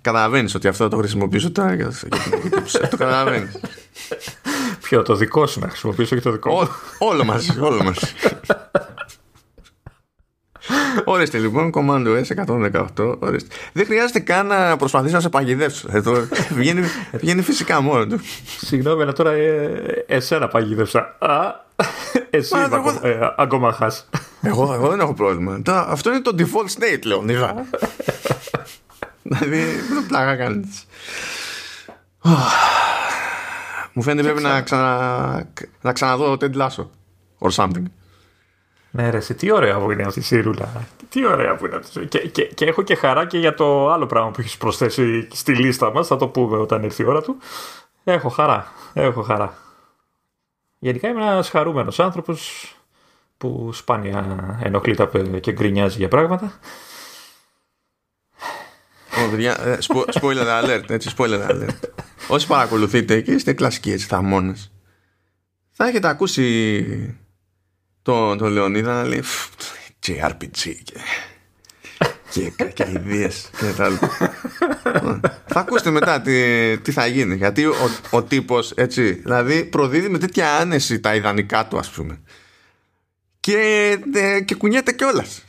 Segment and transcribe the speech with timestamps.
[0.00, 1.76] Καταλαβαίνεις ότι αυτό το χρησιμοποιήσω τώρα.
[2.90, 3.60] το καταλαβαίνεις.
[4.82, 8.06] Ποιο, το δικό σου να χρησιμοποιήσω και το δικό μου; όλο μαζί, όλο μαζί.
[11.04, 13.16] Ορίστε λοιπόν, Commando S118.
[13.18, 13.54] Ορίστε.
[13.72, 15.86] Δεν χρειάζεται καν να προσπαθήσει να σε παγιδεύσει.
[15.90, 18.20] Εδώ βγαίνει, βγαίνει φυσικά μόνο του.
[18.60, 21.16] Συγγνώμη, αλλά τώρα ε, εσένα παγιδεύσα.
[21.18, 21.54] Α,
[22.30, 23.00] εσύ Μα, εγώ...
[23.02, 24.04] ε, ακόμα χάσει.
[24.42, 25.62] Εγώ, εγώ δεν έχω πρόβλημα.
[25.62, 27.24] Τώρα, αυτό είναι το default state, λέω.
[29.38, 30.70] Δηλαδή, δεν πλάκα κάνει.
[33.92, 35.52] Μου φαίνεται πρέπει να, ξανα...
[35.80, 36.86] να ξαναδώ Ted Lasso
[37.38, 37.84] or something.
[38.90, 40.86] Ναι, ρε, τι ωραία που είναι αυτή η σύρουλα.
[41.08, 42.06] Τι ωραία που είναι αυτή.
[42.06, 45.54] Και, και, και έχω και χαρά και για το άλλο πράγμα που έχεις προσθέσει στη
[45.54, 46.06] λίστα μας.
[46.06, 47.36] Θα το πούμε όταν έρθει η ώρα του.
[48.04, 48.72] Έχω χαρά.
[48.92, 49.54] Έχω χαρά.
[50.78, 52.74] Γενικά είμαι ένας χαρούμενος άνθρωπος
[53.36, 55.08] που σπάνια ενοχλείται
[55.40, 56.52] και γκρινιάζει για πράγματα.
[59.14, 59.76] Ε,
[60.20, 61.78] spoiler alert, έτσι, spoiler alert.
[62.28, 64.72] Όσοι παρακολουθείτε και είστε κλασικοί έτσι θαμώνες,
[65.70, 67.16] θα έχετε ακούσει
[68.02, 69.22] τον το Λεωνίδα να λέει
[70.06, 70.74] JRPG
[72.32, 73.98] και, και, και ιδέες και τα
[75.46, 77.74] θα ακούσετε μετά τι, τι θα γίνει γιατί ο,
[78.10, 82.20] ο τύπος έτσι δηλαδή προδίδει με τέτοια άνεση τα ιδανικά του ας πούμε.
[83.40, 85.42] Και, ε, και κουνιέται κιόλας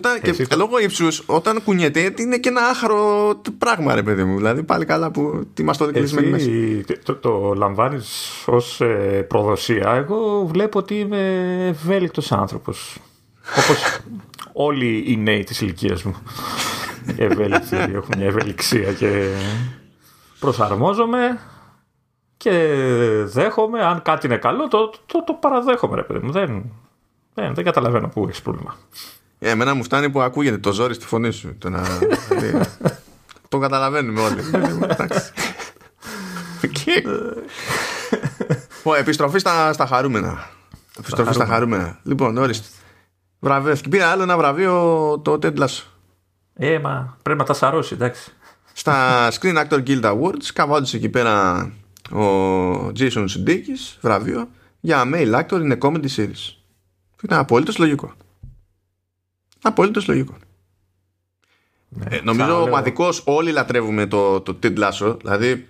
[0.00, 0.56] και, όταν, και το...
[0.56, 4.36] λόγω ύψους, όταν κουνιέται, είναι και ένα άχαρο πράγμα, ρε παιδί μου.
[4.36, 6.50] Δηλαδή, πάλι καλά που τι μας το κλεισμένοι μέσα.
[7.04, 8.08] Το, το λαμβάνεις
[8.46, 9.90] ως ε, προδοσία.
[9.90, 12.98] Εγώ βλέπω ότι είμαι ευέλικτος άνθρωπος.
[13.56, 13.98] Όπως
[14.68, 16.16] όλοι οι νέοι της ηλικίας μου.
[17.16, 19.28] Ευέλικτοι, έχουν μια ευελιξία και
[20.38, 21.40] προσαρμόζομαι
[22.36, 22.76] και
[23.24, 23.84] δέχομαι.
[23.84, 26.32] Αν κάτι είναι καλό, το, το, το παραδέχομαι, ρε παιδί μου.
[26.32, 26.72] Δεν,
[27.34, 28.76] δεν, δεν καταλαβαίνω πού έχεις πρόβλημα.
[29.44, 31.54] Ε, εμένα μου φτάνει που ακούγεται το ζόρι στη φωνή σου.
[31.58, 31.82] Το, να...
[33.48, 34.40] το καταλαβαίνουμε όλοι.
[38.98, 40.50] επιστροφή στα, στα χαρούμενα.
[40.98, 41.98] Επιστροφή στα χαρούμενα.
[42.02, 42.66] Λοιπόν, ορίστε.
[43.38, 43.88] Βραβεύτηκε.
[43.88, 44.72] Πήρα άλλο ένα βραβείο
[45.24, 45.82] το Ted Lasso.
[46.54, 48.32] Ε, μα πρέπει να τα σαρώσει, εντάξει.
[48.72, 51.60] Στα Screen Actor Guild Awards καβάντησε εκεί πέρα
[52.12, 52.22] ο
[52.98, 54.48] Jason Sudeikis βραβείο
[54.80, 56.54] για male actor in a comedy series.
[57.22, 58.12] Ήταν απόλυτο λογικό.
[59.66, 60.36] Απολύτως λογικό.
[61.88, 65.16] Ναι, ε, νομίζω ομαδικώς όλοι λατρεύουμε το, το Ted Lasso.
[65.20, 65.68] Δηλαδή,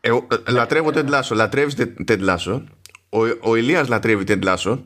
[0.00, 1.74] εγώ, ε, λατρεύω Ted Lasso, λατρεύεις
[2.08, 2.62] Ted Lasso.
[3.08, 4.78] Ο, ο Ηλίας λατρεύει Ted Lasso.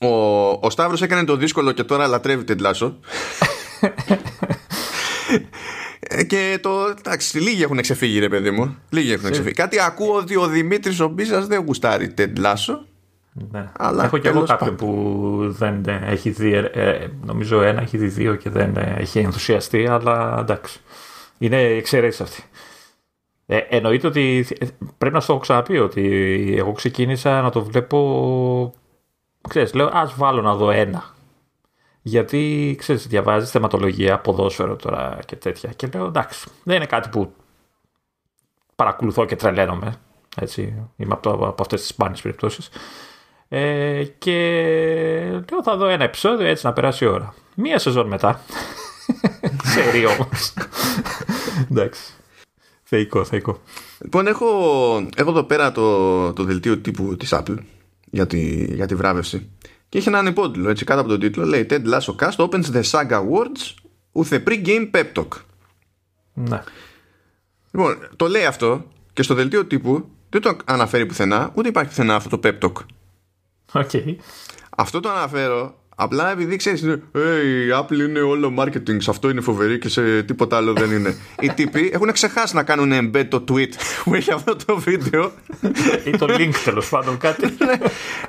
[0.00, 0.08] Ο,
[0.48, 2.92] ο Σταύρος έκανε το δύσκολο και τώρα λατρεύει Ted Lasso.
[6.08, 6.94] Ε, και το.
[6.98, 8.76] Εντάξει, λίγοι έχουν ξεφύγει, ρε παιδί μου.
[8.90, 9.54] Λίγοι έχουν ξεφύγει.
[9.54, 12.78] Κάτι ακούω ότι ο Δημήτρης ο Μπίζα δεν γουστάρει Ted Lasso.
[13.50, 13.70] Ναι.
[13.76, 18.34] Αλλά Έχω και εγώ κάποιον που δεν έχει δει, ε, νομίζω ένα έχει δει δύο
[18.34, 20.80] και δεν έχει ενθουσιαστεί, αλλά εντάξει.
[21.38, 22.42] Είναι εξαιρέσει αυτή.
[23.46, 24.46] Ε, εννοείται ότι
[24.98, 28.74] πρέπει να σου το έχω ξαναπεί ότι εγώ ξεκίνησα να το βλέπω.
[29.48, 31.14] Ξέρεις, λέω ας βάλω να δω ένα.
[32.02, 35.70] Γιατί ξέρεις, διαβάζεις θεματολογία, ποδόσφαιρο τώρα και τέτοια.
[35.70, 37.32] Και λέω εντάξει, δεν είναι κάτι που
[38.76, 39.94] παρακολουθώ και τρελαίνομαι.
[40.36, 42.68] Έτσι, είμαι από, από αυτές τις σπάνιες περιπτώσεις.
[43.48, 44.32] Ε, και
[45.50, 47.34] λέω θα δω ένα επεισόδιο έτσι να περάσει η ώρα.
[47.54, 48.40] Μία σεζόν μετά.
[49.62, 50.52] Ξέρει όμως.
[51.70, 52.12] Εντάξει.
[52.82, 53.60] Θεϊκό, θεϊκό.
[53.98, 54.46] Λοιπόν, έχω,
[55.16, 57.56] έχω εδώ πέρα το, το δελτίο τύπου της Apple
[58.10, 59.50] για τη, για τη βράβευση
[59.88, 62.82] και έχει έναν υπότιτλο έτσι κάτω από τον τίτλο λέει Ted Lasso Cast opens the
[62.90, 63.74] Saga Awards
[64.12, 65.28] with a pre-game pep talk.
[66.34, 66.62] Ναι.
[67.70, 72.14] Λοιπόν, το λέει αυτό και στο δελτίο τύπου δεν το αναφέρει πουθενά, ούτε υπάρχει πουθενά
[72.14, 72.72] αυτό το pep talk.
[73.76, 74.16] Okay.
[74.76, 77.18] Αυτό το αναφέρω απλά επειδή ξέρεις, hey,
[77.66, 81.16] η Apple είναι όλο marketing, σε αυτό είναι φοβερή και σε τίποτα άλλο δεν είναι.
[81.40, 83.68] Οι τύποι έχουν ξεχάσει να κάνουν embed το tweet
[84.04, 85.32] που έχει αυτό το βίντεο.
[86.04, 87.46] ή το link τέλος πάντων, κάτι.
[87.66, 87.72] ναι,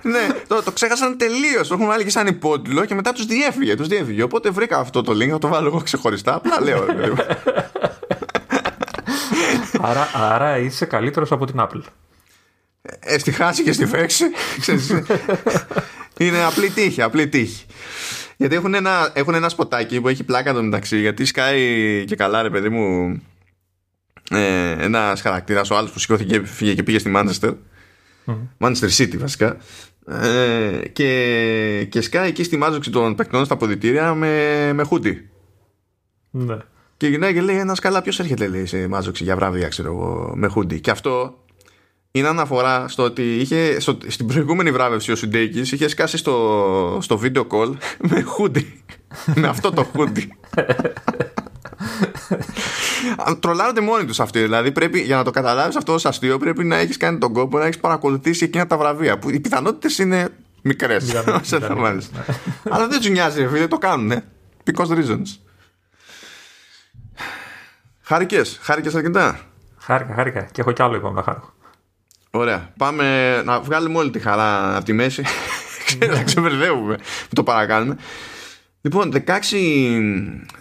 [0.01, 1.67] ναι το, το ξέχασαν τελείως.
[1.67, 4.23] Το έχουν βάλει και σαν υπότιτλο και μετά τους διέφυγε, τους διέφυγε.
[4.23, 6.35] Οπότε βρήκα αυτό το link, θα το βάλω εγώ ξεχωριστά.
[6.35, 6.85] Απλά λέω.
[9.81, 11.81] άρα, άρα είσαι καλύτερος από την Apple.
[12.99, 14.25] Ε, στη χάση και στη φέξη.
[16.17, 17.65] είναι απλή τύχη, απλή τύχη.
[18.37, 20.99] Γιατί έχουν ένα, έχουν ένα σποτάκι που έχει πλάκα το μεταξύ.
[20.99, 23.21] Γιατί σκάει και καλά, ρε παιδί μου,
[24.31, 27.53] ε, ένα χαρακτήρα, ο άλλος που σηκώθηκε φύγε και πήγε στη Manchester.
[28.25, 28.35] Mm.
[28.57, 29.57] Manchester City βασικά.
[30.07, 35.29] Ε, και, και σκάει εκεί στη μάζοξη των παικτών στα ποδητήρια με, με χούντι.
[36.31, 36.57] Ναι.
[36.97, 40.31] Και γυρνάει και λέει: Ένας καλά, ποιος έρχεται λέει, σε μάζοξη για βράδυ, ξέρω εγώ,
[40.35, 40.79] με χούντι.
[40.79, 41.43] Και αυτό
[42.17, 47.19] είναι αναφορά στο ότι είχε, στο, στην προηγούμενη βράβευση ο Σουντέικη είχε σκάσει στο, στο
[47.23, 47.73] video call
[48.09, 48.83] με χούντι.
[49.41, 50.37] με αυτό το χούντι.
[53.39, 54.41] τρολάρονται μόνοι τους αυτοί.
[54.41, 57.57] Δηλαδή, πρέπει, για να το καταλάβεις αυτό ως αστείο, πρέπει να έχεις κάνει τον κόπο
[57.57, 59.19] να έχεις παρακολουθήσει εκείνα τα βραβεία.
[59.19, 60.29] Που οι πιθανότητες είναι
[60.61, 61.15] μικρές.
[62.69, 64.23] Αλλά δεν τους νοιάζει, ρε φίλε, το κάνουν.
[64.63, 65.39] Because reasons.
[68.01, 69.39] Χάρηκες, χάρηκες αρκετά.
[69.77, 70.41] Χάρηκα, χάρηκα.
[70.41, 71.53] Και έχω κι άλλο λοιπόν να χάρω.
[72.31, 72.73] Ωραία.
[72.77, 75.23] Πάμε να βγάλουμε όλη τη χαρά από τη μέση.
[76.15, 76.97] να ξεμπερδεύουμε.
[77.33, 77.97] το παρακάνουμε.
[78.81, 79.21] Λοιπόν, 16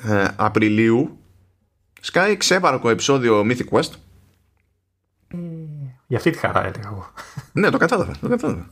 [0.08, 1.18] ε, Απριλίου
[2.00, 3.90] σκάει ξέπαρκο επεισόδιο Mythic Quest.
[5.28, 5.36] Ε,
[6.06, 7.12] για αυτή τη χαρά έλεγα εγώ.
[7.52, 8.12] ναι, το κατάλαβα.
[8.20, 8.68] Το κατάλαβα.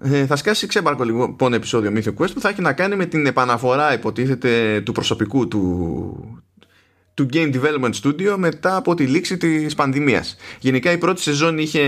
[0.00, 3.26] Ε, θα σκάσει ξέπαρκο λοιπόν επεισόδιο Mythic Quest που θα έχει να κάνει με την
[3.26, 6.42] επαναφορά υποτίθεται του προσωπικού του,
[7.18, 10.36] του Game Development Studio μετά από τη λήξη της πανδημίας.
[10.60, 11.80] Γενικά η πρώτη σεζόν είχε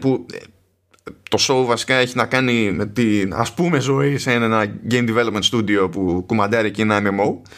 [0.00, 0.36] που ε,
[1.30, 5.42] το show βασικά έχει να κάνει με την ας πούμε ζωή σε ένα Game Development
[5.52, 7.50] Studio που κουμαντάρει και ένα MMO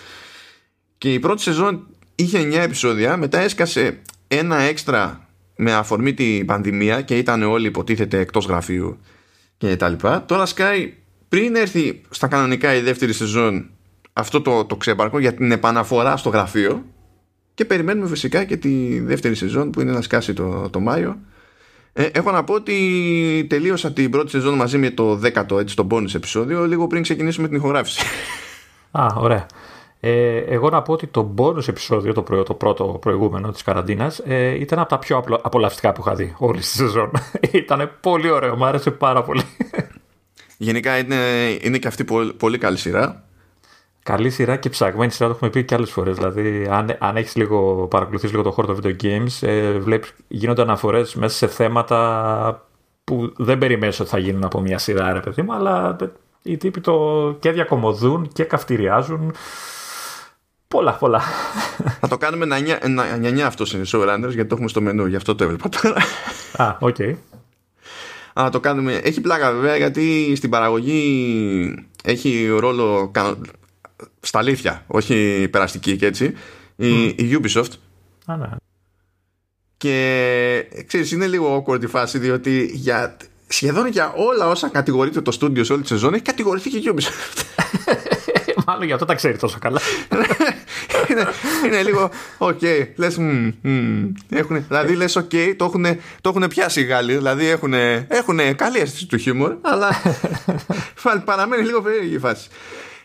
[0.99, 7.01] και η πρώτη σεζόν είχε 9 επεισόδια μετά έσκασε ένα έξτρα με αφορμή την πανδημία
[7.01, 8.99] και ήταν όλοι υποτίθεται εκτός γραφείου
[9.57, 10.25] και τα λοιπά.
[10.25, 10.95] Τώρα σκάει
[11.29, 13.71] πριν έρθει στα κανονικά η δεύτερη σεζόν
[14.13, 16.85] αυτό το, το ξέπαρκο για την επαναφορά στο γραφείο
[17.55, 21.19] και περιμένουμε φυσικά και τη δεύτερη σεζόν που είναι να σκάσει το, το Μάιο.
[21.93, 25.87] Ε, έχω να πω ότι τελείωσα την πρώτη σεζόν μαζί με το δέκατο έτσι το
[25.91, 28.01] bonus επεισόδιο λίγο πριν ξεκινήσουμε την ηχογράφηση.
[28.91, 29.47] Α, ωραία.
[30.01, 34.61] Ε, εγώ να πω ότι το bonus επεισόδιο, το, το πρώτο προηγούμενο της καραντίνας, ε,
[34.61, 37.11] ήταν από τα πιο απολαυστικά που είχα δει όλη τη σεζόν.
[37.53, 39.43] ήταν πολύ ωραίο, μου άρεσε πάρα πολύ.
[40.57, 41.17] Γενικά είναι,
[41.61, 43.25] είναι και αυτή πολύ, πολύ καλή σειρά.
[44.03, 46.17] Καλή σειρά και ψαγμένη σειρά το έχουμε πει και άλλες φορές.
[46.17, 50.63] Δηλαδή, αν, αν έχεις λίγο παρακολουθήσει λίγο το χώρο των video games, ε, βλέπεις, γίνονται
[50.63, 52.69] αναφορές μέσα σε θέματα
[53.05, 55.97] που δεν περιμένεις ότι θα γίνουν από μια σειρά, ρε παιδί μου, αλλά
[56.43, 59.35] οι τύποι το και διακομωδούν και καυτηριάζουν.
[60.69, 61.21] Πολλά, πολλά.
[62.01, 65.35] Θα το κάνουμε να νιανιά αυτό είναι showrunners γιατί το έχουμε στο μενού, γι' αυτό
[65.35, 66.03] το έβλεπα τώρα.
[66.57, 66.97] Α, OK.
[66.99, 67.15] Okay.
[68.41, 68.95] Α, το κάνουμε.
[68.95, 73.11] Έχει πλάκα βέβαια γιατί στην παραγωγή έχει ρόλο
[74.21, 76.35] στα αλήθεια, όχι περαστική και έτσι,
[76.77, 77.73] η, η Ubisoft.
[78.27, 78.49] Α, ναι.
[79.77, 83.17] Και ξέρεις, είναι λίγο awkward η φάση διότι για,
[83.47, 86.93] σχεδόν για όλα όσα κατηγορείται το στούντιο σε όλη τη σεζόν έχει κατηγορηθεί και η
[86.95, 87.43] Ubisoft.
[88.67, 89.81] Μάλλον για αυτό τα ξέρει τόσο καλά.
[91.11, 91.27] είναι,
[91.67, 95.85] είναι λίγο, OK, okay, λες, mm, mm, έχουν, δηλαδή λες, OK, okay, το, έχουν,
[96.21, 97.75] το έχουν πιάσει οι Γάλλοι, δηλαδή έχουν,
[98.09, 100.03] έχουν καλή αίσθηση του χιούμορ, αλλά
[101.25, 102.49] παραμένει λίγο περίεργη η φάση.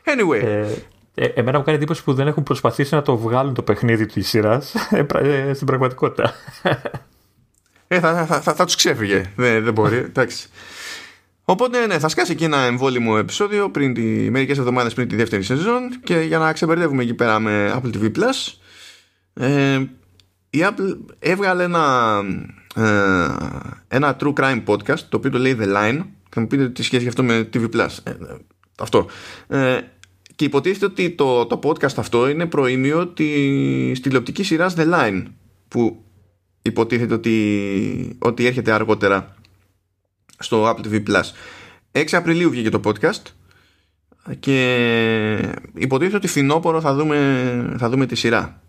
[0.06, 0.44] Anyway.
[0.44, 0.68] Ε,
[1.16, 4.30] ε, εμένα μου κάνει εντύπωση που δεν έχουν προσπαθήσει να το βγάλουν το παιχνίδι της
[4.30, 6.34] σειράς ε, ε, στην πραγματικότητα.
[7.88, 9.31] Ε, θα, θα, θα, θα τους ξέφυγε.
[9.36, 9.98] δεν, δεν μπορεί.
[9.98, 10.48] Εντάξει.
[11.44, 15.44] Οπότε ναι, θα σκάσει εκεί ένα εμβόλυμο επεισόδιο πριν τη, μερικές εβδομάδες πριν τη δεύτερη
[15.44, 18.54] σεζόν και για να ξεμπερδεύουμε εκεί πέρα με Apple TV Plus
[19.34, 19.84] ε,
[20.50, 22.22] η Apple έβγαλε ένα,
[22.75, 22.84] ε,
[23.88, 27.02] ένα true crime podcast το οποίο το λέει The Line θα μου πείτε τι σχέση
[27.02, 28.12] γι' αυτό με TV Plus ε,
[28.80, 29.10] αυτό
[29.48, 29.78] ε,
[30.36, 35.24] και υποτίθεται ότι το, το podcast αυτό είναι προήμιο της τηλεοπτική σειράς The Line
[35.68, 36.04] που
[36.62, 39.36] υποτίθεται ότι, ότι έρχεται αργότερα
[40.40, 41.24] στο Apple TV Plus.
[41.92, 43.21] 6 Απριλίου βγήκε το podcast
[44.40, 48.62] και υποτίθεται ότι φθινόπωρο θα δούμε, θα δούμε τη σειρά.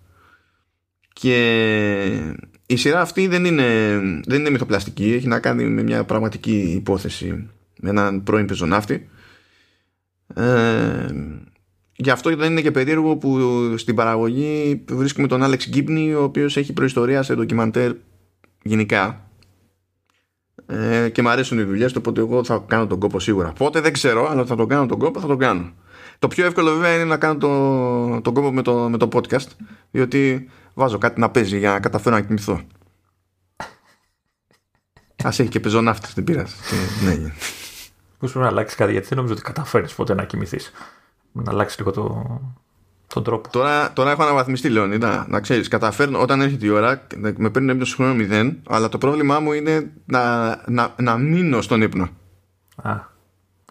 [1.13, 2.35] Και
[2.67, 7.49] η σειρά αυτή δεν είναι, δεν είναι μυθοπλαστική, έχει να κάνει με μια πραγματική υπόθεση
[7.81, 9.09] με έναν πρώην πεζοναύτη.
[10.35, 11.07] Ε,
[11.97, 13.39] Γι' αυτό δεν είναι και περίεργο που
[13.77, 17.93] στην παραγωγή βρίσκουμε τον Άλεξ Γκίμπνη ο οποίος έχει προϊστορία σε ντοκιμαντέρ
[18.63, 19.31] γενικά.
[20.67, 23.53] Ε, και μου αρέσουν οι δουλειές του οπότε εγώ θα κάνω τον κόπο σίγουρα.
[23.53, 25.73] Πότε δεν ξέρω αλλά θα τον κάνω τον κόπο θα τον κάνω.
[26.19, 29.47] Το πιο εύκολο βέβαια είναι να κάνω το, τον κόπο με το, με το podcast
[29.91, 32.61] διότι βάζω κάτι να παίζει για να καταφέρω να κοιμηθώ.
[35.25, 36.55] Α έχει και πεζοναύτη, δεν πειράζει.
[37.05, 37.33] ναι.
[38.19, 40.73] Πώς πρέπει να αλλάξει κάτι, γιατί δεν νομίζω ότι καταφέρει ποτέ να κοιμηθείς
[41.45, 42.41] να αλλάξει λίγο το,
[43.07, 43.49] τον τρόπο.
[43.49, 45.27] Τώρα, τώρα έχω αναβαθμιστεί, Λεωνίδα.
[45.29, 49.41] Να ξέρεις, καταφέρνω όταν έρχεται η ώρα, με παίρνει έμπνευση χρόνο μηδέν, αλλά το πρόβλημά
[49.41, 52.09] μου είναι να, να, να μείνω στον ύπνο.
[52.83, 52.95] Α,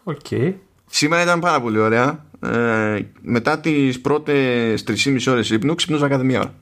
[0.04, 0.18] OK.
[0.30, 0.54] Okay.
[0.86, 2.26] Σήμερα ήταν πάρα πολύ ωραία.
[2.40, 6.54] Ε, μετά τις πρώτες 3,5 ώρες ύπνου, ξυπνούσα κάθε μία ώρα.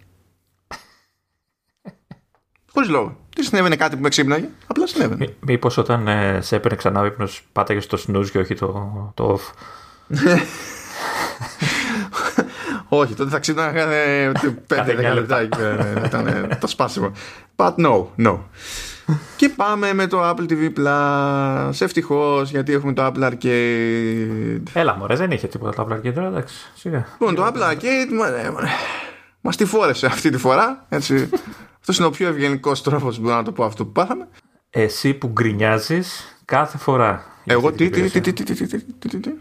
[2.74, 3.18] Χωρίς λόγο.
[3.36, 5.36] Τι συνέβαινε κάτι που με ξύπναγε, απλά συνέβαινε.
[5.40, 9.40] Μήπως όταν ε, σε έπαιρνε ξανά ο ύπνος, πάταγες το snooze και όχι το, το
[9.40, 9.54] off.
[12.88, 13.88] Όχι, τότε θα ξύπναγα
[14.70, 15.42] 5-10 λεπτά.
[16.06, 17.12] Ήταν το σπάσιμο.
[17.56, 18.38] But no, no.
[19.36, 21.72] Και πάμε με το Apple TV Plus.
[21.80, 24.62] Ευτυχώς γιατί έχουμε το Apple Arcade.
[24.74, 26.56] Έλα, μωρέ, δεν είχε τίποτα το Apple Arcade τώρα, εντάξει.
[26.76, 27.06] Σιγά.
[27.20, 28.08] Λοιπόν, το Apple Arcade.
[29.42, 30.86] Μα τη φόρεσε αυτή τη φορά.
[30.90, 31.30] Έτσι.
[31.80, 34.28] αυτός είναι ο πιο ευγενικός τρόπος που μπορώ να το πω αυτό που πάθαμε.
[34.70, 37.26] Εσύ που γκρινιάζεις κάθε φορά.
[37.46, 39.32] Εγώ τι, τι, τι, τι, τι, τι, τι, τι, τι.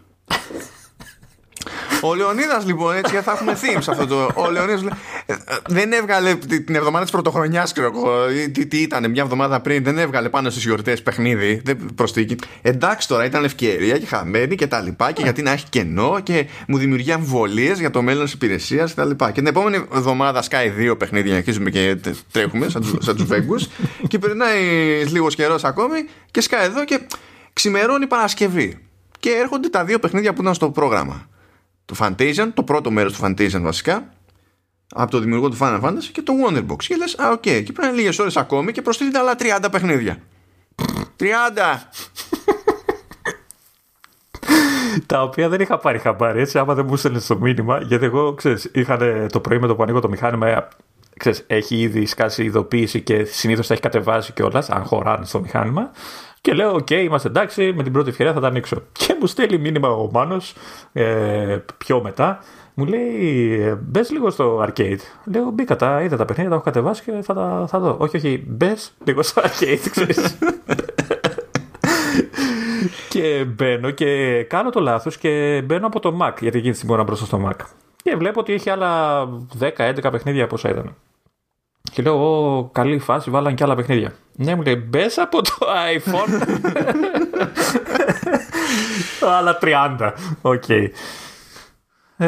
[2.04, 4.30] Ο Λεωνίδας λοιπόν, έτσι θα έχουμε themes αυτό το.
[4.35, 4.82] Ο Λεωνίδας
[5.26, 5.35] ε,
[5.66, 8.26] δεν έβγαλε την εβδομάδα της πρωτοχρονιάς, ξέρω εγώ.
[8.52, 11.62] Τι, τι ήταν, μια εβδομάδα πριν, δεν έβγαλε πάνω στις γιορτές παιχνίδι.
[11.94, 12.37] Προσθήκη.
[12.62, 15.12] Εντάξει τώρα, ήταν ευκαιρία και χαμένη και τα λοιπά.
[15.12, 19.00] Και γιατί να έχει κενό και μου δημιουργεί αμφιβολίες για το μέλλον της υπηρεσίας και
[19.00, 19.26] τα λοιπά.
[19.26, 21.97] Και την επόμενη εβδομάδα σκάει δύο παιχνίδια, αρχίζουμε και
[22.32, 22.68] τρέχουμε
[22.99, 23.69] σαν του Βέγγους.
[24.09, 24.61] και περνάει
[25.04, 25.99] λίγος καιρός ακόμη
[26.30, 27.00] και σκάει εδώ και
[27.52, 28.78] ξημερώνει Παρασκευή.
[29.18, 31.26] Και έρχονται τα δύο παιχνίδια που ήταν στο πρόγραμμα
[31.85, 34.12] το Fantasian, το πρώτο μέρος του Fantasian βασικά,
[34.95, 36.77] από το δημιουργό του Final Fantasy και το Wonderbox.
[36.77, 37.62] Και λες, α, OK, okay.
[37.65, 40.19] και περνάν λίγες ώρες ακόμη και προστίθεται άλλα 30 παιχνίδια.
[41.21, 41.27] 30!
[45.07, 48.35] τα οποία δεν είχα πάρει χαμπάρι έτσι άμα δεν μου έστελνε το μήνυμα γιατί εγώ
[48.35, 50.69] ξέρεις είχαν το πρωί με το που ανοίγω το μηχάνημα
[51.19, 55.91] ξέρεις, έχει ήδη σκάσει ειδοποίηση και συνήθως θα έχει κατεβάσει κιόλας αν χωράνε στο μηχάνημα
[56.42, 58.82] και λέω: Οκ, είμαστε εντάξει, με την πρώτη ευκαιρία θα τα ανοίξω.
[58.99, 60.54] Και μου στέλνει μήνυμα ο Μάνος
[60.92, 62.38] ε, πιο μετά.
[62.75, 64.99] Μου λέει: Μπες λίγο στο arcade.
[65.25, 67.96] Λέω: Μπήκα τα, είδα τα παιχνίδια, τα έχω κατεβάσει και θα τα θα δω.
[67.99, 70.38] Όχι, όχι, μπες λίγο στο arcade, ξέρεις.
[73.08, 77.02] και μπαίνω και κάνω το λάθος και μπαίνω από το Mac, γιατί εκείνη τη στιγμή
[77.02, 77.64] μπροστά στο Mac.
[78.02, 79.22] Και βλέπω ότι έχει άλλα
[79.61, 79.68] 10-11
[80.11, 80.94] παιχνίδια πόσα ήταν.
[81.92, 84.12] Και λέω, Ω, καλή φάση, βάλαν και άλλα παιχνίδια.
[84.32, 85.58] Ναι, μου λέει, μπες από το
[85.96, 86.58] iPhone.
[89.38, 90.12] άλλα 30.
[90.42, 90.62] OK.
[90.68, 90.88] Okay.
[92.16, 92.26] Ε,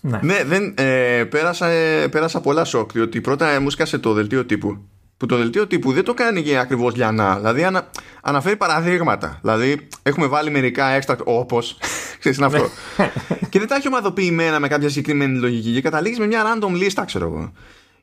[0.00, 4.44] ναι, ναι δεν, ε, πέρασα, ε, πέρασα πολλά σοκ διότι πρώτα μου σκάσε το δελτίο
[4.44, 4.78] τύπου
[5.16, 7.90] που το δελτίο τύπου δεν το κάνει και ακριβώς να Δηλαδή ανα,
[8.22, 11.78] αναφέρει παραδείγματα Δηλαδή έχουμε βάλει μερικά έξτρα όπως
[12.18, 13.10] Ξέρεις αυτό ναι.
[13.48, 17.04] Και δεν τα έχει ομαδοποιημένα με κάποια συγκεκριμένη λογική Και καταλήγεις με μια random λίστα
[17.04, 17.52] ξέρω εγώ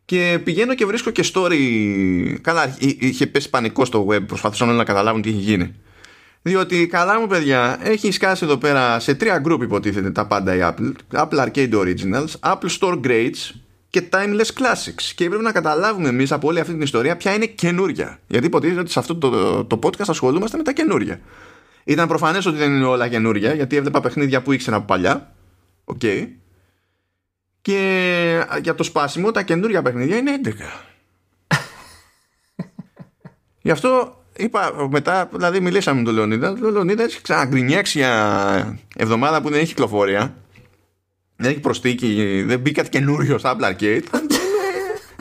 [0.06, 1.58] και πηγαίνω και βρίσκω και story.
[2.42, 5.76] Καλά, είχε πέσει πανικό στο web, προσπαθούσαν όλοι να καταλάβουν τι έχει γίνει.
[6.42, 10.60] Διότι καλά μου παιδιά, έχει σκάσει εδώ πέρα σε τρία group υποτίθεται τα πάντα η
[10.62, 10.92] Apple.
[11.12, 13.56] Apple Arcade Originals, Apple Store Grades
[13.90, 15.12] και Timeless Classics.
[15.16, 18.20] Και πρέπει να καταλάβουμε εμείς από όλη αυτή την ιστορία ποια είναι καινούρια.
[18.28, 21.20] Γιατί υποτίθεται ότι σε αυτό το, το podcast ασχολούμαστε με τα καινούρια.
[21.84, 25.34] Ήταν προφανές ότι δεν είναι όλα καινούρια, γιατί έβλεπα παιχνίδια που ήξερα από παλιά.
[25.84, 26.00] OK.
[26.02, 26.28] Okay.
[27.66, 30.52] Και για το σπάσιμο τα καινούργια παιχνίδια είναι 11.
[33.62, 36.58] Γι' αυτό είπα μετά, δηλαδή μιλήσαμε με τον Λεωνίδα.
[36.64, 40.36] Ο Λεωνίδας έχει ξαναγκρινιάξει για εβδομάδα που δεν έχει κυκλοφορία.
[41.36, 44.04] Δεν έχει προστεθεί, δεν μπει κάτι καινούριο στο Apple Arcade.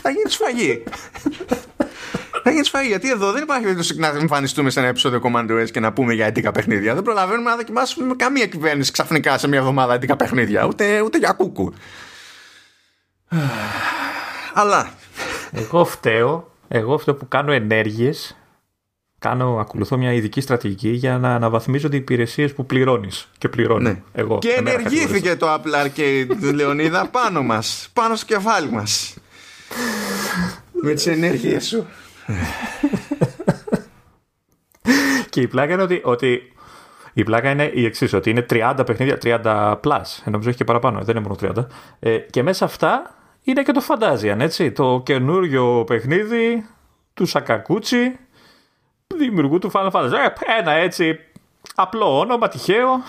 [0.02, 0.82] θα γίνει σφαγή.
[2.42, 2.88] θα γίνει σφαγή.
[2.88, 6.14] Γιατί εδώ δεν υπάρχει περίπτωση να εμφανιστούμε σε ένα επεισόδιο Command OS και να πούμε
[6.14, 6.94] για 11 παιχνίδια.
[6.94, 10.64] Δεν προλαβαίνουμε να δοκιμάσουμε καμία κυβέρνηση ξαφνικά σε μια εβδομάδα 11 παιχνίδια.
[10.64, 11.72] Ούτε, ούτε για κούκου.
[14.54, 14.90] Αλλά.
[15.52, 16.52] Εγώ φταίω.
[16.68, 18.36] Εγώ φταίω που κάνω ενέργειες
[19.28, 23.28] κάνω, ακολουθώ μια ειδική στρατηγική για να αναβαθμίζω τις υπηρεσίες που πληρώνεις.
[23.38, 23.88] Και πληρώνω.
[23.88, 24.02] Ναι.
[24.12, 27.88] Εγώ, και ενεργήθηκε το Apple Arcade, Λεωνίδα, πάνω μας.
[27.92, 29.16] Πάνω στο κεφάλι μας.
[30.72, 31.86] Με τις ενέργειες σου.
[35.30, 36.52] και η πλάκα είναι ότι, ότι
[37.12, 40.22] η πλάκα είναι η εξής, ότι είναι 30 παιχνίδια, 30 plus.
[40.24, 41.66] Ε, νομίζω έχει και παραπάνω, δεν είναι μόνο 30.
[42.00, 43.14] Ε, και μέσα αυτά
[43.44, 44.72] είναι και το Fantasian, έτσι.
[44.72, 46.66] Το καινούριο παιχνίδι
[47.14, 48.18] του Σακακούτσι,
[49.16, 50.12] δημιουργού του Final Fantasy.
[50.12, 51.18] Ε, ένα έτσι
[51.74, 53.02] απλό όνομα, τυχαίο.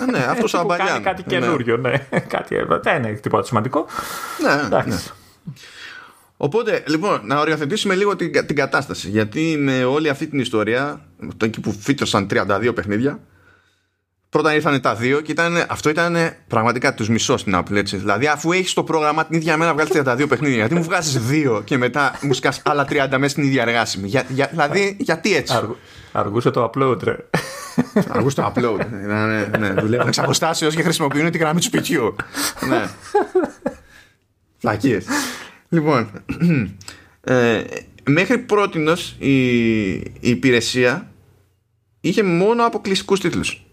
[0.00, 1.38] Ε, ναι, αυτό σαν Κάνει κάτι ναι.
[1.38, 1.90] καινούριο, ναι.
[1.90, 2.20] ναι.
[2.20, 3.86] κάτι, δεν είναι τίποτα σημαντικό.
[4.42, 4.88] Ναι, Εντάξει.
[4.88, 5.52] ναι.
[6.36, 9.08] Οπότε, λοιπόν, να οριοθετήσουμε λίγο την, την κατάσταση.
[9.08, 11.00] Γιατί με όλη αυτή την ιστορία,
[11.42, 13.18] εκεί που φύτρωσαν 32 παιχνίδια,
[14.36, 16.16] πρώτα ήρθαν τα δύο και ήταν, αυτό ήταν
[16.48, 17.74] πραγματικά τους μισό στην Apple.
[17.74, 17.96] Έτσι.
[17.96, 21.62] Δηλαδή, αφού έχεις το πρόγραμμα την ίδια μέρα βγάλεις 32 παιχνίδια, γιατί μου βγάζεις δύο
[21.64, 24.08] και μετά μου σκάς άλλα 30 μέσα στην ίδια εργάσιμη.
[24.08, 25.70] Για, για, δηλαδή, γιατί έτσι; Αργ,
[26.12, 27.16] αργούσε το upload, ρε.
[28.14, 28.86] Αργούσε το upload.
[29.06, 32.16] ναι, ναι, ναι, δουλεύουν εξ αποστάσεως και χρησιμοποιούν τη γραμμή του σπιτιού.
[32.68, 32.84] ναι.
[34.58, 35.04] Φλακίες.
[35.68, 36.10] Λοιπόν,
[37.20, 37.62] ε,
[38.04, 41.10] μέχρι πρότινος η, η υπηρεσία
[42.00, 43.65] είχε μόνο αποκλειστικούς τίτλους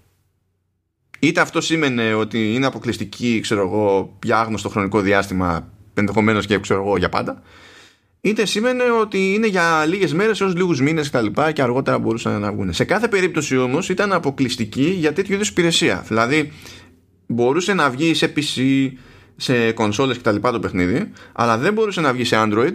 [1.27, 6.81] είτε αυτό σήμαινε ότι είναι αποκλειστική, ξέρω εγώ, για άγνωστο χρονικό διάστημα, ενδεχομένως και ξέρω
[6.81, 7.41] εγώ, για πάντα,
[8.21, 11.25] είτε σήμαινε ότι είναι για λίγες μέρες έως λίγους μήνες κτλ.
[11.25, 12.73] Και, και αργότερα μπορούσαν να βγουν.
[12.73, 16.05] Σε κάθε περίπτωση όμως ήταν αποκλειστική για τέτοιου είδους υπηρεσία.
[16.07, 16.51] Δηλαδή,
[17.27, 18.91] μπορούσε να βγει σε PC,
[19.35, 20.35] σε κονσόλες κτλ.
[20.35, 22.73] το παιχνίδι, αλλά δεν μπορούσε να βγει σε Android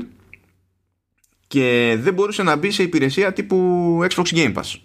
[1.47, 4.81] και δεν μπορούσε να μπει σε υπηρεσία τύπου Xbox Game Pass.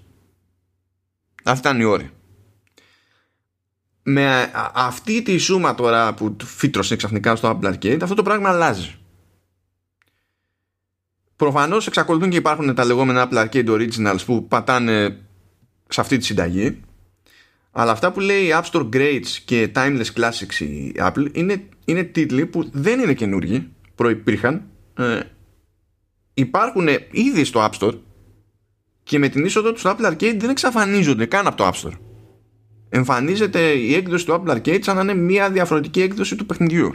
[1.43, 2.09] Αυτή ήταν η όρη.
[4.03, 8.95] Με αυτή τη σούμα τώρα που φύτρωσε ξαφνικά στο Apple Arcade αυτό το πράγμα αλλάζει.
[11.35, 15.17] Προφανώς εξακολουθούν και υπάρχουν τα λεγόμενα Apple Arcade Originals που πατάνε
[15.87, 16.81] σε αυτή τη συνταγή.
[17.71, 22.45] Αλλά αυτά που λέει App Store Greats και Timeless Classics η Apple είναι, είναι τίτλοι
[22.45, 24.63] που δεν είναι καινούργοι, προϋπήρχαν,
[24.97, 25.19] ε,
[26.33, 27.97] υπάρχουν ήδη στο App Store
[29.03, 31.97] και με την είσοδο τους στο Apple Arcade δεν εξαφανίζονται καν από το App Store.
[32.95, 36.93] Εμφανίζεται η έκδοση του Apple Arcade σαν να είναι μια διαφορετική έκδοση του παιχνιδιού.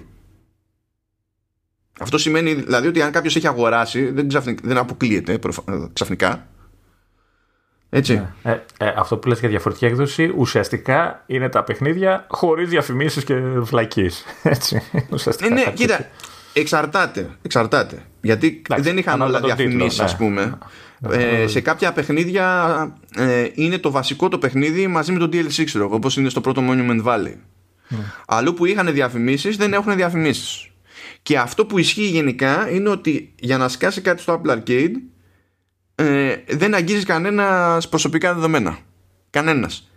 [2.01, 4.29] Αυτό σημαίνει δηλαδή ότι αν κάποιος έχει αγοράσει, δεν,
[4.63, 5.39] δεν αποκλείεται ε,
[5.93, 6.47] ξαφνικά.
[7.91, 8.15] Έτσι.
[8.15, 8.53] Ναι.
[8.53, 13.35] Ε, ε, αυτό που λες για διαφορετική έκδοση ουσιαστικά είναι τα παιχνίδια χωρίς διαφημίσεις και
[13.41, 14.11] βλακεί.
[14.43, 14.83] Έτσι.
[15.11, 16.07] Ουσιαστικά, ναι, κοίτα.
[16.53, 17.31] Εξαρτάται.
[17.43, 18.03] εξαρτάται.
[18.21, 20.19] Γιατί δεν είχαν όλα διαφημίσεις, ας ναι.
[20.19, 20.59] πούμε.
[21.11, 25.85] Ε, σε κάποια παιχνίδια ε, είναι το βασικό το παιχνίδι μαζί με το DLC, ξέρω
[25.85, 27.35] εγώ, όπως είναι στο πρώτο Monument Valley.
[27.91, 27.95] Mm.
[28.27, 30.71] Αλλού που είχαν διαφημίσεις δεν έχουν διαφημίσεις.
[31.23, 34.93] Και αυτό που ισχύει γενικά είναι ότι για να σκάσει κάτι στο Apple Arcade
[35.95, 38.79] ε, δεν αγγίζεις κανενός προσωπικά δεδομένα.
[39.31, 39.91] Κανενός.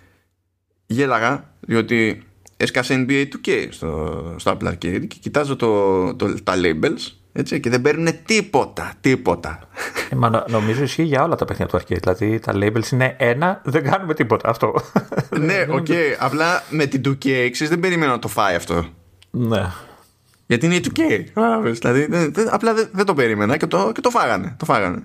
[0.85, 2.23] Γέλαγα, διότι
[2.57, 7.69] έσκασε NBA 2K στο, στο Apple Arcade και κοιτάζω το, το, τα labels έτσι, και
[7.69, 9.59] δεν παίρνουν τίποτα, τίποτα.
[10.09, 11.99] Ε, μα νομίζω ισχύει για όλα τα παιχνίδια του Arcade.
[11.99, 14.49] Δηλαδή τα labels είναι ένα, δεν κάνουμε τίποτα.
[14.49, 14.73] Αυτό.
[15.47, 15.85] ναι, OK.
[15.89, 16.15] Okay.
[16.19, 18.85] Απλά με την 2K δεν περιμένω να το φάει αυτό.
[19.31, 19.71] Ναι.
[20.47, 21.23] Γιατί είναι η 2K.
[21.61, 22.07] Δηλαδή,
[22.49, 24.55] απλά δεν, το περίμενα και το, και το φάγανε.
[24.59, 25.03] Το φάγανε.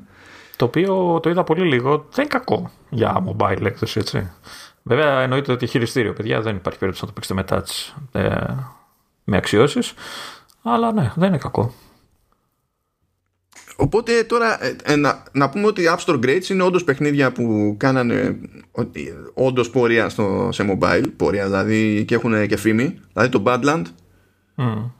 [0.57, 1.91] Το οποίο το είδα πολύ λίγο.
[1.91, 4.31] Δεν είναι κακό για mobile έκδοση, έτσι.
[4.83, 8.55] Βέβαια, εννοείται ότι χειριστήριο, παιδιά, δεν υπάρχει περίπτωση να το παίξετε με touch ε,
[9.25, 9.95] με αξιώσεις.
[10.63, 11.75] Αλλά ναι, δεν είναι κακό.
[13.77, 17.33] Οπότε τώρα ε, ε, να, να πούμε ότι οι App Store Greats είναι όντως παιχνίδια
[17.33, 18.39] που κάνανε
[19.35, 23.01] όντως πορεία στο, σε mobile, πορεία δηλαδή και έχουν και φήμη.
[23.13, 23.83] Δηλαδή το Badland.
[24.57, 24.91] Mm.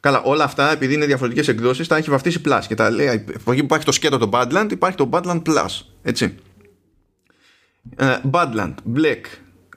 [0.00, 3.08] Καλά, όλα αυτά επειδή είναι διαφορετικές εκδόσεις τα έχει βαφτίσει Plus και τα λέει.
[3.08, 5.80] Από εκεί που υπάρχει το σκέτο το Badland υπάρχει το Badland Plus.
[6.02, 6.34] Έτσι.
[7.98, 9.22] Uh, Badland, Black,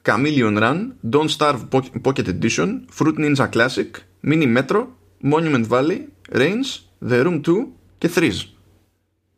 [0.04, 0.78] Chameleon Run,
[1.12, 1.60] Don't Starve
[2.02, 3.89] Pocket Edition, Fruit Ninja Classic,
[4.24, 4.82] Mini Metro,
[5.24, 6.00] Monument Valley,
[6.32, 6.67] Range,
[7.10, 7.76] The Room 2
[8.08, 8.50] και Threes.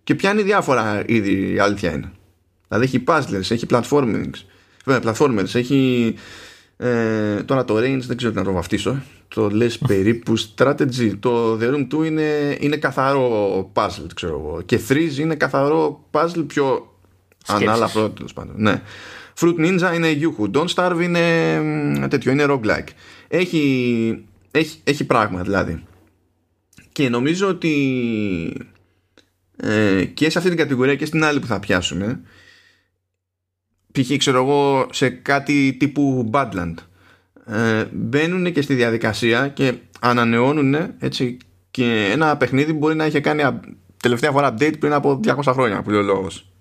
[0.03, 2.11] Και πιάνει διάφορα είδη η αλήθεια είναι.
[2.67, 4.31] Δηλαδή έχει puzzlers, έχει platformers,
[4.85, 6.13] platformers έχει
[6.77, 11.11] ε, τώρα το range δεν ξέρω τι να το βαφτίσω το λες περίπου strategy.
[11.19, 14.61] Το The Room 2 είναι, είναι καθαρό puzzle ξέρω εγώ.
[14.61, 16.95] Και Threes είναι καθαρό puzzle πιο
[17.47, 18.55] ανάλαφρο τέλος πάντων.
[18.57, 18.81] Ναι.
[19.39, 20.51] Fruit Ninja είναι Yuhu.
[20.51, 22.87] Don't Starve είναι τέτοιο είναι roguelike.
[23.27, 25.83] Έχει, έχει, έχει πράγμα δηλαδή
[26.97, 28.67] και νομίζω ότι
[29.57, 32.21] ε, και σε αυτή την κατηγορία και στην άλλη που θα πιάσουμε
[33.91, 34.17] π.χ.
[34.17, 36.73] ξέρω εγώ σε κάτι τύπου Badland
[37.45, 41.37] ε, μπαίνουν και στη διαδικασία και ανανεώνουν έτσι
[41.71, 43.43] και ένα παιχνίδι μπορεί να είχε κάνει
[44.01, 46.51] τελευταία φορά update πριν από 200 χρόνια που λέει ο λόγος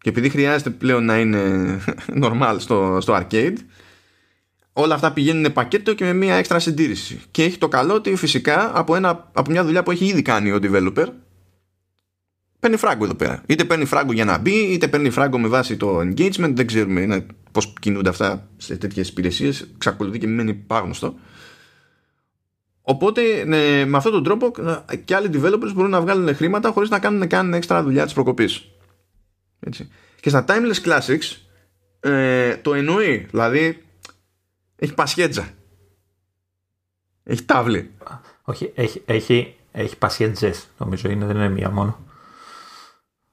[0.00, 1.78] και επειδή χρειάζεται πλέον να είναι
[2.22, 3.56] normal στο, στο arcade
[4.72, 7.20] όλα αυτά πηγαίνουν πακέτο και με μια έξτρα συντήρηση.
[7.30, 10.52] Και έχει το καλό ότι φυσικά από, ένα, από μια δουλειά που έχει ήδη κάνει
[10.52, 11.06] ο developer
[12.60, 13.42] παίρνει φράγκο εδώ πέρα.
[13.46, 16.52] Είτε παίρνει φράγκο για να μπει, είτε παίρνει φράγκο με βάση το engagement.
[16.54, 19.70] Δεν ξέρουμε πώς κινούνται αυτά σε τέτοιες υπηρεσίες.
[19.78, 21.14] Ξακολουθεί και μένει πάγνωστο.
[22.82, 24.50] Οπότε ναι, με αυτόν τον τρόπο
[25.04, 28.70] και άλλοι developers μπορούν να βγάλουν χρήματα χωρίς να κάνουν καν έξτρα δουλειά της προκοπής.
[30.20, 31.36] Και στα Timeless Classics
[32.00, 33.26] ε, το εννοεί.
[33.30, 33.82] Δηλαδή
[34.80, 35.48] έχει πασχέτζα.
[37.22, 37.90] Έχει τάβλη.
[38.42, 41.98] Όχι, έχει, έχει, έχει πασχέτζες νομίζω είναι, δεν είναι μία μόνο.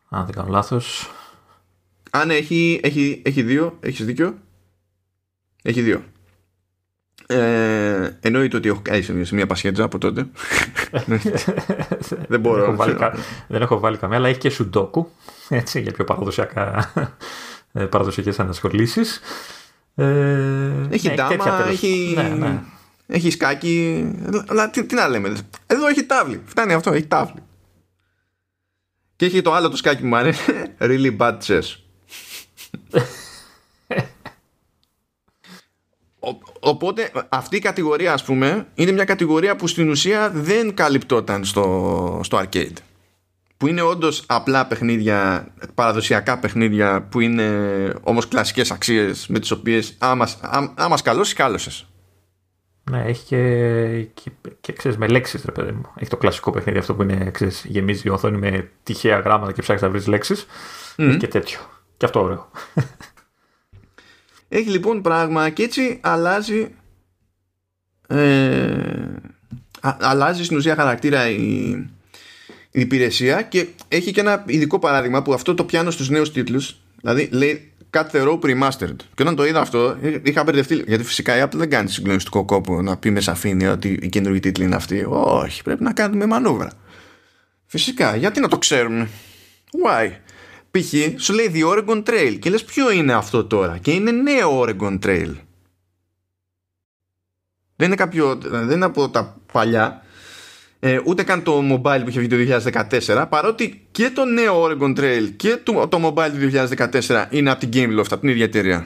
[0.10, 1.12] Αν δεν κάνω λάθος.
[2.12, 4.38] Αν ναι, έχει, έχει, έχει δύο, έχεις δίκιο.
[5.62, 6.04] Έχει δύο.
[7.28, 10.28] Ε, εννοείται ότι έχω κάνει σε μια πασχέτζα από τότε.
[12.30, 12.62] δεν μπορώ.
[12.62, 12.98] Δεν έχω, βάλει,
[13.48, 15.12] δεν έχω βάλει καμία, αλλά έχει και σουντόκου.
[15.50, 16.92] Έτσι, για πιο παραδοσιακά
[17.74, 19.16] ε, παραδοσιακές ανασχολήσεις.
[19.18, 19.22] Ε,
[20.90, 22.60] έχει ναι, ντάμα, έχει, ναι, ναι.
[23.08, 24.06] έχει σκάκι.
[24.48, 25.38] Αλλά τι, τι, να λέμε.
[25.68, 26.42] Εδώ έχει τάβλη.
[26.46, 27.42] Φτάνει αυτό, έχει τάβλη.
[29.16, 30.42] Και έχει το άλλο το σκάκι μου αρέσει.
[30.80, 31.76] Really bad chess.
[36.60, 42.20] οπότε αυτή η κατηγορία ας πούμε είναι μια κατηγορία που στην ουσία δεν καλυπτόταν στο,
[42.24, 42.74] στο arcade
[43.58, 47.50] που είναι όντως απλά παιχνίδια, παραδοσιακά παιχνίδια που είναι
[48.02, 50.28] όμως κλασικές αξίες με τις οποίες άμα,
[50.76, 51.88] άμα σκαλώσεις κάλωσες.
[52.92, 53.42] Ναι, έχει και,
[54.14, 55.86] και, και ξέρεις, με λέξεις ρε παιδί μου.
[55.96, 59.62] Έχει το κλασικό παιχνίδι αυτό που είναι, ξέρεις, γεμίζει η οθόνη με τυχαία γράμματα και
[59.62, 60.46] ψάχνεις να βρεις λέξεις.
[60.98, 61.08] Mm.
[61.08, 61.60] Έχει και τέτοιο.
[61.98, 62.52] Και αυτό ωραίο.
[64.50, 66.76] Έχει λοιπόν πράγμα και έτσι αλλάζει
[68.08, 69.16] ε,
[69.82, 71.90] αλλάζει στην ουσία χαρακτήρα η, η
[72.80, 76.78] υπηρεσία και έχει και ένα ειδικό παράδειγμα που αυτό το πιάνω στους νέους τίτλους.
[77.02, 80.84] Δηλαδή λέει Cut the Rope Remastered και όταν το είδα αυτό είχα μπερδευτεί.
[80.88, 84.42] Γιατί φυσικά η Apple δεν κάνει συγκλονιστικό κόπο να πει με σαφήνεια ότι η καινούργια
[84.42, 86.72] τίτλη είναι αυτή όχι πρέπει να κάνουμε μανούβρα.
[87.66, 89.10] Φυσικά γιατί να το ξέρουμε
[89.86, 90.12] why;
[90.72, 91.22] Π.χ.
[91.22, 95.00] σου λέει The Oregon Trail και λες ποιο είναι αυτό τώρα; Και είναι νέο Oregon
[95.06, 95.32] Trail
[97.76, 100.06] δεν είναι κάποιο δεν είναι από τα παλιά
[100.80, 102.62] ε, ούτε καν το mobile που είχε βγει το
[103.08, 106.68] 2014 παρότι και το νέο Oregon Trail και το, το mobile του
[107.08, 108.80] 2014 είναι από την Gameloft, από την ίδια εταιρεία.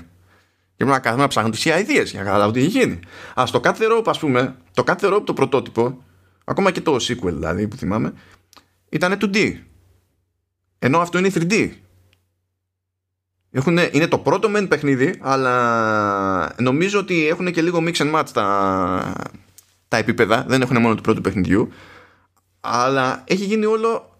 [0.75, 2.99] Και πρέπει να κάνουμε να ψάχνουμε τις ideas για να καταλάβω τι έχει γίνει.
[3.35, 6.03] Α το Cut the Rope ας πούμε το Cut the Rope το πρωτότυπο
[6.43, 8.13] ακόμα και το sequel δηλαδή που θυμάμαι
[8.89, 9.53] ήταν 2D
[10.79, 11.69] ενώ αυτό είναι 3D
[13.51, 18.29] έχουν, είναι το πρώτο μεν παιχνίδι αλλά νομίζω ότι έχουν και λίγο mix and match
[18.33, 19.13] τα,
[19.91, 21.69] τα επίπεδα δεν έχουν μόνο του πρώτου παιχνιδιού
[22.59, 24.17] αλλά έχει γίνει όλο,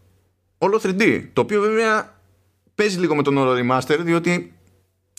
[0.57, 2.19] όλο 3D το οποίο βέβαια
[2.75, 4.53] παίζει λίγο με τον όρο remaster διότι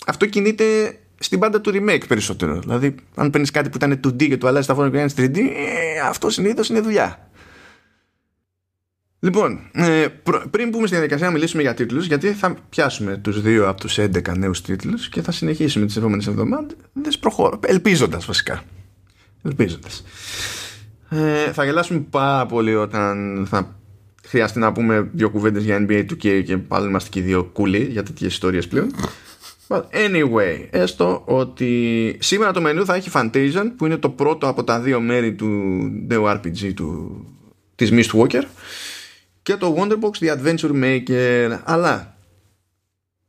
[0.06, 4.36] αυτό κινείται στην πάντα του remake περισσότερο δηλαδή αν παίρνεις κάτι που ήταν 2D και
[4.36, 7.30] το αλλάζεις τα φόρμα και 3D ε, αυτό συνήθως είναι δουλειά
[9.24, 10.06] Λοιπόν, ε,
[10.50, 13.98] πριν πούμε στη διαδικασία να μιλήσουμε για τίτλους, γιατί θα πιάσουμε τους δύο από τους
[13.98, 18.62] 11 νέους τίτλους και θα συνεχίσουμε τις επόμενες εβδομάδες προχώρω, ελπίζοντας βασικά.
[19.42, 20.05] Ελπίζοντας.
[21.09, 23.76] Ε, θα γελάσουμε πάρα πολύ όταν θα
[24.26, 28.02] χρειαστεί να πούμε δύο κουβέντες για NBA 2K και πάλι είμαστε και δύο κούλοι για
[28.02, 28.90] τέτοιες ιστορίες πλέον.
[29.68, 34.64] But anyway, έστω ότι σήμερα το μενού θα έχει Fantasia που είναι το πρώτο από
[34.64, 35.46] τα δύο μέρη του
[36.07, 37.20] νέου RPG του,
[37.74, 38.42] της Mistwalker
[39.42, 42.16] και το Wonderbox The Adventure Maker αλλά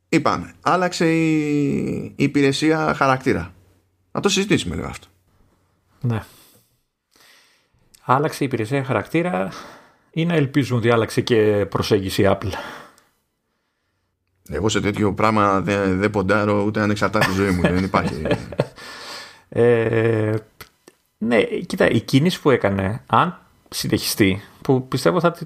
[0.08, 3.54] είπαμε άλλαξε η, υπηρεσία χαρακτήρα
[4.12, 5.06] να το συζητήσουμε λίγο αυτό
[6.04, 6.22] ναι
[8.02, 9.48] άλλαξε η υπηρεσία χαρακτήρα
[10.10, 12.52] ή να ελπίζουν ότι άλλαξε και προσέγγιση Apple;
[14.48, 18.22] Εγώ σε τέτοιο πράγμα δεν δε ποντάρω ούτε αν εξαρτάται τη ζωή μου δεν υπάρχει
[19.48, 20.34] ε,
[21.18, 23.38] ναι κοίτα η κίνηση που έκανε αν
[23.68, 25.36] συνεχιστεί που πιστεύω θα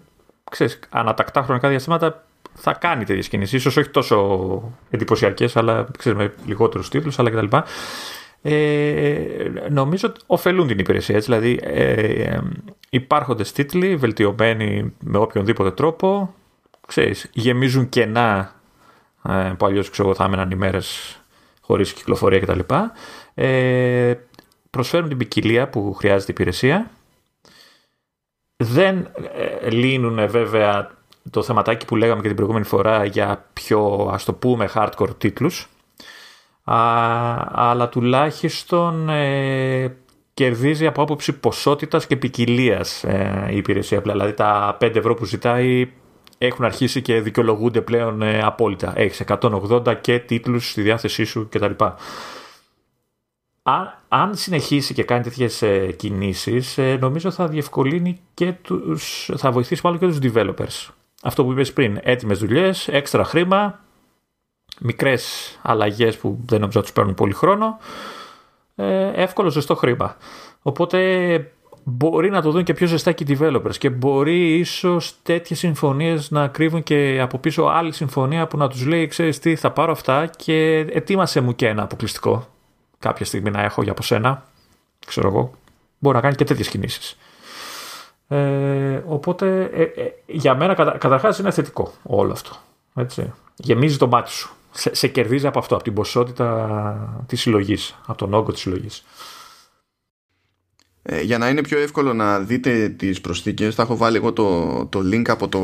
[0.50, 3.58] ξέρεις, ανατακτά χρονικά διαστήματα θα κάνει τέτοιες κινήσεις.
[3.58, 7.56] ίσως όχι τόσο εντυπωσιακές, αλλά ξέρεις, με λιγότερους τίτλους, αλλά κτλ.
[8.50, 12.38] Ε, νομίζω ότι ωφελούν την υπηρεσία έτσι, δηλαδή ε,
[12.90, 16.34] υπάρχοντες τίτλοι βελτιωμένοι με οποιονδήποτε τρόπο
[16.86, 18.54] ξέρεις, γεμίζουν κενά
[19.28, 21.18] ε, που αλλιώς ξέρω θα έμεναν ημέρες
[21.60, 22.60] χωρίς κυκλοφορία κτλ.
[23.34, 24.14] Ε,
[24.70, 26.90] προσφέρουν την ποικιλία που χρειάζεται η υπηρεσία.
[28.56, 29.08] Δεν
[29.62, 30.90] ε, λύνουν βέβαια
[31.30, 35.68] το θεματάκι που λέγαμε και την προηγούμενη φορά για πιο ας το πούμε hardcore τίτλους
[37.52, 39.96] αλλά τουλάχιστον ε,
[40.34, 44.18] κερδίζει από άποψη ποσότητας και ποικιλίας ε, η υπηρεσία πλέον.
[44.18, 45.90] Δηλαδή τα 5 ευρώ που ζητάει
[46.38, 48.92] έχουν αρχίσει και δικαιολογούνται πλέον ε, απόλυτα.
[48.96, 51.84] Έχεις 180 και τίτλους στη διάθεσή σου κτλ
[54.08, 59.80] αν, συνεχίσει και κάνει τέτοιες ε, κινήσεις, ε, νομίζω θα διευκολύνει και τους, θα βοηθήσει
[59.84, 60.92] μάλλον και τους developers.
[61.22, 63.80] Αυτό που είπες πριν, έτοιμες δουλειές, έξτρα χρήμα,
[64.80, 67.78] μικρές αλλαγές που δεν νομίζω να τους παίρνουν πολύ χρόνο,
[68.74, 70.16] ε, εύκολο ζεστό χρήμα.
[70.62, 71.52] Οπότε
[71.84, 76.30] μπορεί να το δουν και πιο ζεστά και οι developers και μπορεί ίσως τέτοιες συμφωνίες
[76.30, 79.92] να κρύβουν και από πίσω άλλη συμφωνία που να τους λέει ξέρεις τι θα πάρω
[79.92, 82.46] αυτά και ετοίμασε μου και ένα αποκλειστικό
[82.98, 84.44] κάποια στιγμή να έχω για από σένα,
[85.06, 85.50] ξέρω εγώ,
[85.98, 87.18] μπορεί να κάνει και τέτοιες κινήσεις.
[88.28, 92.50] Ε, οπότε ε, ε, για μένα κατα, καταρχάς είναι θετικό όλο αυτό.
[92.94, 93.32] Έτσι.
[93.56, 94.50] Γεμίζει το μάτι σου.
[94.78, 99.04] Σε, σε κερδίζει από αυτό, από την ποσότητα της συλλογής, από τον όγκο της συλλογής.
[101.02, 104.86] Ε, για να είναι πιο εύκολο να δείτε τις προσθήκες θα έχω βάλει εγώ το,
[104.86, 105.60] το link από το,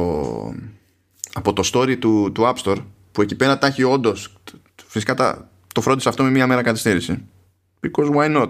[1.33, 4.33] από το story του, του App Store που εκεί πέρα τα έχει όντως.
[4.87, 7.25] φυσικά τα, το φρόντισε αυτό με μία μέρα καθυστέρηση.
[7.81, 8.49] Because why not;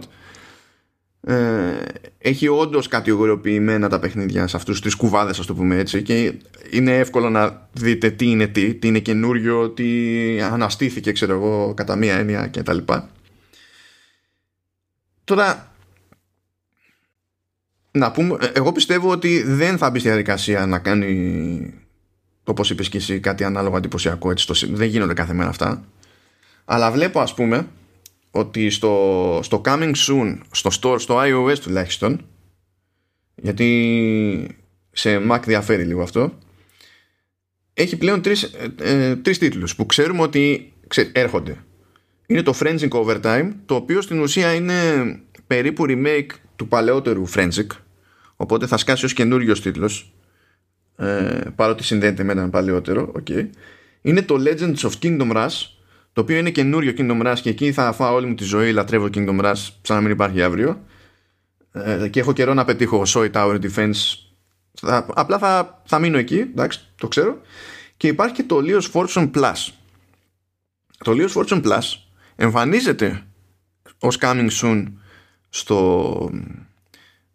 [1.26, 1.82] Ε,
[2.18, 6.34] έχει όντως κατηγοριοποιημένα τα παιχνίδια σε αυτούς τις κουβάδες, ας το πούμε έτσι, και
[6.70, 11.96] είναι εύκολο να δείτε τι είναι τι, τι είναι καινούριο, τι αναστήθηκε, ξέρω εγώ, κατά
[11.96, 12.78] μία έννοια κτλ.
[15.24, 15.72] Τώρα,
[17.90, 21.74] να πούμε, εγώ πιστεύω ότι δεν θα μπει στη διαδικασία να κάνει,
[22.44, 24.30] όπως είπες και εσύ, κάτι ανάλογο εντυπωσιακό.
[24.30, 25.84] Έτσι, δεν γίνονται κάθε μέρα αυτά.
[26.64, 27.66] Αλλά βλέπω ας πούμε
[28.36, 32.26] ότι στο, στο coming soon, στο store, στο iOS τουλάχιστον,
[33.34, 34.56] γιατί
[34.92, 36.38] σε Mac διαφέρει λίγο αυτό,
[37.74, 40.72] έχει πλέον τρεις, ε, ε, τρεις τίτλους που ξέρουμε ότι
[41.12, 41.56] έρχονται.
[42.26, 44.74] είναι το Forensic Overtime το οποίο στην ουσία είναι
[45.46, 47.66] περίπου remake του παλαιότερου Forensic
[48.36, 50.14] οπότε θα σκάσει ως καινούριος τίτλος
[50.96, 53.48] ε, παρότι συνδέεται με έναν παλαιότερο okay.
[54.02, 55.72] είναι το Legends of Kingdom Rush
[56.14, 59.08] το οποίο είναι καινούριο Kingdom Rush και εκεί θα φάω όλη μου τη ζωή λατρεύω
[59.14, 60.84] Kingdom Rush σαν να μην υπάρχει αύριο.
[61.72, 63.94] Ε, και έχω καιρό να πετύχω Soy Tower Defense.
[64.72, 67.40] Θα, απλά θα, θα μείνω εκεί εντάξει το ξέρω.
[67.96, 69.68] Και υπάρχει και το Leo's Fortune Plus.
[70.98, 71.82] Το Leo's Fortune Plus
[72.36, 73.22] εμφανίζεται
[73.98, 74.84] ως coming soon
[75.48, 76.30] στο,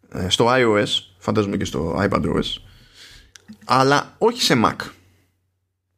[0.08, 0.86] ε, στο iOS
[1.18, 2.70] φαντάζομαι και στο iPadOS
[3.64, 4.76] αλλά όχι σε Mac.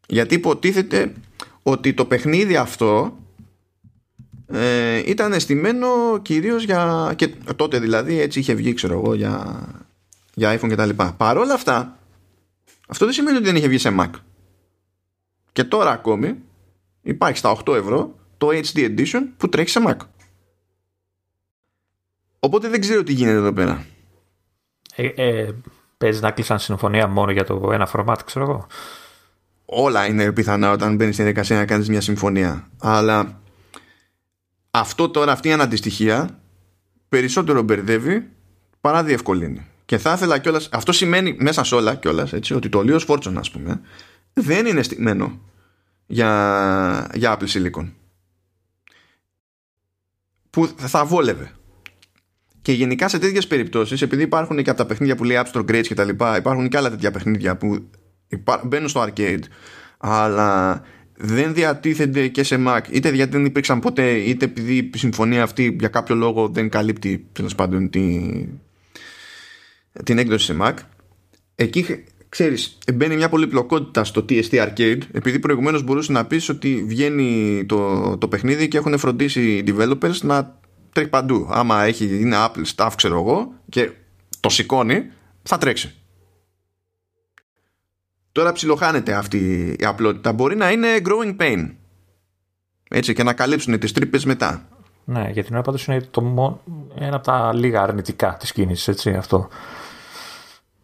[0.06, 1.12] Γιατί υποτίθεται
[1.62, 3.16] ότι το παιχνίδι αυτό
[4.46, 9.66] ε, ήταν αισθημένο κυρίως για και τότε δηλαδή έτσι είχε βγει ξέρω εγώ για,
[10.34, 11.12] για iPhone και τα λοιπά.
[11.12, 11.96] Παρόλα αυτά
[12.88, 14.10] αυτό δεν σημαίνει ότι δεν είχε βγει σε Mac.
[15.52, 16.38] Και τώρα ακόμη
[17.02, 19.96] υπάρχει στα 8 ευρώ το HD Edition που τρέχει σε Mac.
[22.38, 23.86] Οπότε δεν ξέρω τι γίνεται εδώ πέρα.
[24.94, 25.54] Ε, ε,
[25.98, 28.66] παίζει να κλείσαν συμφωνία μόνο για το ένα format ξέρω εγώ
[29.74, 33.40] όλα είναι πιθανά όταν μπαίνεις στην διαδικασία να κάνεις μια συμφωνία αλλά
[34.70, 36.40] αυτό τώρα αυτή η αναντιστοιχεία
[37.08, 38.28] περισσότερο μπερδεύει
[38.80, 40.68] παρά διευκολύνει και θα ήθελα κιόλας.
[40.72, 43.80] Αυτό σημαίνει μέσα σε όλα κιόλας ότι το Leos Fortune, ας πούμε,
[44.32, 45.40] δεν είναι στημένο
[46.06, 47.90] για, για Apple Silicon.
[50.50, 51.50] Που θα βόλευε.
[52.62, 55.64] Και γενικά σε τέτοιες περιπτώσεις, επειδή υπάρχουν και από τα παιχνίδια που λέει App Store
[55.70, 57.90] Grades και τα λοιπά, υπάρχουν και άλλα τέτοια παιχνίδια που
[58.64, 59.42] μπαίνουν στο arcade,
[59.98, 60.82] αλλά
[61.16, 65.76] δεν διατίθενται και σε Mac, είτε γιατί δεν υπήρξαν ποτέ, είτε επειδή η συμφωνία αυτή
[65.78, 68.48] για κάποιο λόγο δεν καλύπτει τέλος πάντων την,
[70.04, 70.74] την έκδοση σε Mac.
[71.54, 77.64] Εκεί ξέρεις, μπαίνει μια πολυπλοκότητα στο TST Arcade επειδή προηγουμένως μπορούσες να πεις ότι βγαίνει
[77.66, 80.58] το, το παιχνίδι και έχουν φροντίσει οι developers να
[80.92, 81.48] τρέχει παντού.
[81.50, 83.90] Άμα έχει, είναι Apple staff ξέρω εγώ και
[84.40, 85.10] το σηκώνει
[85.42, 85.94] θα τρέξει.
[88.32, 90.32] Τώρα ψιλοχάνεται αυτή η απλότητα.
[90.32, 91.70] Μπορεί να είναι growing pain.
[92.88, 94.68] Έτσι και να καλύψουν τις τρύπες μετά.
[95.04, 96.60] Ναι, για την ώρα πάντως είναι το
[96.98, 99.48] ένα από τα λίγα αρνητικά της κίνησης, έτσι, αυτό.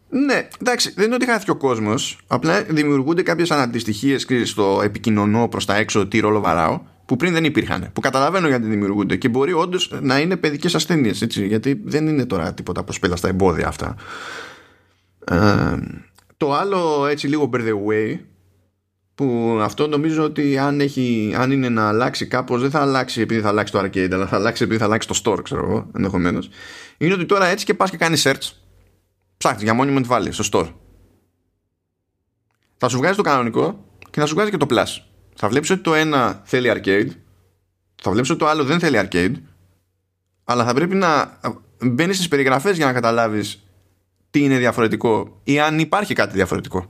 [0.09, 2.19] Ναι, εντάξει, δεν είναι ότι χάθηκε ο κόσμος.
[2.27, 7.43] Απλά δημιουργούνται κάποιες αναντιστοιχίες στο επικοινωνώ προς τα έξω τι ρόλο βαράω, που πριν δεν
[7.43, 7.89] υπήρχαν.
[7.93, 9.15] Που καταλαβαίνω γιατί δημιουργούνται.
[9.15, 13.67] Και μπορεί όντως να είναι παιδικές ασθένειες, γιατί δεν είναι τώρα τίποτα προσπέλα στα εμπόδια
[13.67, 13.95] αυτά.
[15.25, 15.77] Ε,
[16.39, 18.19] το άλλο έτσι λίγο by the way,
[19.15, 23.41] που αυτό νομίζω ότι αν, έχει, αν είναι να αλλάξει κάπως, δεν θα αλλάξει επειδή
[23.41, 26.49] θα αλλάξει το arcade, αλλά θα αλλάξει επειδή θα αλλάξει το store, ξέρω εγώ, ενδεχομένως.
[26.97, 28.51] Είναι ότι τώρα έτσι και πας και κάνεις search
[29.37, 30.73] ψάχνεις για monument valley στο store.
[32.77, 35.01] Θα σου βγάζει το κανονικό και θα σου βγάζει και το plus.
[35.35, 37.09] Θα βλέπεις ότι το ένα θέλει arcade,
[38.01, 39.33] θα βλέπεις ότι το άλλο δεν θέλει arcade,
[40.43, 41.39] αλλά θα πρέπει να
[41.81, 43.63] μπαίνεις στις περιγραφές για να καταλάβεις
[44.31, 46.85] τι είναι διαφορετικό ή αν υπάρχει κάτι διαφορετικό.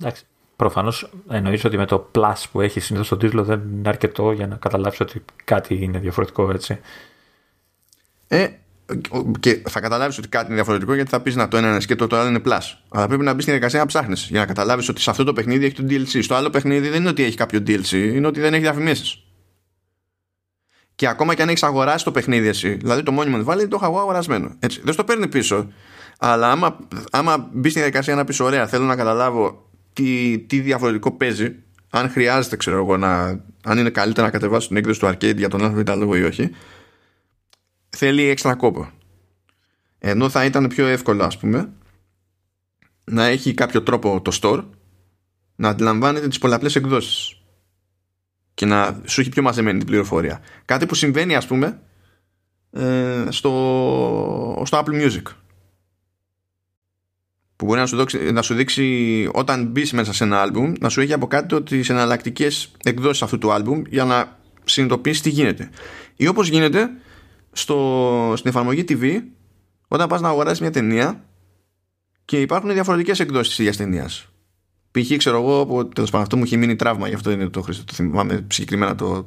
[0.00, 0.24] Εντάξει.
[0.56, 4.46] Προφανώς εννοείς ότι με το plus που έχεις συνήθως στον τίτλο δεν είναι αρκετό για
[4.46, 6.80] να καταλάβεις ότι κάτι είναι διαφορετικό, έτσι.
[8.28, 8.48] Ε,
[9.40, 12.06] και θα καταλάβεις ότι κάτι είναι διαφορετικό γιατί θα πεις να το ένα είναι σκέτο,
[12.06, 12.60] το άλλο είναι plus.
[12.88, 15.32] Αλλά πρέπει να μπεις στην εργασία να ψάχνεις για να καταλάβεις ότι σε αυτό το
[15.32, 16.22] παιχνίδι έχει το DLC.
[16.22, 19.24] Στο άλλο παιχνίδι δεν είναι ότι έχει κάποιο DLC, είναι ότι δεν έχει διαφημίσεις.
[21.02, 23.84] Και ακόμα και αν έχεις αγοράσει το παιχνίδι εσύ, δηλαδή το Monument Valley το έχω
[23.84, 24.54] εγώ αγορασμένο.
[24.58, 24.80] Έτσι.
[24.84, 25.72] Δεν στο παίρνει πίσω.
[26.18, 26.78] Αλλά άμα,
[27.10, 31.54] άμα μπει στην διαδικασία να πεις: Ωραία, θέλω να καταλάβω τι, τι διαφορετικό παίζει,
[31.90, 35.48] αν χρειάζεται, ξέρω εγώ, να, αν είναι καλύτερα να κατεβάσει την έκδοση του arcade για
[35.48, 36.50] τον άλλο λόγο ή όχι,
[37.88, 38.90] θέλει έξτρα κόπο.
[39.98, 41.72] Ενώ θα ήταν πιο εύκολο ας πούμε
[43.04, 44.64] να έχει κάποιο τρόπο το store
[45.56, 47.41] να αντιλαμβάνεται τις πολλαπλές εκδόσεις
[48.54, 50.40] και να σου έχει πιο μαζεμένη την πληροφορία.
[50.64, 51.80] Κάτι που συμβαίνει ας πούμε
[52.70, 55.22] ε, στο, στο Apple Music
[57.56, 60.88] που μπορεί να σου, δώσει, να σου δείξει όταν μπεις μέσα σε ένα άλμπουμ να
[60.88, 65.70] σου έχει από κάτω τις εναλλακτικές εκδόσεις αυτού του άλμπουμ για να συνειδητοποιήσεις τι γίνεται
[66.16, 66.90] ή όπως γίνεται
[67.52, 69.22] στο, στην εφαρμογή TV
[69.88, 71.24] όταν πας να αγοράσεις μια ταινία
[72.24, 74.31] και υπάρχουν διαφορετικές εκδόσεις της ταινίας.
[74.92, 75.16] Π.χ.
[75.16, 77.84] ξέρω εγώ, που τέλος πάντων αυτό μου έχει μείνει τραύμα, γι' αυτό είναι το χρήστο,
[77.84, 79.26] το θυμάμαι συγκεκριμένα το,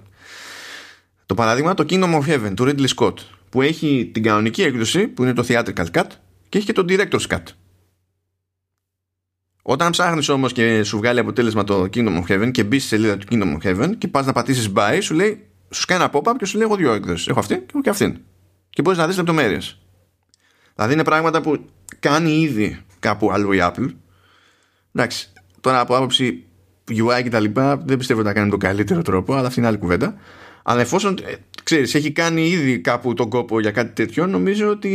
[1.25, 3.13] το παράδειγμα, το Kingdom of Heaven του Ridley Scott,
[3.49, 6.07] που έχει την κανονική έκδοση, που είναι το Theatrical Cut,
[6.49, 7.43] και έχει και το Director's Cut.
[9.61, 13.17] Όταν ψάχνεις όμως και σου βγάλει αποτέλεσμα το Kingdom of Heaven και μπεις στη σελίδα
[13.17, 16.33] του Kingdom of Heaven και πας να πατήσεις buy, σου λέει σου κάνει ένα pop-up
[16.37, 17.27] και σου λέει: Εγώ δύο έκδοσεις.
[17.27, 18.17] Έχω αυτή και έχω και αυτήν.
[18.69, 19.79] Και μπορείς να δεις λεπτομέρειες.
[20.75, 21.65] Δηλαδή είναι πράγματα που
[21.99, 23.93] κάνει ήδη κάπου αλλού η Apple.
[24.93, 25.31] Εντάξει,
[25.65, 26.45] τώρα από άποψη
[26.89, 29.67] UI και τα λοιπά δεν πιστεύω ότι θα κάνει τον καλύτερο τρόπο, αλλά αυτή είναι
[29.67, 30.15] άλλη κουβέντα.
[30.63, 34.91] Αλλά εφόσον ε, ξέρεις, έχει κάνει ήδη κάπου τον κόπο για κάτι τέτοιο, νομίζω ότι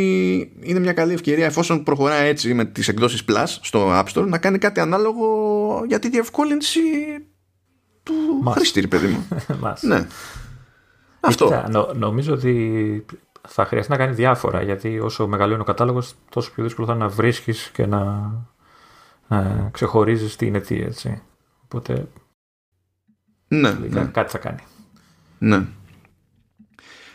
[0.61, 4.39] είναι μια καλή ευκαιρία εφόσον προχωράει έτσι με τις εκδόσεις Plus στο App Store να
[4.39, 6.81] κάνει κάτι ανάλογο για τη διευκόλυνση
[8.03, 8.55] του Μας.
[8.55, 9.29] χρήστη, παιδί μου.
[9.81, 10.07] ναι.
[11.21, 11.65] Αυτό.
[11.95, 13.05] νομίζω ότι
[13.49, 17.03] θα χρειαστεί να κάνει διάφορα γιατί όσο μεγαλώνει ο κατάλογος τόσο πιο δύσκολο θα είναι
[17.03, 18.33] να βρίσκεις και να
[19.31, 21.23] ε, ξεχωρίζεις τι είναι τι έτσι.
[21.65, 22.09] Οπότε
[23.49, 24.05] ναι, ναι.
[24.05, 24.63] κάτι θα κάνει.
[25.39, 25.67] Ναι.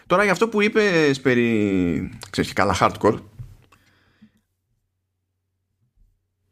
[0.07, 3.19] Τώρα για αυτό που είπες περί, ξέρεις, καλά hardcore,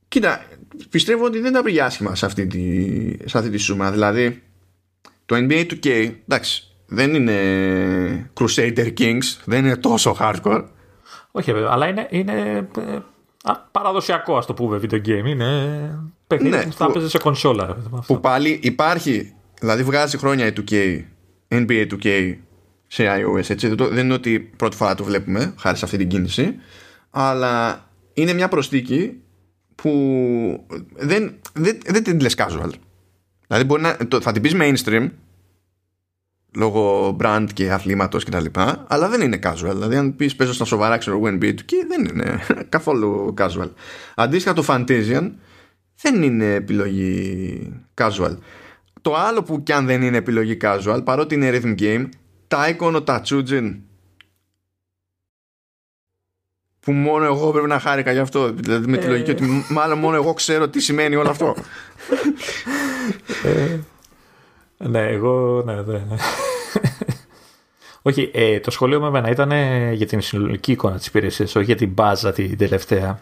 [0.07, 0.45] κοίτα,
[0.89, 3.91] πιστεύω ότι δεν τα πήγε άσχημα σε αυτή τη, σε αυτή τη σούμα.
[3.91, 4.43] Δηλαδή,
[5.25, 10.65] το NBA 2K, εντάξει, δεν είναι Crusader Kings, δεν είναι τόσο hardcore.
[11.31, 12.67] Όχι βέβαια, αλλά είναι, είναι
[13.47, 15.25] ε, παραδοσιακό ας το πούμε video game.
[15.25, 17.77] Είναι παιχνίδι ναι, που θα παίζει σε κονσόλα.
[18.07, 21.01] Που πάλι υπάρχει, δηλαδή βγάζει χρόνια η 2K
[21.49, 22.35] NBA 2K
[22.87, 23.67] σε iOS έτσι.
[23.75, 26.55] Δεν είναι ότι πρώτη φορά το βλέπουμε χάρη σε αυτή την κίνηση
[27.09, 29.21] αλλά είναι μια προσθήκη
[29.75, 29.89] που
[30.95, 32.69] δεν, δεν, δεν την λες casual
[33.47, 35.09] δηλαδή μπορεί να, το, θα την πεις mainstream
[36.55, 39.73] λόγω brand και αθλήματος και τα λοιπά αλλά δεν είναι casual.
[39.73, 42.39] Δηλαδή αν πεις παίζω στα σοβαρά ξέρω NBA 2K δεν είναι
[42.69, 43.69] καθόλου casual.
[44.15, 45.31] Αντίστοιχα το Fantasian
[45.95, 48.37] δεν είναι επιλογή casual.
[49.01, 52.09] Το άλλο που κι αν δεν είναι επιλογή casual, παρότι είναι rhythm game,
[52.47, 53.75] τα ο Tatsujin.
[56.79, 58.51] Που μόνο εγώ πρέπει να χάρηκα γι' αυτό.
[58.51, 61.55] Δηλαδή με τη λογική ότι μάλλον μόνο εγώ ξέρω τι σημαίνει όλο αυτό.
[64.83, 66.01] Ε, ναι, εγώ ναι, ναι.
[68.01, 69.51] Όχι, ε, το σχολείο με εμένα ήταν
[69.93, 73.21] για την συνολική εικόνα της υπηρεσίας, όχι για την μπάζα την τελευταία.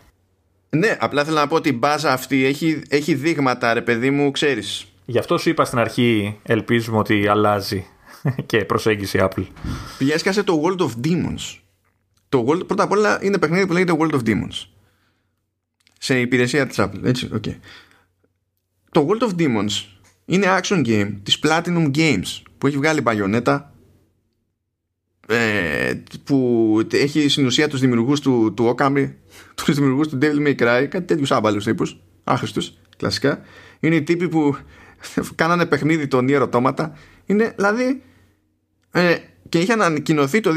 [0.70, 4.32] Ναι, απλά θέλω να πω ότι η μπάζα αυτή έχει, έχει δείγματα, ρε παιδί μου,
[4.32, 4.86] ξέρεις.
[5.06, 7.86] Γι' αυτό σου είπα στην αρχή, ελπίζουμε ότι αλλάζει
[8.46, 9.46] και προσέγγιση Apple.
[9.98, 11.58] Πιέσκασε το World of Demons.
[12.30, 14.68] Το World, πρώτα απ' όλα είναι παιχνίδι που λέγεται World of Demons.
[16.00, 17.56] Σε υπηρεσία της Apple, έτσι, okay.
[18.92, 19.86] Το World of Demons
[20.32, 23.74] είναι action game της Platinum Games που έχει βγάλει μπαγιονέτα
[25.28, 29.12] ε, που έχει στην ουσία τους δημιουργούς του, του Okami
[29.56, 33.42] τους δημιουργούς του Devil May Cry κάτι τέτοιους άμπαλους τύπους άχρηστους κλασικά.
[33.80, 34.56] Είναι οι τύποι που
[35.36, 36.90] κάνανε παιχνίδι το Nier Automata
[37.26, 38.02] είναι δηλαδή
[38.92, 39.16] ε,
[39.50, 40.52] και είχε ανακοινωθεί το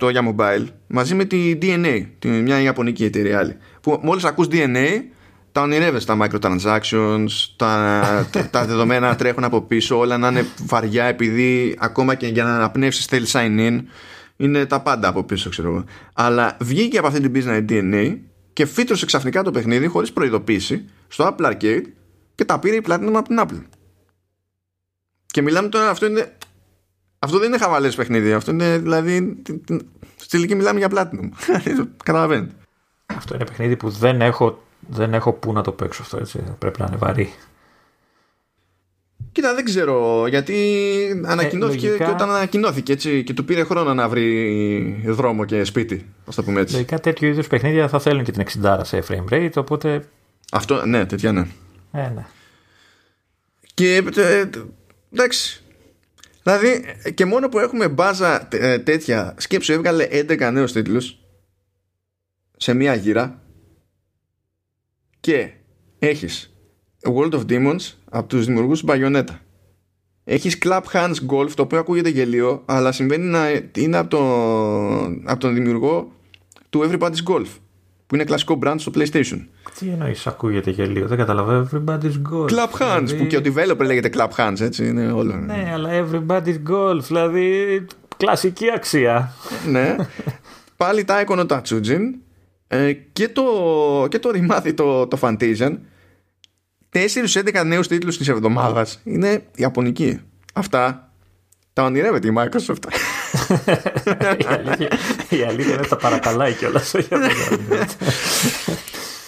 [0.00, 4.46] 2018 για mobile μαζί με τη DNA τη, μια Ιαπωνική εταιρεία άλλη που μόλις ακούς
[4.50, 4.86] DNA
[5.52, 11.76] τα ονειρεύεσαι τα microtransactions τα, τα, δεδομένα τρέχουν από πίσω όλα να είναι βαριά επειδή
[11.78, 13.80] ακόμα και για να αναπνεύσεις θέλεις sign in
[14.36, 18.18] είναι τα πάντα από πίσω ξέρω εγώ αλλά βγήκε από αυτή την business DNA
[18.52, 21.82] και φύτρωσε ξαφνικά το παιχνίδι χωρίς προειδοποίηση στο Apple Arcade
[22.34, 23.62] και τα πήρε η Platinum από την Apple.
[25.26, 26.36] Και μιλάμε τώρα, αυτό είναι.
[27.18, 28.32] Αυτό δεν είναι χαβαλές παιχνίδι.
[28.32, 29.42] Αυτό είναι δηλαδή.
[30.16, 31.28] Στη τελική μιλάμε για Platinum.
[32.04, 32.54] Καταλαβαίνετε.
[33.06, 36.44] Αυτό είναι παιχνίδι που δεν έχω, δεν έχω πού να το παίξω αυτό έτσι.
[36.58, 37.32] Πρέπει να είναι βαρύ.
[39.32, 44.08] Κοίτα, δεν ξέρω γιατί ανακοινώθηκε ε, και όταν ανακοινώθηκε έτσι και του πήρε χρόνο να
[44.08, 45.94] βρει δρόμο και σπίτι.
[45.94, 46.74] Α το πούμε έτσι.
[46.74, 50.08] Λογικά τέτοιου είδους παιχνίδια θα θέλουν και την 60 σε frame rate, οπότε.
[50.52, 51.46] Αυτό, ναι, τέτοια ναι.
[51.92, 52.26] Ε, ναι.
[53.74, 54.44] Και ε,
[55.12, 55.62] εντάξει.
[56.42, 61.16] Δηλαδή και μόνο που έχουμε μπάζα ε, τέτοια σκέψου έβγαλε 11 νέους τίτλους
[62.56, 63.41] σε μία γύρα
[65.22, 65.50] και
[65.98, 66.54] έχεις
[67.14, 69.36] World of Demons από τους δημιουργούς του Bayonetta
[70.24, 75.40] έχεις Clap Hands Golf το οποίο ακούγεται γελίο αλλά συμβαίνει να είναι από τον, από
[75.40, 76.12] τον δημιουργό
[76.70, 77.46] του Everybody's Golf
[78.06, 79.46] που είναι κλασικό brand στο PlayStation.
[79.78, 81.68] Τι εννοείς, ακούγεται γελίο, δεν καταλαβαίνω.
[81.72, 82.48] Everybody's Golf.
[82.48, 83.14] Club Hands, δηλαδή...
[83.14, 85.36] που και ο developer λέγεται Club Hands, έτσι είναι όλο.
[85.36, 89.32] Ναι, αλλά Everybody's Golf, δηλαδή κλασική αξία.
[89.70, 89.96] ναι.
[90.76, 92.00] Πάλι τα έκονα τα Tsujin
[92.74, 93.44] ε, και το,
[94.10, 95.78] και το ρημάδι το, το Fantasian
[96.92, 100.20] 4-11 νέους τίτλους της εβδομάδας είναι Ιαπωνική.
[100.54, 101.12] Αυτά
[101.72, 102.76] τα ονειρεύεται η Microsoft.
[104.38, 104.88] η, αλήθεια,
[105.28, 106.94] η αλήθεια είναι τα παρακαλάει κιόλας.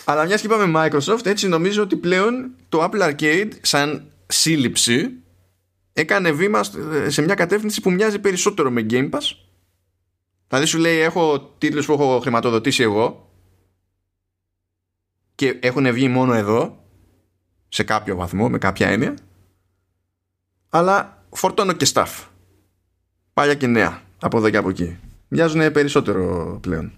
[0.04, 5.10] Αλλά μιας και είπαμε Microsoft, έτσι νομίζω ότι πλέον το Apple Arcade σαν σύλληψη
[5.92, 6.60] έκανε βήμα
[7.06, 9.36] σε μια κατεύθυνση που μοιάζει περισσότερο με Game Pass.
[10.48, 13.24] Δηλαδή σου λέει έχω τίτλους που έχω χρηματοδοτήσει εγώ
[15.34, 16.76] και έχουν βγει μόνο εδώ
[17.68, 19.14] σε κάποιο βαθμό, με κάποια έννοια
[20.68, 22.24] αλλά φορτώνω και staff
[23.34, 24.98] παλιά και νέα από εδώ και από εκεί.
[25.28, 26.92] Μοιάζουν περισσότερο πλέον.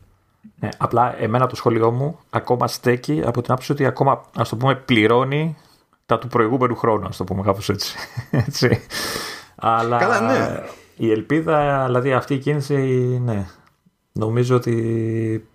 [0.59, 4.57] Ναι, απλά εμένα το σχολείο μου ακόμα στέκει από την άποψη ότι ακόμα, ας το
[4.57, 5.57] πούμε, πληρώνει
[6.07, 7.97] τα του προηγούμενου χρόνου, ας το πούμε κάπως έτσι.
[8.47, 8.81] έτσι.
[9.57, 10.63] Αλλά Καλά, ναι.
[10.97, 12.75] η ελπίδα, δηλαδή αυτή η κίνηση,
[13.25, 13.47] ναι,
[14.13, 15.49] νομίζω ότι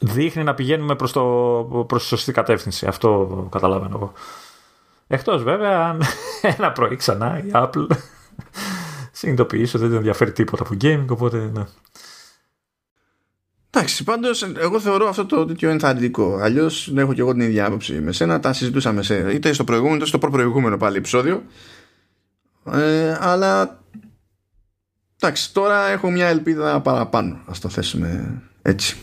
[0.00, 2.86] δείχνει να πηγαίνουμε προς, το, προς τη σωστή κατεύθυνση.
[2.86, 4.12] Αυτό καταλαβαίνω εγώ.
[5.06, 6.02] Εκτός βέβαια αν
[6.56, 7.86] ένα πρωί ξανά η Apple
[9.12, 11.64] συνειδητοποιήσει ότι δεν ενδιαφέρει τίποτα από gaming, οπότε ναι.
[13.70, 16.36] Εντάξει, πάντως εγώ θεωρώ αυτό το τέτοιο ενθαρρυντικό.
[16.36, 18.40] Αλλιώς δεν έχω και εγώ την ίδια άποψη με σένα.
[18.40, 21.42] Τα συζητούσαμε σε, είτε στο προηγούμενο είτε στο προηγούμενο πάλι επεισόδιο.
[22.72, 23.82] Ε, αλλά
[25.20, 27.34] εντάξει, τώρα έχω μια ελπίδα παραπάνω.
[27.34, 28.96] Α το θέσουμε έτσι.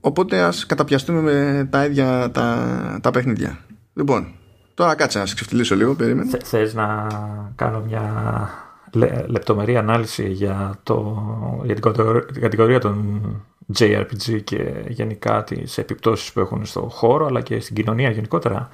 [0.00, 3.58] Οπότε ας καταπιαστούμε με τα ίδια τα, τα παιχνίδια.
[3.94, 4.32] Λοιπόν,
[4.74, 6.38] τώρα κάτσε να σε ξεφτυλίσω λίγο, περίμενε.
[6.44, 7.06] Θες να
[7.54, 8.48] κάνω μια
[9.26, 11.22] λεπτομερή ανάλυση για, το,
[11.64, 11.82] για την
[12.40, 13.20] κατηγορία των
[13.78, 18.68] JRPG και γενικά τις επιπτώσεις που έχουν στο χώρο αλλά και στην κοινωνία γενικότερα;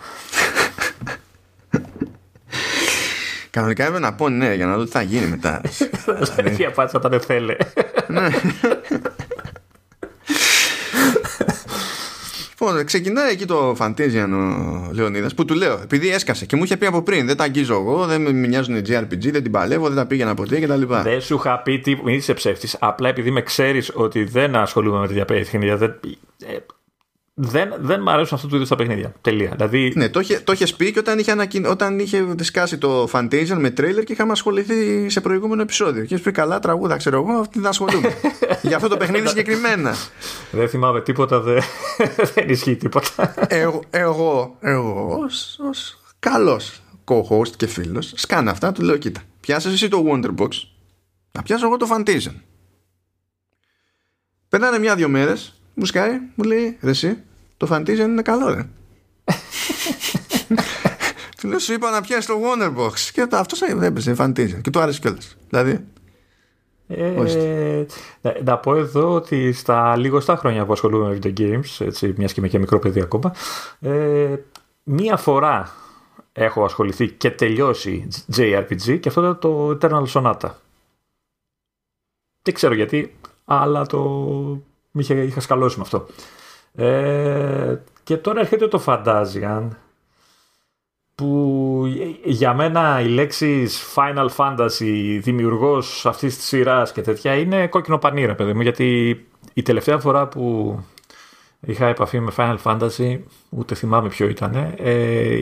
[3.50, 5.60] Κανονικά έπρεπε να πω ναι για να δω τι θα γίνει μετά.
[6.56, 7.56] Τι απάντησα όταν δεν θέλει.
[12.66, 16.76] Λοιπόν, ξεκινάει εκεί το Fantasian ο Λεωνίδας που του λέω, επειδή έσκασε και μου είχε
[16.76, 19.96] πει από πριν, δεν τα αγγίζω εγώ, δεν με μοιάζουν JRPG, δεν την παλεύω, δεν
[19.96, 20.82] τα πήγαινα ποτέ κτλ.
[21.02, 22.76] Δεν σου είχα πει τι, μην είσαι ψεύτης.
[22.80, 26.00] Απλά επειδή με ξέρεις ότι δεν ασχολούμαι με τέτοια παιχνίδια, δεν,
[26.46, 26.56] ε,
[27.38, 29.14] δεν, δεν μου αρέσουν αυτού του είδους τα παιχνίδια.
[29.20, 29.50] Τελεία.
[29.56, 29.92] Δηλαδή...
[29.96, 31.66] Ναι, το είχε, το πει και όταν είχε, ανακοιν...
[31.66, 36.04] όταν είχε δισκάσει το Fantasia με τρέιλερ και είχαμε ασχοληθεί σε προηγούμενο επεισόδιο.
[36.04, 38.16] Και είχε πει καλά τραγούδα, ξέρω εγώ, αυτή δεν ασχολούμαι.
[38.62, 39.94] Για αυτό το παιχνίδι συγκεκριμένα.
[40.50, 41.62] Δεν θυμάμαι τίποτα, δεν,
[42.34, 43.34] δεν ισχύει τίποτα.
[43.48, 45.18] εγώ, εγώ, εγώ
[45.68, 50.48] ως, καλός co-host και φίλος σκάνα αυτά, του λέω κοίτα, πιάσες εσύ το Wonderbox,
[51.32, 52.34] να πιάσω εγώ το Fantasia.
[54.48, 57.22] Περνάνε μια-δυο μέρες μου σκάει, μου λέει ρε εσύ,
[57.56, 58.66] το Fantasia είναι καλό ρε.
[61.40, 64.80] Του λέω σου είπα να πιάσεις το Wonderbox και αυτός δεν έπαιζε Fantasia και του
[64.80, 65.36] άρεσε κιόλας.
[65.48, 65.84] Δηλαδή.
[66.88, 67.86] Ε,
[68.20, 72.32] να, να πω εδώ ότι στα λίγα χρόνια που ασχολούμαι με video games, έτσι, μιας
[72.32, 73.34] και είμαι και μικρό παιδί ακόμα,
[73.80, 74.36] ε,
[74.82, 75.72] μία φορά
[76.32, 80.50] έχω ασχοληθεί και τελειώσει JRPG και αυτό ήταν το Eternal Sonata.
[82.42, 86.06] Δεν ξέρω γιατί, αλλά το είχα, είχα σκαλώσει με αυτό.
[86.76, 89.68] Ε, και τώρα έρχεται το Fantasian
[91.14, 91.84] που
[92.24, 98.34] για μένα οι λέξεις Final Fantasy, δημιουργός αυτής της σειράς και τέτοια είναι κόκκινο πανίρα
[98.34, 99.20] παιδί μου γιατί
[99.54, 100.78] η τελευταία φορά που
[101.60, 103.18] είχα επαφή με Final Fantasy
[103.48, 105.38] ούτε θυμάμαι ποιο ήταν ε,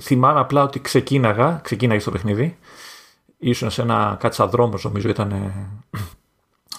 [0.00, 2.58] θυμάμαι απλά ότι ξεκίναγα ξεκίναγε στο παιχνίδι
[3.38, 5.52] ήσουν σε ένα κατσαδρόμος νομίζω ήταν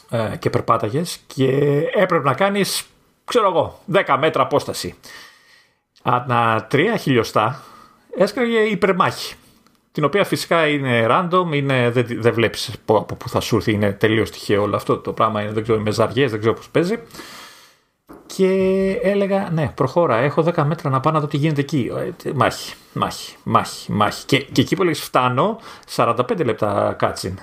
[0.09, 1.47] ε, και περπάταγες και
[1.93, 2.85] έπρεπε να κάνεις,
[3.25, 4.95] ξέρω εγώ, 10 μέτρα απόσταση.
[6.03, 7.63] Ανά 3 χιλιοστά
[8.17, 9.35] έσκαγε υπερμάχη.
[9.91, 13.91] Την οποία φυσικά είναι random, είναι, δεν, δεν βλέπεις από πού θα σου έρθει, είναι
[13.91, 16.99] τελείως τυχαίο όλο αυτό το πράγμα, είναι, δεν ξέρω, με ζαριές, δεν ξέρω πώς παίζει.
[18.25, 18.47] Και
[19.01, 21.91] έλεγα, ναι, προχώρα, έχω 10 μέτρα να πάω να δω τι γίνεται εκεί.
[22.23, 24.25] Ε, μάχη, μάχη, μάχη, μάχη.
[24.25, 25.59] Και, και εκεί που έλεγες φτάνω,
[25.95, 27.39] 45 λεπτά κάτσιν.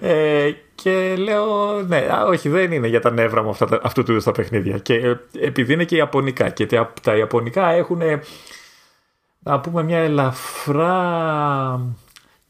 [0.00, 4.24] Ε, και λέω, ναι, όχι, δεν είναι για τα νεύρα μου αυτά, αυτού του είδους
[4.24, 4.78] τα παιχνίδια.
[4.78, 8.00] Και ε, επειδή είναι και Ιαπωνικά και τα, τα Ιαπωνικά έχουν,
[9.38, 11.80] να πούμε, μια ελαφρά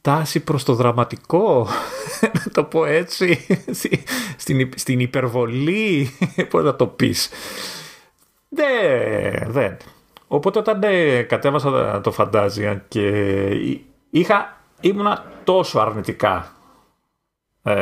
[0.01, 1.69] τάση προς το δραματικό,
[2.45, 3.47] να το πω έτσι,
[4.37, 6.11] στην, στην υπερβολή,
[6.51, 7.31] πώς να το πεις.
[8.49, 9.77] Δεν, δεν.
[10.27, 13.09] Οπότε όταν ναι, κατέβασα το φαντάζια και
[14.11, 16.53] είχα, ήμουνα τόσο αρνητικά
[17.63, 17.73] ε,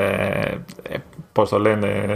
[0.82, 0.98] ε,
[1.32, 2.06] πώς το λένε,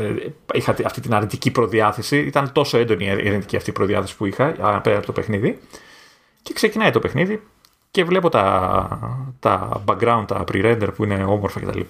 [0.52, 2.18] είχα αυτή την αρνητική προδιάθεση.
[2.18, 5.60] Ήταν τόσο έντονη η αρνητική αυτή προδιάθεση που είχα απέναντι από το παιχνίδι.
[6.42, 7.42] Και ξεκινάει το παιχνίδι
[7.90, 11.80] και βλέπω τα, τα background, τα pre-render που είναι όμορφα κτλ.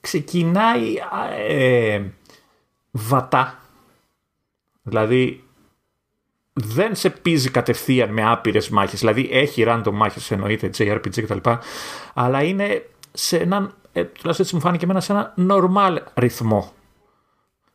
[0.00, 0.94] Ξεκινάει
[1.48, 2.02] ε,
[2.90, 3.58] βατά.
[4.82, 5.44] Δηλαδή
[6.52, 8.98] δεν σε πίζει κατευθείαν με άπειρες μάχες.
[8.98, 11.50] Δηλαδή έχει random μάχες, εννοείται, JRPG κτλ.
[12.14, 16.72] Αλλά είναι σε έναν ε, τουλάχιστον έτσι μου φάνηκε εμένα σε ένα normal ρυθμό.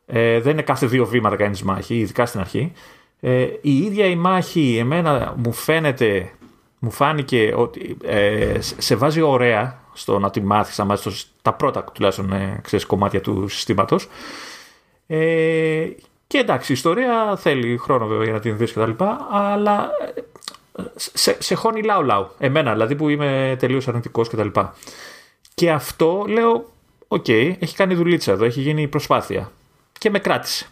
[0.05, 2.71] Ε, δεν είναι κάθε δύο βήματα κάνεις μάχη, ειδικά στην αρχή.
[3.19, 6.31] Ε, η ίδια η μάχη εμένα μου φαίνεται,
[6.79, 10.97] μου φάνηκε ότι ε, σε βάζει ωραία στο να τη μάθεις, να
[11.41, 14.07] τα πρώτα τουλάχιστον ε, ξέρεις, κομμάτια του συστήματος.
[15.07, 15.87] Ε,
[16.27, 19.89] και εντάξει, η ιστορία θέλει χρόνο βέβαια για να την δεις και τα λοιπά, αλλά
[20.15, 22.27] ε, σε, σε χώνει λάου λάου.
[22.39, 24.75] Εμένα δηλαδή που είμαι τελείως αρνητικός και τα λοιπά.
[25.59, 26.69] Και αυτό λέω,
[27.07, 29.51] OK, okay, έχει κάνει δουλίτσα εδώ, έχει γίνει προσπάθεια.
[29.97, 30.67] Και με κράτησε.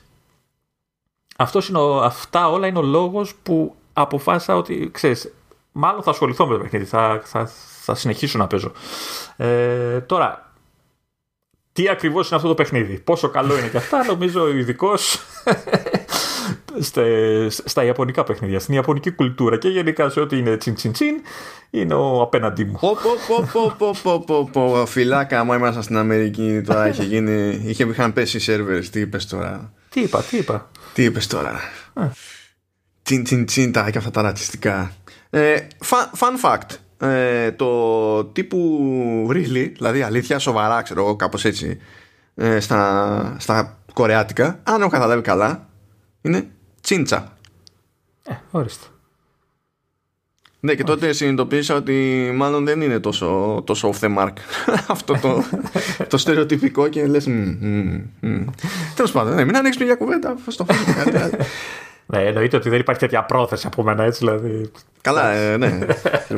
[1.38, 5.34] Αυτός είναι ο, αυτά όλα είναι ο λόγος που αποφάσισα ότι ξέρεις,
[5.72, 6.86] μάλλον θα ασχοληθώ με το παιχνίδι.
[6.86, 7.46] Θα, θα,
[7.82, 8.72] θα συνεχίσω να παίζω.
[9.38, 10.54] Ε, τώρα,
[11.74, 15.20] τι ακριβώς είναι αυτό το παιχνίδι, πόσο καλό είναι και αυτά, νομίζω ο ειδικός
[17.65, 21.15] στα Ιαπωνικά παιχνίδια, στην Ιαπωνική κουλτούρα και γενικά σε ό,τι είναι τσιν τσιν τσιν,
[21.69, 22.78] είναι ο απέναντί μου.
[22.82, 22.97] Πω,
[23.28, 28.13] πω, πω, πω, πω, πω, φυλάκα μου ήμασταν στην Αμερική τώρα είχε γίνει, είχε, είχαν
[28.13, 31.59] πέσει οι σερβέρες, τι είπες τώρα; Τι είπα, τι είπα; Τι είπες τώρα;
[33.03, 34.91] Τσιν τσιν τσιν τα και αυτά τα ρατσιστικά.
[35.30, 35.55] Ε,
[36.19, 36.75] fun, fact.
[37.07, 41.80] Ε, το τύπου really, δηλαδή αλήθεια σοβαρά ξέρω εγώ κάπως έτσι
[42.36, 45.67] ε, στα, στα κορεάτικα αν έχω καταλάβει καλά
[46.21, 46.47] είναι
[46.88, 47.38] τσίντσα
[48.24, 48.86] ε, ορίστε
[50.60, 54.34] ναι και τότε συνειδητοποίησα ότι μάλλον δεν είναι τόσο, τόσο off the mark
[54.88, 55.44] αυτό το,
[56.08, 57.28] το στερεοτυπικό και λες
[58.96, 61.36] τέλος πάντων ναι, μην ανοίξεις μια κουβέντα στο κάτι
[62.06, 64.72] ναι, εννοείται ότι δεν υπάρχει τέτοια πρόθεση από μένα, έτσι δηλαδή.
[65.02, 65.80] Καλά, ε, ναι.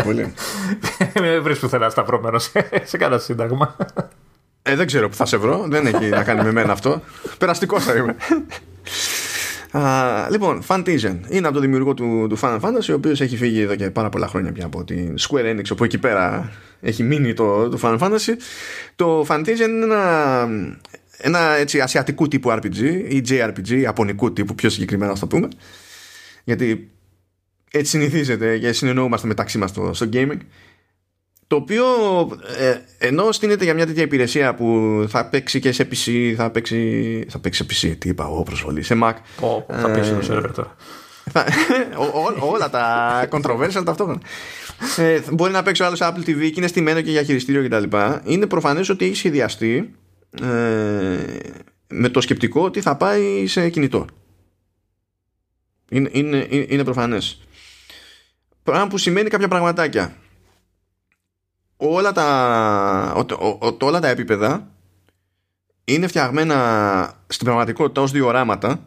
[0.04, 0.34] πολύ.
[1.14, 3.76] Δεν βρεις πουθενά σταυρωμένος σε, σε κανένα σύνταγμα.
[4.62, 5.66] Ε, δεν ξέρω που θα σε βρω.
[5.68, 7.02] Δεν έχει να κάνει με μένα αυτό.
[7.38, 8.16] Περαστικός θα είμαι.
[9.72, 11.20] Uh, λοιπόν, Fantasia.
[11.30, 14.10] Είναι από το δημιουργό του, του Final Fantasy, ο οποίος έχει φύγει εδώ και πάρα
[14.10, 16.52] πολλά χρόνια πια από την Square Enix, όπου εκεί πέρα
[16.82, 18.34] έχει μείνει το, το Final Fantasy.
[18.96, 20.48] Το Fantasia είναι ένα,
[21.18, 25.48] ένα έτσι ασιατικού τύπου RPG ή JRPG, ιαπωνικού τύπου πιο συγκεκριμένα να το πούμε.
[26.44, 26.90] Γιατί
[27.72, 30.40] έτσι συνηθίζεται και συνεννοούμαστε μεταξύ μας στο, στο gaming
[31.50, 31.86] το οποίο
[32.60, 37.26] ε, ενώ στείνεται για μια τέτοια υπηρεσία που θα παίξει και σε PC θα παίξει,
[37.30, 40.52] θα παίξει σε PC τι είπα εγώ προσβολής σε Mac oh, θα παίξει το server
[40.54, 40.76] τώρα
[42.40, 44.22] όλα τα controversial ταυτόχρονα
[44.98, 47.98] ε, μπορεί να παίξει ο άλλος Apple TV και είναι στημένο και για χειριστήριο κτλ
[48.24, 49.94] είναι προφανές ότι έχει σχεδιαστεί
[50.42, 50.48] ε,
[51.88, 54.06] με το σκεπτικό ότι θα πάει σε κινητό.
[55.90, 57.42] Είναι, είναι, είναι προφανές.
[58.64, 60.16] Πράγμα που σημαίνει κάποια πραγματάκια.
[61.82, 63.26] Όλα τα,
[63.80, 64.68] όλα τα επίπεδα
[65.84, 68.80] είναι φτιαγμένα στην πραγματικότητα ως διοράματα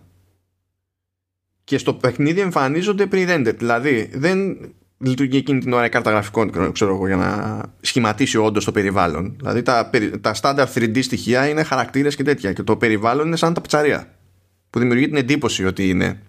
[1.65, 3.57] και στο παιχνίδι εμφανίζονται pre-rendered.
[3.57, 4.59] Δηλαδή δεν
[4.99, 9.37] λειτουργεί εκείνη την ώρα η κάρτα γραφικών ξέρω εγώ, για να σχηματίσει όντως το περιβάλλον.
[9.37, 9.91] Δηλαδή τα,
[10.21, 14.15] τα standard 3D στοιχεία είναι χαρακτήρες και τέτοια και το περιβάλλον είναι σαν τα πιτσαρία
[14.71, 16.23] που δημιουργεί την εντύπωση ότι είναι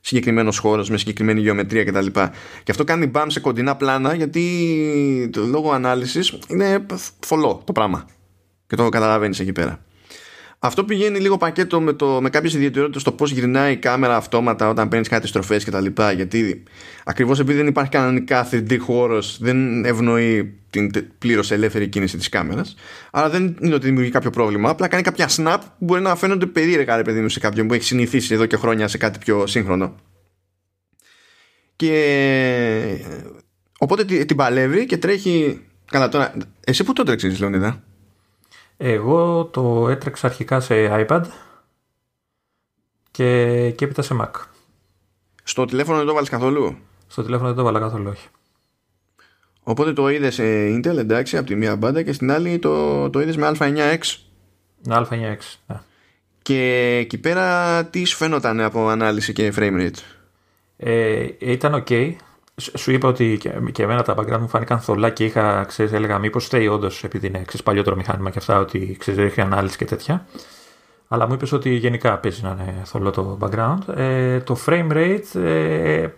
[0.00, 2.06] συγκεκριμένος χώρος με συγκεκριμένη γεωμετρία κτλ.
[2.06, 2.30] Και,
[2.62, 6.86] και αυτό κάνει μπαμ σε κοντινά πλάνα γιατί το λόγο ανάλυσης είναι
[7.26, 8.06] θολό το πράγμα.
[8.66, 9.84] Και το καταλαβαίνεις εκεί πέρα.
[10.58, 14.68] Αυτό πηγαίνει λίγο πακέτο με, το, με κάποιες ιδιαιτερότητες στο πώς γυρνάει η κάμερα αυτόματα
[14.68, 16.62] όταν παίρνεις κάτι στροφές και τα λοιπά γιατί
[17.04, 22.74] ακριβώς επειδή δεν υπάρχει κανονικά 3D χώρος δεν ευνοεί την πλήρως ελεύθερη κίνηση της κάμερας.
[23.10, 26.46] Άρα δεν είναι ότι δημιουργεί κάποιο πρόβλημα απλά κάνει κάποια snap που μπορεί να φαίνονται
[26.46, 29.46] περίεργα ρε παιδί μου σε κάποιον που έχει συνηθίσει εδώ και χρόνια σε κάτι πιο
[29.46, 29.94] σύγχρονο.
[31.76, 33.04] Και
[33.78, 35.60] οπότε την παλεύει και τρέχει.
[35.90, 36.34] Καλά τώρα
[36.64, 37.82] εσύ που το τρέξεις Λεωνίδα;
[38.80, 41.22] Εγώ το έτρεξα αρχικά σε iPad
[43.10, 44.30] και, και έπειτα σε Mac.
[45.42, 46.76] Στο τηλέφωνο δεν το βάλεις καθόλου;
[47.06, 48.28] Στο τηλέφωνο δεν το βάλα καθόλου, όχι.
[49.62, 53.20] Οπότε το είδες σε Intel, εντάξει, από τη μία μπάντα και στην άλλη το, το
[53.20, 54.00] είδες με Α9X.
[54.88, 55.80] Α9X, ναι.
[56.42, 59.98] Και εκεί πέρα τι σου φαίνονταν από ανάλυση και frame rate;
[60.76, 62.14] Ε, ήταν ok
[62.58, 66.18] σου είπα ότι και, και εμένα τα background μου φάνηκαν θολά και είχα, ξέρεις, έλεγα
[66.18, 69.84] μήπως φταίει όντως επειδή είναι ξέρεις, παλιότερο μηχάνημα και αυτά, ότι ξέρεις, έχει ανάλυση και
[69.84, 70.26] τέτοια.
[71.08, 73.96] Αλλά μου είπες ότι γενικά παίζει να είναι θολό το background.
[73.96, 76.08] Ε, το frame rate ε,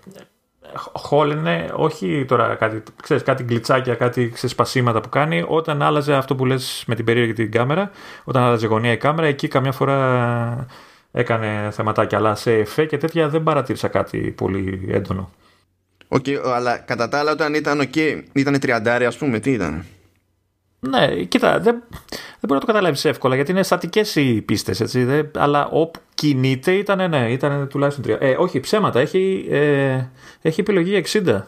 [0.93, 6.35] χόλαινε, όχι τώρα κάτι, ξέρεις, κάτι γκλιτσάκια, κάτι ξέρεις, σπασίματα που κάνει, όταν άλλαζε αυτό
[6.35, 7.91] που λες με την περίεργη την κάμερα,
[8.25, 10.67] όταν άλλαζε γωνία η κάμερα, εκεί καμιά φορά
[11.13, 15.31] έκανε θεματάκια, αλλά σε εφέ και τέτοια δεν παρατήρησα κάτι πολύ έντονο.
[16.13, 19.85] Okay, αλλά κατά τα άλλα όταν ήταν okay, ήταν 30 ας πούμε, τι ήταν;
[20.81, 25.05] Ναι, κοίτα, δεν, δεν μπορεί να το καταλάβεις εύκολα γιατί είναι στατικές οι πίστες, έτσι.
[25.05, 28.17] Δε, αλλά όπου κινείται ήταν, ναι, ήταν τουλάχιστον 3.
[28.21, 29.01] Ε, όχι, ψέματα.
[29.01, 29.99] Έχει, ε,
[30.43, 31.43] έχει επιλογή 60.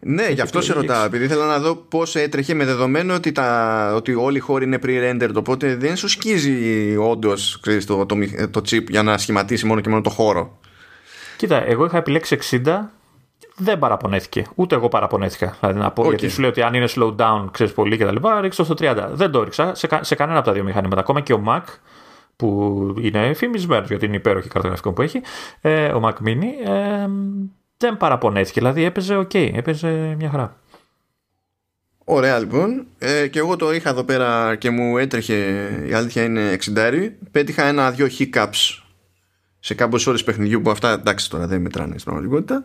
[0.00, 3.92] Ναι, γι' αυτό σε ρωτάω, επειδή ήθελα να δω πώς έτρεχε με δεδομένο ότι, τα,
[3.94, 5.34] ότι όλοι οι χώροι είναι pre-rendered.
[5.34, 8.16] Οπότε δεν σου σκίζει όντως το, το,
[8.50, 10.58] το, chip για να σχηματίσει μόνο και μόνο το χώρο.
[11.36, 12.80] Κοίτα, εγώ είχα επιλέξει 60
[13.56, 14.46] δεν παραπονέθηκε.
[14.54, 15.56] Ούτε εγώ παραπονέθηκα.
[15.60, 18.12] Δηλαδή να πω, Γιατί σου λέω ότι αν είναι slow down, ξέρεις πολύ και τα
[18.12, 19.08] λοιπά, ρίξω στο 30.
[19.12, 21.00] Δεν το έριξα σε, σε κανένα από τα δύο μηχανήματα.
[21.00, 21.62] Ακόμα και ο Mac,
[22.36, 25.20] που είναι φημισμένος γιατί είναι υπέροχη κάρτα που έχει,
[25.60, 27.06] ε, ο Mac Mini, ε,
[27.76, 28.60] δεν παραπονέθηκε.
[28.60, 30.56] Δηλαδή έπαιζε OK, έπαιζε μια χαρά.
[32.04, 32.86] Ωραία λοιπόν.
[32.98, 36.92] Ε, και εγώ το είχα εδώ πέρα και μου έτρεχε, η αλήθεια είναι 60.
[37.30, 38.82] Πέτυχα ένα-δυο hiccups
[39.58, 42.64] σε κάποιες ώρες παιχνιδιού που αυτά εντάξει τώρα δεν μετράνε στην πραγματικότητα.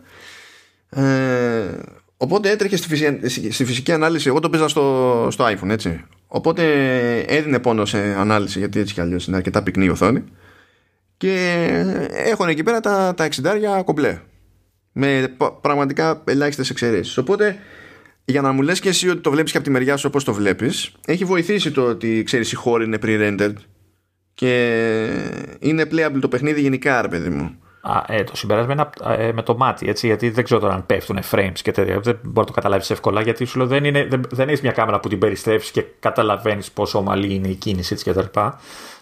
[0.90, 1.78] Ε,
[2.16, 4.28] οπότε έτρεχε στη φυσική, στη φυσική ανάλυση.
[4.28, 6.04] Εγώ το παίζα στο, στο iPhone, έτσι.
[6.26, 6.64] Οπότε
[7.20, 10.24] έδινε πόνο σε ανάλυση, γιατί έτσι κι αλλιώς είναι αρκετά πυκνή η οθόνη.
[11.16, 11.66] Και
[12.10, 13.28] έχουν εκεί πέρα τα, τα
[13.80, 14.20] 60 κομπλέ.
[14.92, 17.16] Με πραγματικά ελάχιστες εξαιρέσεις.
[17.16, 17.58] Οπότε
[18.24, 20.24] για να μου λες και εσύ ότι το βλέπεις και από τη μεριά σου όπως
[20.24, 23.54] το βλέπεις έχει βοηθήσει το ότι ξέρεις η χώρη είναι pre-rendered
[24.34, 25.06] και
[25.58, 29.42] είναι playable το παιχνίδι γενικά ρε παιδί μου Α, ε, το συμπέρασμα είναι ε, με
[29.42, 32.00] το μάτι, έτσι, γιατί δεν ξέρω τώρα αν πέφτουν frames και τέτοια.
[32.00, 34.72] Δεν μπορεί να το καταλάβεις εύκολα, γιατί σου λέω δεν, είναι, δεν, δεν έχεις μια
[34.72, 38.40] κάμερα που την περιστρέφει και καταλαβαίνεις πόσο ομαλή είναι η κίνηση έτσι κτλ.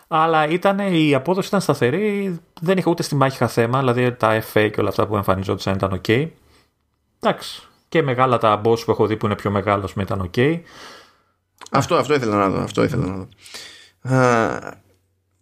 [0.08, 4.42] Αλλά ήταν, η απόδοση ήταν σταθερή, δεν είχα ούτε στη μάχη είχα θέμα, δηλαδή τα
[4.52, 6.28] FA και όλα αυτά που εμφανιζόντουσαν ήταν ok.
[7.20, 7.62] Εντάξει.
[7.88, 10.60] Και μεγάλα τα boss που έχω δει που είναι πιο μεγάλο με ήταν ok.
[11.70, 12.60] Αυτό, αυτό ήθελα να δω.
[12.62, 13.28] Αυτό ήθελα να δω.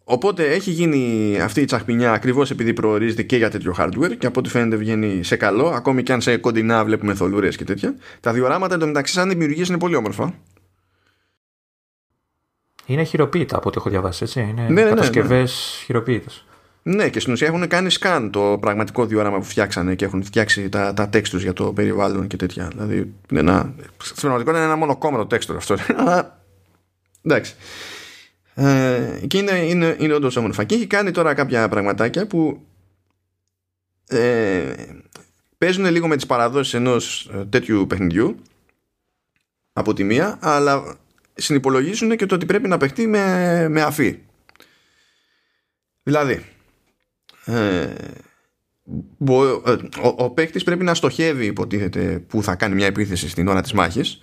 [0.08, 4.40] Οπότε έχει γίνει αυτή η τσαχπινιά ακριβώς επειδή προορίζεται και για τέτοιο hardware και από
[4.40, 7.94] ό,τι φαίνεται βγαίνει σε καλό, ακόμη και αν σε κοντινά βλέπουμε θολούρες και τέτοια.
[8.20, 10.34] Τα διοράματα εντωμεταξύ, σαν δημιουργίες, είναι πολύ όμορφα.
[12.86, 14.40] Είναι χειροποίητα από ό,τι έχω διαβάσει, έτσι.
[14.40, 15.84] Είναι ναι, ναι, ναι κατασκευές ναι.
[15.84, 16.44] χειροποίητες.
[16.82, 20.68] Ναι, και στην ουσία έχουν κάνει scan το πραγματικό διόραμα που φτιάξανε και έχουν φτιάξει
[20.68, 22.68] τα, τα textures για το περιβάλλον και τέτοια.
[22.68, 22.96] Δηλαδή,
[23.30, 25.76] είναι ένα, στην πραγματικότητα είναι ένα μονοκόμματο texture αυτό.
[26.00, 26.40] Αλλά
[27.22, 27.54] εντάξει.
[28.58, 30.64] Ε, και είναι, είναι, είναι όντως όμορφα.
[30.64, 32.66] Και έχει κάνει τώρα κάποια πραγματάκια που
[34.08, 34.74] ε,
[35.58, 38.36] παίζουν λίγο με τις παραδόσεις ενός ε, τέτοιου παιχνιδιού
[39.72, 40.96] από τη μία, αλλά
[41.34, 44.22] συνυπολογίζουν και το ότι πρέπει να παιχτεί με, με αφή.
[46.02, 46.44] Δηλαδή,
[47.44, 47.94] ε, ε,
[50.02, 53.72] ο, ο παίκτης πρέπει να στοχεύει υποτίθεται που θα κάνει μια επίθεση στην ώρα της
[53.72, 54.20] μάχης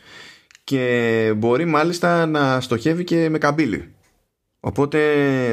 [0.64, 3.94] και μπορεί μάλιστα να στοχεύει και με καμπύλη
[4.66, 5.00] οπότε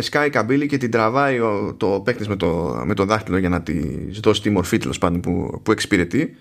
[0.00, 3.62] σκάει καμπύλη και την τραβάει ο, το παίκτης με το, με το δάχτυλο για να
[3.62, 3.80] τη
[4.20, 6.36] δώσει τη μορφή τέλος πάντων που, που εξυπηρετεί.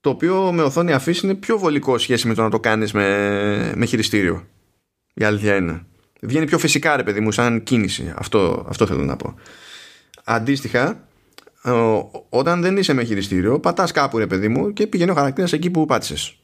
[0.00, 3.72] Το οποίο με οθόνη αφήσει είναι πιο βολικό σχέση με το να το κάνεις με,
[3.76, 4.46] με χειριστήριο.
[5.14, 5.82] Η αλήθεια είναι.
[6.20, 8.12] Βγαίνει πιο φυσικά ρε παιδί μου σαν κίνηση.
[8.16, 9.34] Αυτό, αυτό θέλω να πω.
[10.24, 11.08] Αντίστοιχα,
[12.28, 15.70] όταν δεν είσαι με χειριστήριο, πατάς κάπου ρε παιδί μου και πηγαίνει ο χαρακτήρας εκεί
[15.70, 16.39] που πάτησες.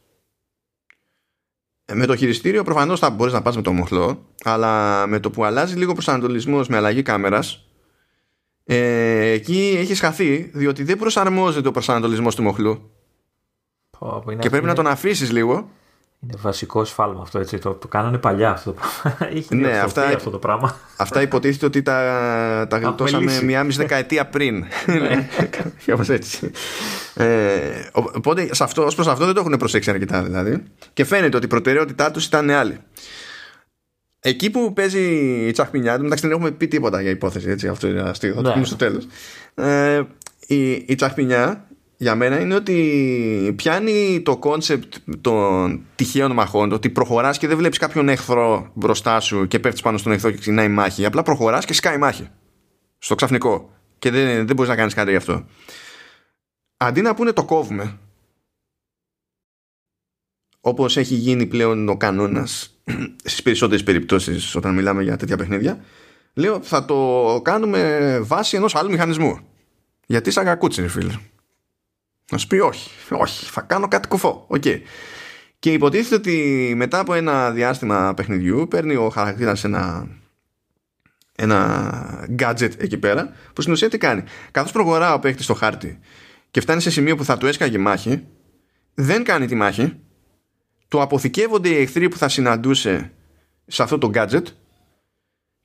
[1.89, 5.31] Ε, με το χειριστήριο προφανώς θα μπορείς να πας με το μοχλό, αλλά με το
[5.31, 7.69] που αλλάζει λίγο προσανατολισμός με αλλαγή κάμερας,
[8.65, 12.91] ε, εκεί έχει χαθεί, διότι δεν προσαρμόζεται ο προσανατολισμός του μοχλού.
[14.39, 15.71] και πρέπει να τον αφήσεις λίγο
[16.21, 17.59] είναι βασικό σφάλμα αυτό έτσι.
[17.59, 19.29] Το, το κάνανε παλιά αυτό το πράγμα.
[19.39, 20.77] Είχε ναι, αυτά, αυτό το πράγμα.
[20.97, 24.65] Αυτά υποτίθεται ότι τα, τα γλιτώσαμε μία μισή δεκαετία πριν.
[24.87, 25.29] Ναι.
[25.87, 26.51] Κάπως έτσι.
[27.15, 27.59] Ε,
[27.93, 30.63] οπότε σε αυτό, ως προς αυτό δεν το έχουν προσέξει αρκετά δηλαδή.
[30.93, 32.79] Και φαίνεται ότι η προτεραιότητά τους ήταν άλλη.
[34.21, 35.01] Εκεί που παίζει
[35.47, 38.49] η τσαχπινιά, εντάξει δεν έχουμε πει τίποτα για υπόθεση, έτσι, αυτό είναι αστείο, θα το
[38.49, 38.55] ναι.
[38.55, 39.07] πούμε στο τέλος.
[39.55, 40.03] Ε,
[40.47, 41.67] η, η τσαχπινιά
[41.97, 47.79] για μένα είναι ότι πιάνει το κόνσεπτ των τυχαίων μαχών, ότι προχωράς και δεν βλέπεις
[47.79, 51.05] κάποιον εχθρό μπροστά σου και πέφτεις πάνω στον εχθρό και ξεκινάει η μάχη.
[51.05, 52.29] Απλά προχωράς και σκάει η μάχη.
[52.99, 53.71] Στο ξαφνικό.
[53.99, 55.47] Και δεν, δεν μπορείς να κάνεις κάτι γι' αυτό.
[56.77, 57.99] Αντί να πούνε το κόβουμε,
[60.61, 62.81] όπως έχει γίνει πλέον ο κανόνας
[63.25, 65.85] στις περισσότερες περιπτώσεις όταν μιλάμε για τέτοια παιχνίδια,
[66.35, 69.39] λέω θα το κάνουμε βάσει ενός άλλου μηχανισμού.
[70.07, 71.19] Γιατί σαν κακούτσι, φίλε.
[72.31, 74.47] Να σου πει όχι, όχι, θα κάνω κάτι κουφό.
[74.51, 74.81] Okay.
[75.59, 80.09] Και υποτίθεται ότι μετά από ένα διάστημα παιχνιδιού παίρνει ο χαρακτήρας ένα,
[81.37, 84.23] ένα gadget εκεί πέρα που στην ουσία τι κάνει.
[84.51, 85.99] Καθώς προχωρά ο παίχτη στο χάρτη
[86.51, 88.27] και φτάνει σε σημείο που θα του έσκαγε μάχη,
[88.95, 90.01] δεν κάνει τη μάχη,
[90.89, 93.13] του αποθηκεύονται οι εχθροί που θα συναντούσε
[93.67, 94.45] σε αυτό το gadget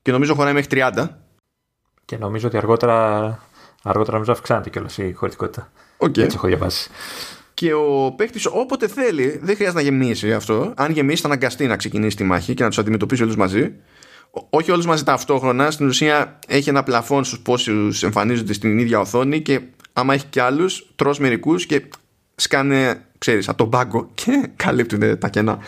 [0.02, 1.08] και νομίζω χωράει μέχρι 30.
[2.04, 3.28] Και νομίζω ότι αργότερα,
[3.82, 5.72] αργότερα νομίζω αυξάνεται κιόλας η χωρητικότητα.
[6.06, 6.18] Okay.
[6.18, 6.90] Έτσι έχω διαβάσει.
[7.54, 10.72] Και ο παίκτης όποτε θέλει, δεν χρειάζεται να γεμίσει αυτό.
[10.76, 13.72] Αν γεμίσει, θα αναγκαστεί να ξεκινήσει τη μάχη και να τους αντιμετωπίσει όλους μαζί.
[14.50, 15.70] Όχι όλους μαζί ταυτόχρονα.
[15.70, 19.60] Στην ουσία έχει ένα πλαφόν στους πόσους εμφανίζονται στην ίδια οθόνη και
[19.92, 21.82] άμα έχει κι άλλους, τρώ μερικούς και
[22.34, 25.58] σκάνε, ξέρεις, από τον πάγκο και καλύπτουν τα κενά.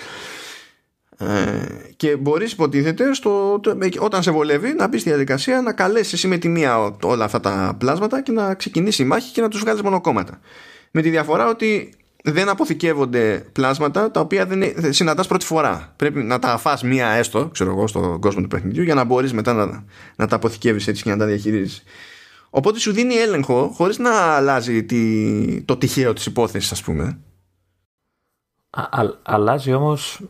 [1.18, 1.26] Ε,
[1.96, 3.60] και μπορείς υποτίθεται στο,
[3.98, 7.40] όταν σε βολεύει να μπεις στη διαδικασία να καλέσεις εσύ με τη μία όλα αυτά
[7.40, 10.40] τα πλάσματα και να ξεκινήσει η μάχη και να τους βγάλεις μονοκόμματα.
[10.90, 11.94] Με τη διαφορά ότι
[12.26, 14.62] δεν αποθηκεύονται πλάσματα τα οποία δεν
[14.92, 15.92] συναντάς πρώτη φορά.
[15.96, 19.32] Πρέπει να τα αφάς μία έστω ξέρω εγώ στον κόσμο του παιχνιδιού για να μπορείς
[19.32, 19.84] μετά να,
[20.16, 21.82] να τα αποθηκεύεις έτσι και να τα διαχειρίζεις
[22.50, 27.18] οπότε σου δίνει έλεγχο χωρίς να αλλάζει τη, το τυχαίο της υπόθεσης ας πούμε
[28.74, 30.20] Α, αλλάζει όμως,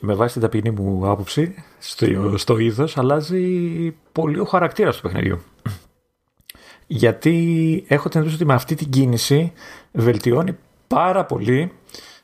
[0.00, 5.42] με βάση την ταπεινή μου άποψη, στο, στο είδος, αλλάζει πολύ ο χαρακτήρας του παιχνιδιού.
[6.86, 9.52] Γιατί έχω την εντύπωση ότι με αυτή την κίνηση
[9.92, 11.72] βελτιώνει πάρα πολύ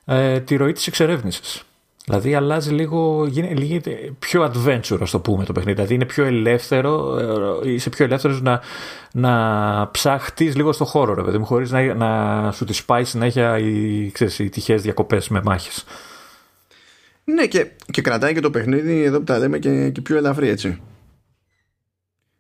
[0.04, 1.62] ε, τη ροή της εξερεύνησης.
[2.08, 5.74] Δηλαδή αλλάζει λίγο, γίνεται πιο adventure, ας το πούμε το παιχνίδι.
[5.74, 7.18] Δηλαδή είναι πιο ελεύθερο,
[7.64, 8.60] ε, είσαι πιο ελεύθερος να,
[9.12, 13.58] να ψαχτεί λίγο στο χώρο, ρε παιδί μου, χωρίς να, να σου τη σπάει συνέχεια
[13.58, 15.84] οι, ξέρεις, οι τυχαίε διακοπές με μάχες.
[17.24, 20.48] Ναι, και, και κρατάει και το παιχνίδι εδώ που τα λέμε και, και πιο ελαφρύ,
[20.48, 20.80] έτσι.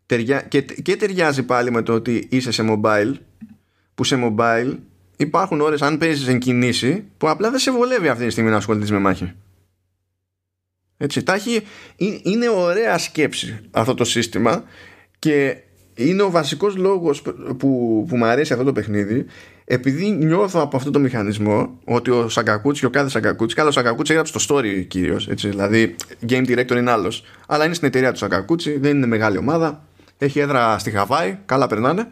[0.06, 3.12] Τεριά, και, και ταιριάζει πάλι με το ότι είσαι σε mobile,
[3.94, 4.74] που σε mobile
[5.16, 8.56] υπάρχουν ώρες αν παίζεις εν κινήσει που απλά δεν σε βολεύει αυτή τη στιγμή να
[8.56, 9.32] ασχοληθείς με μάχη.
[10.98, 11.62] Έτσι, τάχει,
[12.22, 14.64] είναι ωραία σκέψη αυτό το σύστημα
[15.18, 15.56] και
[15.94, 17.58] είναι ο βασικός λόγος που,
[18.08, 19.26] που μου αρέσει αυτό το παιχνίδι
[19.64, 23.72] επειδή νιώθω από αυτό το μηχανισμό ότι ο Σαγκακούτσι και ο κάθε Σαγκακούτσι καλά ο
[23.72, 25.94] Σαγκακούτσι έγραψε το story κυρίως έτσι, δηλαδή
[26.28, 29.88] game director είναι άλλος αλλά είναι στην εταιρεία του Σαγκακούτσι δεν είναι μεγάλη ομάδα
[30.18, 32.08] έχει έδρα στη Χαβάη καλά περνάνε.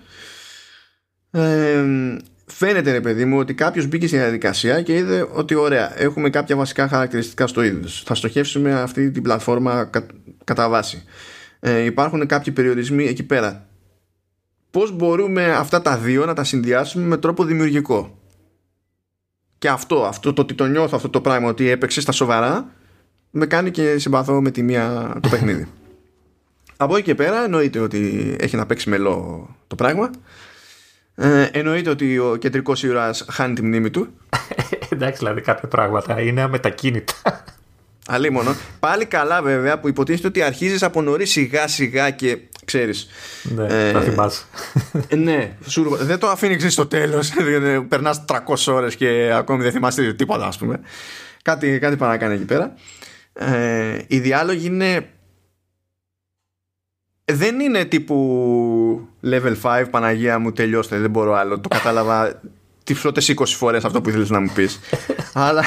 [1.30, 1.84] Ε,
[2.46, 6.56] φαίνεται ρε παιδί μου ότι κάποιος μπήκε στη διαδικασία και είδε ότι ωραία έχουμε κάποια
[6.56, 8.02] βασικά χαρακτηριστικά στο είδος.
[8.06, 10.06] θα στοχεύσουμε αυτή την πλατφόρμα κα,
[10.44, 11.04] κατά βάση.
[11.60, 13.66] Ε, υπάρχουν κάποιοι περιορισμοί εκεί πέρα.
[14.70, 18.18] Πώς μπορούμε αυτά τα δύο να τα συνδυάσουμε με τρόπο δημιουργικό;
[19.58, 22.70] Και αυτό, αυτό το ότι το νιώθω αυτό το πράγμα ότι έπαιξε στα σοβαρά
[23.30, 25.68] με κάνει και συμπαθώ με τη μία το παιχνίδι.
[26.78, 30.10] Από εκεί και πέρα εννοείται ότι έχει να παίξει μελό το πράγμα
[31.16, 34.08] ε, εννοείται ότι ο κεντρικός ήρωας χάνει τη μνήμη του.
[34.92, 37.14] Εντάξει, δηλαδή κάποια πράγματα είναι αμετακίνητα.
[38.32, 38.56] μόνο.
[38.80, 43.08] Πάλι καλά βέβαια που υποτίθεται ότι αρχίζεις από νωρίς σιγά σιγά και ξέρεις
[43.42, 44.44] Ναι, ε, θα θυμάσαι
[45.16, 45.56] Ναι,
[46.00, 47.32] δεν το αφήνει στο τέλος
[47.88, 50.80] Περνάς 300 ώρες και ακόμη δεν θυμάστε τίποτα ας πούμε
[51.42, 52.74] Κάτι, κάτι παρακάνει εκεί πέρα
[53.32, 55.08] ε, Οι διάλογοι είναι
[57.32, 61.60] δεν είναι τύπου level 5 Παναγία μου τελειώστε δεν μπορώ άλλο.
[61.60, 62.40] Το κατάλαβα
[62.84, 64.80] τις πρώτες 20 φορές αυτό που ήθελες να μου πεις.
[65.32, 65.64] Αλλά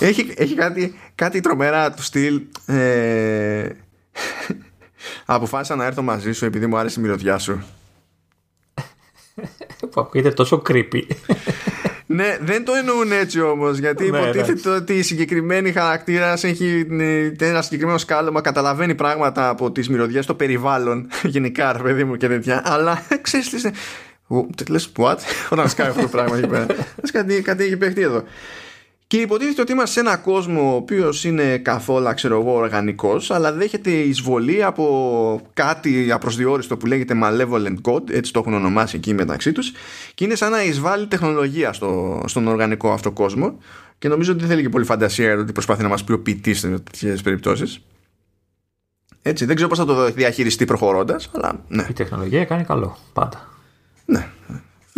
[0.00, 3.68] έχει, έχει κάτι, κάτι τρομερά του στυλ ε,
[5.24, 7.64] αποφάσισα να έρθω μαζί σου επειδή μου άρεσε η μυρωδιά σου.
[9.90, 11.02] Που ακούγεται τόσο creepy
[12.10, 13.78] ναι, δεν το εννοούν έτσι όμως.
[13.78, 16.86] Γιατί ναι, υποτίθεται ότι η συγκεκριμένη χαρακτήρας έχει
[17.38, 21.08] ένα συγκεκριμένο σκάλωμα, καταλαβαίνει πράγματα από τις μυρωδιές στο περιβάλλον.
[21.22, 22.62] Γενικά, ρε παιδί μου και τέτοια.
[22.64, 23.70] Αλλά ξέρεις τι.
[24.68, 25.16] Λες, what?
[25.50, 26.66] Όταν σκάει αυτό το πράγμα εκεί πέρα.
[27.12, 28.24] Κάτι, κάτι έχει παιχτεί εδώ.
[29.08, 33.52] Και υποτίθεται ότι είμαστε σε ένα κόσμο ο οποίος είναι καθόλου ξέρω εγώ οργανικός αλλά
[33.52, 39.52] δέχεται εισβολή από κάτι απροσδιόριστο που λέγεται Malevolent God έτσι το έχουν ονομάσει εκεί μεταξύ
[39.52, 39.72] τους
[40.14, 43.58] και είναι σαν να εισβάλλει τεχνολογία στο, στον οργανικό αυτό κόσμο.
[43.98, 47.22] Και νομίζω ότι δεν θέλει και πολύ φαντασία ότι προσπαθεί να μας ποιοποιητεί σε τέτοιες
[47.22, 47.80] περιπτώσεις.
[49.22, 51.86] Έτσι δεν ξέρω πώς θα το διαχειριστεί προχωρώντας αλλά ναι.
[51.90, 53.48] Η τεχνολογία κάνει καλό πάντα.
[54.04, 54.28] Ναι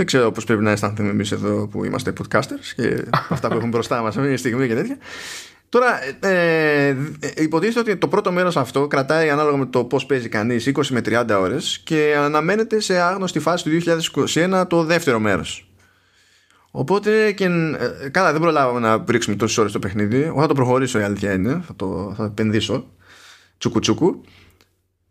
[0.01, 3.69] δεν ξέρω πώς πρέπει να αισθάνθουμε εμείς εδώ που είμαστε podcasters και αυτά που έχουμε
[3.69, 4.97] μπροστά μας αυτή τη στιγμή και τέτοια.
[5.69, 5.87] Τώρα,
[6.21, 6.97] ε, ε,
[7.37, 11.01] υποτίθεται ότι το πρώτο μέρος αυτό κρατάει ανάλογα με το πώς παίζει κανείς 20 με
[11.05, 13.71] 30 ώρες και αναμένεται σε άγνωστη φάση του
[14.27, 15.71] 2021 το δεύτερο μέρος.
[16.71, 17.45] Οπότε και.
[17.45, 20.23] Ε, καλά, δεν προλάβαμε να ρίξουμε τόσες ώρες το παιχνίδι.
[20.23, 21.63] Εγώ θα το προχωρήσω, η αλήθεια είναι.
[21.67, 22.87] Θα το θα επενδύσω.
[23.59, 24.21] Τσουκουτσούκου.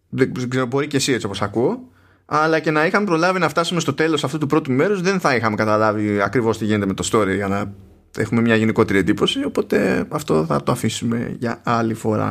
[0.10, 1.90] Δεν ξέρω, μπορεί και εσύ έτσι όπως ακούω
[2.32, 5.36] αλλά και να είχαμε προλάβει να φτάσουμε στο τέλος αυτού του πρώτου μέρους δεν θα
[5.36, 7.74] είχαμε καταλάβει ακριβώς τι γίνεται με το story για να
[8.18, 12.30] έχουμε μια γενικότερη εντύπωση οπότε αυτό θα το αφήσουμε για άλλη φορά.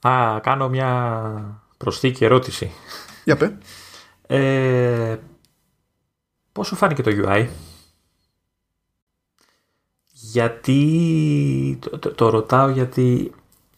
[0.00, 2.70] Α, κάνω μια προσθήκη ερώτηση.
[3.24, 3.56] Για πέ
[4.26, 5.16] ε,
[6.52, 7.46] Πώς σου φάνηκε το UI
[10.10, 13.32] Γιατί το, το, ρωτάω γιατί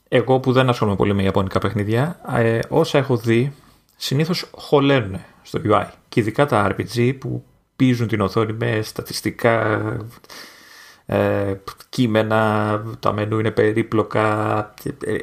[0.09, 3.53] εγώ που δεν ασχολούμαι πολύ με ιαπωνικά παιχνίδια ε, όσα έχω δει
[3.99, 7.45] συνήθως χωλένουν στο UI και ειδικά τα RPG που
[7.77, 9.81] πίζουν την οθόνη με στατιστικά
[11.07, 11.55] ε,
[11.89, 14.75] κείμενα, τα μενού είναι περίπλοκα,
[15.05, 15.17] ε,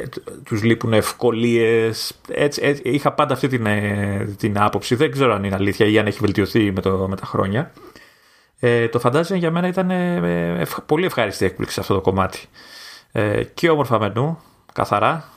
[0.43, 2.13] τους λείπουν ευκολίες.
[2.27, 4.95] Έτσι, είχα πάντα αυτή την, ε, την άποψη.
[4.95, 7.71] Δεν ξέρω αν είναι αλήθεια ή αν έχει βελτιωθεί με, το, με τα χρόνια.
[8.59, 12.39] Ε, το φαντάζομαι για μένα ήταν ε, πολύ ευχάριστη έκπληξη αυτό το κομμάτι.
[13.11, 14.39] Ε, και όμορφα μενού,
[14.73, 15.29] καθαρά,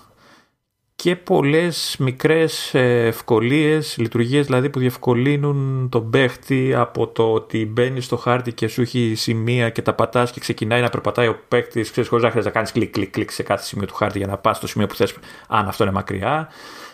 [1.03, 8.01] και πολλές μικρές ε, ευκολίες, λειτουργίες δηλαδή που διευκολύνουν τον παίχτη από το ότι μπαίνει
[8.01, 11.91] στο χάρτη και σου έχει σημεία και τα πατάς και ξεκινάει να περπατάει ο παίχτης
[11.91, 14.27] ξέρεις χωρίς να χρειάζεται να κάνεις κλικ κλικ κλικ σε κάθε σημείο του χάρτη για
[14.27, 15.15] να πας στο σημείο που θες
[15.49, 16.49] αν αυτό είναι μακριά.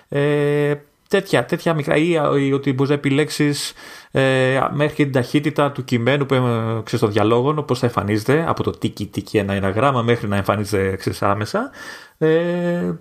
[0.09, 0.75] Ε,
[1.09, 3.73] τέτοια, τέτοια μικρά ή ότι μπορείς να επιλέξεις
[4.11, 6.41] ε, μέχρι την ταχύτητα του κειμένου που ε,
[6.85, 10.37] ξέρεις των διαλόγων όπως θα εμφανίζεται από το τίκι τίκι ένα, ένα γράμμα μέχρι να
[10.37, 11.71] εμφανίζεται ξέρεις, άμεσα
[12.19, 12.93] ε,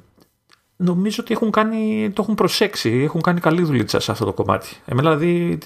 [0.84, 4.68] νομίζω ότι έχουν κάνει, το έχουν προσέξει, έχουν κάνει καλή δουλειά σε αυτό το κομμάτι.
[4.86, 5.58] Εμένα δηλαδή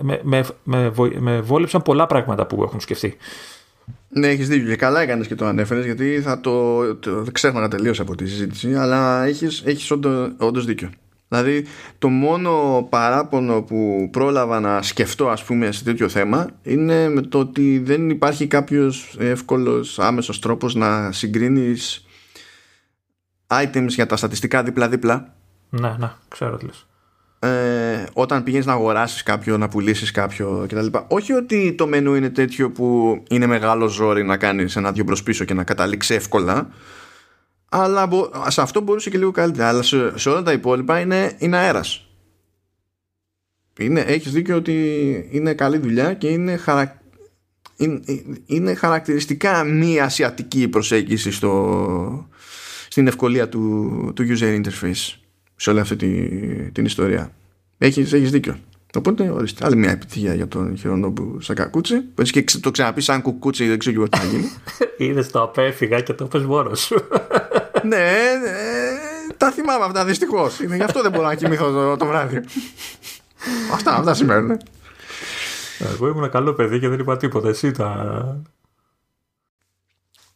[0.00, 3.16] με, με, με, με βόλεψαν πολλά πράγματα που έχουν σκεφτεί.
[4.08, 7.92] Ναι, έχεις δίκιο και καλά έκανες και το ανέφερες γιατί θα το, το ξέχανα τελείω
[7.98, 9.90] από τη συζήτηση, αλλά έχεις έχεις
[10.38, 10.90] όντως δίκιο.
[11.28, 11.64] Δηλαδή
[11.98, 17.38] το μόνο παράπονο που πρόλαβα να σκεφτώ ας πούμε σε τέτοιο θέμα είναι με το
[17.38, 22.04] ότι δεν υπάρχει κάποιος εύκολος άμεσος τρόπος να συγκρίνεις
[23.46, 25.34] items για τα στατιστικά δίπλα-δίπλα.
[25.70, 26.86] Ναι, ναι, ξέρω τι λες.
[27.38, 30.86] Ε, όταν πηγαίνεις να αγοράσεις κάποιο, να πουλήσεις κάποιο κτλ.
[31.08, 35.44] Όχι ότι το μενού είναι τέτοιο που είναι μεγάλο ζόρι να κάνεις ένα δυο πίσω
[35.44, 36.68] και να καταλήξεις εύκολα
[37.76, 38.08] αλλά
[38.48, 39.68] σε αυτό μπορούσε και λίγο καλύτερα.
[39.68, 42.08] Αλλά σε, σε όλα τα υπόλοιπα είναι, είναι αέρας.
[43.78, 47.00] Είναι, έχεις δίκιο ότι είναι καλή δουλειά και είναι, χαρα...
[47.76, 48.00] είναι,
[48.46, 52.28] είναι χαρακτηριστικά μη ασιατική προσέγγιση στο,
[52.94, 55.14] στην ευκολία του, του user interface
[55.56, 56.28] σε όλη αυτή τη,
[56.70, 57.30] την ιστορία.
[57.78, 58.56] Έχεις, έχεις δίκιο.
[58.96, 62.00] Οπότε, ορίστε, άλλη μια επιτυχία για τον Χιρονόμπου Σακακούτσι.
[62.00, 64.50] Που έτσι και το ξαναπείς σαν κουκούτσι, δεν ξέρω τι θα γίνει.
[65.10, 66.94] Είδε το απέφυγα και το πες μόνος σου.
[67.88, 70.60] ναι, ε, τα θυμάμαι αυτά δυστυχώς.
[70.60, 72.40] Είναι γι' αυτό δεν μπορώ να κοιμηθώ το, το βράδυ.
[73.72, 74.58] αυτά, αυτά σημαίνουν.
[75.78, 77.48] Εγώ ήμουν καλό παιδί και δεν είπα τίποτα.
[77.48, 78.42] Εσύ τα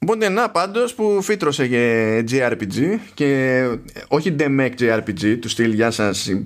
[0.03, 3.63] Οπότε να πάντως που φύτρωσε και JRPG και
[4.09, 6.43] όχι DMEC JRPG του στυλ γεια σας ε,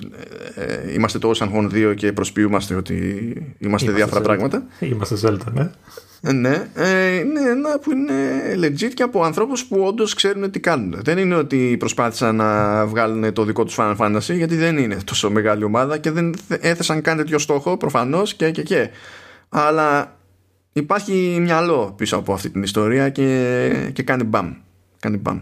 [0.55, 4.67] ε, είμαστε το Ocean Horn 2 και προσποιούμαστε ότι είμαστε, είμαστε διάφορα πράγματα.
[4.79, 5.71] Είμαστε Zelda, ναι.
[6.25, 8.15] Ε, ναι, ε, ναι, ένα που είναι
[8.57, 11.01] legit και από ανθρώπους που όντως ξέρουν τι κάνουν.
[11.03, 15.31] Δεν είναι ότι προσπάθησαν να βγάλουν το δικό τους Final Fantasy γιατί δεν είναι τόσο
[15.31, 18.91] μεγάλη ομάδα και δεν έθεσαν καν τέτοιο στόχο προφανώς και και και.
[19.49, 20.17] Αλλά
[20.73, 24.55] υπάρχει μυαλό πίσω από αυτή την ιστορία και, και κάνει μπαμ.
[24.99, 25.41] Κάνει μπαμ.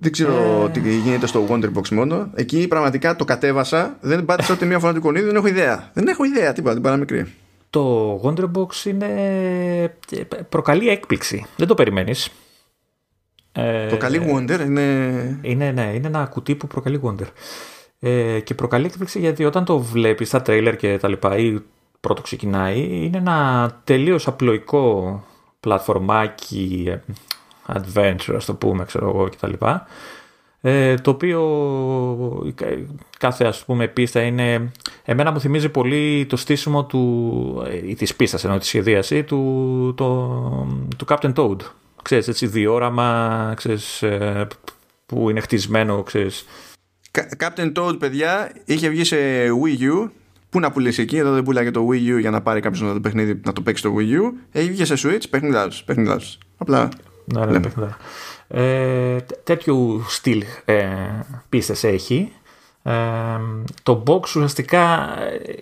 [0.00, 0.70] Δεν ξέρω ε...
[0.70, 2.30] τι γίνεται στο Wonderbox μόνο.
[2.34, 3.96] Εκεί πραγματικά το κατέβασα.
[4.00, 5.26] Δεν πάτησα ούτε μία φορά του κονίδι.
[5.26, 5.90] Δεν έχω ιδέα.
[5.92, 6.74] Δεν έχω ιδέα τίποτα.
[6.74, 7.32] Την παραμικρή.
[7.70, 9.06] Το Wonderbox είναι...
[10.10, 11.46] Ε, προκαλεί έκπληξη.
[11.56, 12.30] Δεν το περιμένεις.
[13.52, 14.82] Ε, προκαλεί Wonder είναι...
[15.42, 15.70] είναι...
[15.70, 17.26] Ναι, είναι ένα κουτί που προκαλεί Wonder.
[17.98, 21.58] Ε, και προκαλεί έκπληξη γιατί όταν το βλέπεις στα τρέιλερ και τα λοιπά ή
[22.00, 25.24] πρώτο ξεκινάει είναι ένα τελείως απλοϊκό
[25.60, 26.98] πλατφορμάκι ε,
[27.66, 29.52] adventure ας το πούμε ξέρω εγώ κτλ
[30.62, 32.52] ε, το οποίο
[33.18, 34.72] κάθε ας πούμε πίστα είναι
[35.04, 40.06] εμένα μου θυμίζει πολύ το στήσιμο του ή της πίστας ενώ της σχεδίαση του, το,
[40.96, 41.56] του Captain Toad
[42.02, 44.46] ξέρεις έτσι διόραμα ξέρεις, ε,
[45.06, 46.44] που είναι χτισμένο ξέρεις.
[47.38, 50.10] Captain Toad παιδιά είχε βγει σε Wii U
[50.50, 52.92] Πού να πουλήσει εκεί, εδώ δεν πουλάει το Wii U για να πάρει κάποιος να
[52.92, 54.32] το παιχνίδι να το παίξει το Wii U.
[54.52, 56.20] Έχει βγει σε Switch, παιχνιδά του.
[56.58, 56.88] Απλά.
[57.24, 57.96] Ναι, ναι, παιχνιδά.
[58.48, 60.88] Ε, τέτοιου στυλ ε,
[61.48, 62.32] πίστες έχει.
[62.82, 62.92] Ε,
[63.82, 65.08] το box ουσιαστικά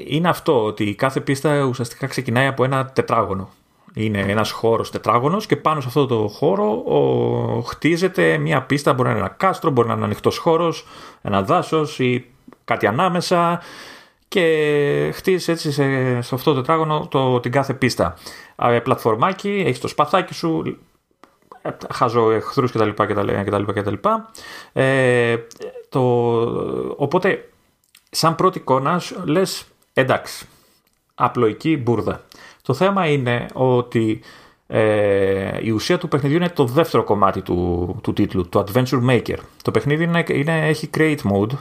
[0.07, 3.49] είναι αυτό, ότι κάθε πίστα ουσιαστικά ξεκινάει από ένα τετράγωνο.
[3.95, 9.09] Είναι ένας χώρος τετράγωνος και πάνω σε αυτό το χώρο ο, χτίζεται μια πίστα, μπορεί
[9.09, 10.87] να είναι ένα κάστρο, μπορεί να είναι ένα ανοιχτός χώρος,
[11.23, 12.27] ένα δάσος ή
[12.65, 13.61] κάτι ανάμεσα
[14.29, 18.17] και χτίζει έτσι σε, σε αυτό το τετράγωνο το, την κάθε πίστα.
[18.57, 20.79] Ε, πλατφορμάκι, έχεις το σπαθάκι σου,
[21.63, 22.89] ε, χάζω εχθρούς κτλ.
[22.89, 23.95] κτλ, κτλ,
[24.73, 25.37] ε,
[25.89, 26.01] το,
[26.97, 27.49] οπότε,
[28.11, 30.47] σαν πρώτη εικόνα λες εντάξει,
[31.15, 32.25] απλοϊκή μπουρδα.
[32.63, 34.21] Το θέμα είναι ότι
[34.67, 39.39] ε, η ουσία του παιχνιδιού είναι το δεύτερο κομμάτι του, του τίτλου, το Adventure Maker.
[39.63, 41.57] Το παιχνίδι είναι, είναι, έχει Create Mode,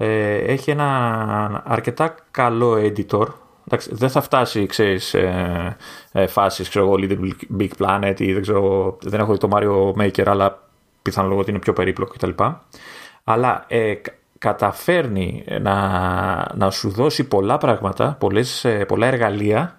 [0.00, 3.26] ε, έχει ένα αρκετά καλό editor.
[3.66, 5.76] Εντάξει, δεν θα φτάσει, ξέρεις, ε,
[6.12, 10.02] ε, φάσεις, ξέρω εγώ, Little Big Planet ή δεν ξέρω, δεν έχω δει το Mario
[10.02, 10.68] Maker, αλλά
[11.02, 12.44] πιθανόν ότι είναι πιο περίπλοκο κτλ.
[13.24, 13.94] Αλλά ε,
[14.38, 15.76] καταφέρνει να,
[16.54, 19.78] να σου δώσει πολλά πράγματα, πολλές, ε, πολλά εργαλεία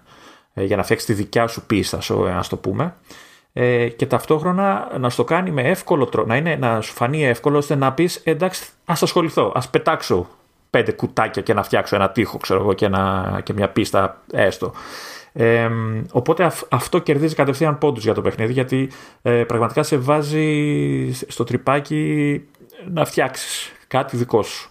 [0.54, 1.98] ε, για να φτιάξεις τη δικιά σου πίστα,
[2.38, 2.94] ας το πούμε,
[3.52, 7.58] ε, και ταυτόχρονα να στο κάνει με εύκολο τρόπο, να, είναι, να σου φανεί εύκολο
[7.58, 10.28] ώστε να πεις εντάξει, ας ασχοληθώ, ας πετάξω
[10.70, 14.72] πέντε κουτάκια και να φτιάξω ένα τείχο, ξέρω εγώ, και, ένα, και μια πίστα έστω.
[15.32, 15.70] Ε,
[16.12, 18.90] οπότε αυτό κερδίζει κατευθείαν πόντους για το παιχνίδι γιατί
[19.22, 22.42] ε, πραγματικά σε βάζει στο τρυπάκι
[22.92, 24.70] να φτιάξεις κάτι δικό σου.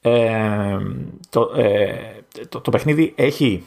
[0.00, 0.78] Ε,
[1.30, 1.50] το,
[2.48, 3.64] το, το παιχνίδι έχει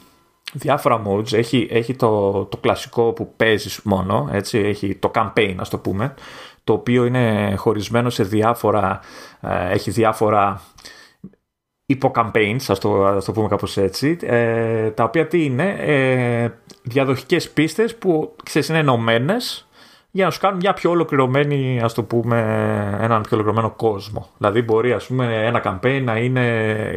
[0.53, 1.33] διάφορα modes.
[1.33, 6.13] Έχει, έχει το, το κλασικό που παίζεις μόνο, έτσι, έχει το campaign ας το πούμε,
[6.63, 8.99] το οποίο είναι χωρισμένο σε διάφορα,
[9.41, 10.61] ε, έχει διάφορα
[11.85, 16.49] υπο-campaigns, ας το, ας το πούμε κάπως έτσι, ε, τα οποία τι είναι, ε,
[16.83, 19.67] διαδοχικές πίστες που ξέρεις είναι ενωμένες
[20.15, 22.39] για να σου κάνουν μια πιο ολοκληρωμένη, ας το πούμε,
[23.01, 24.29] έναν πιο ολοκληρωμένο κόσμο.
[24.37, 26.45] Δηλαδή μπορεί ας πούμε ένα campaign να είναι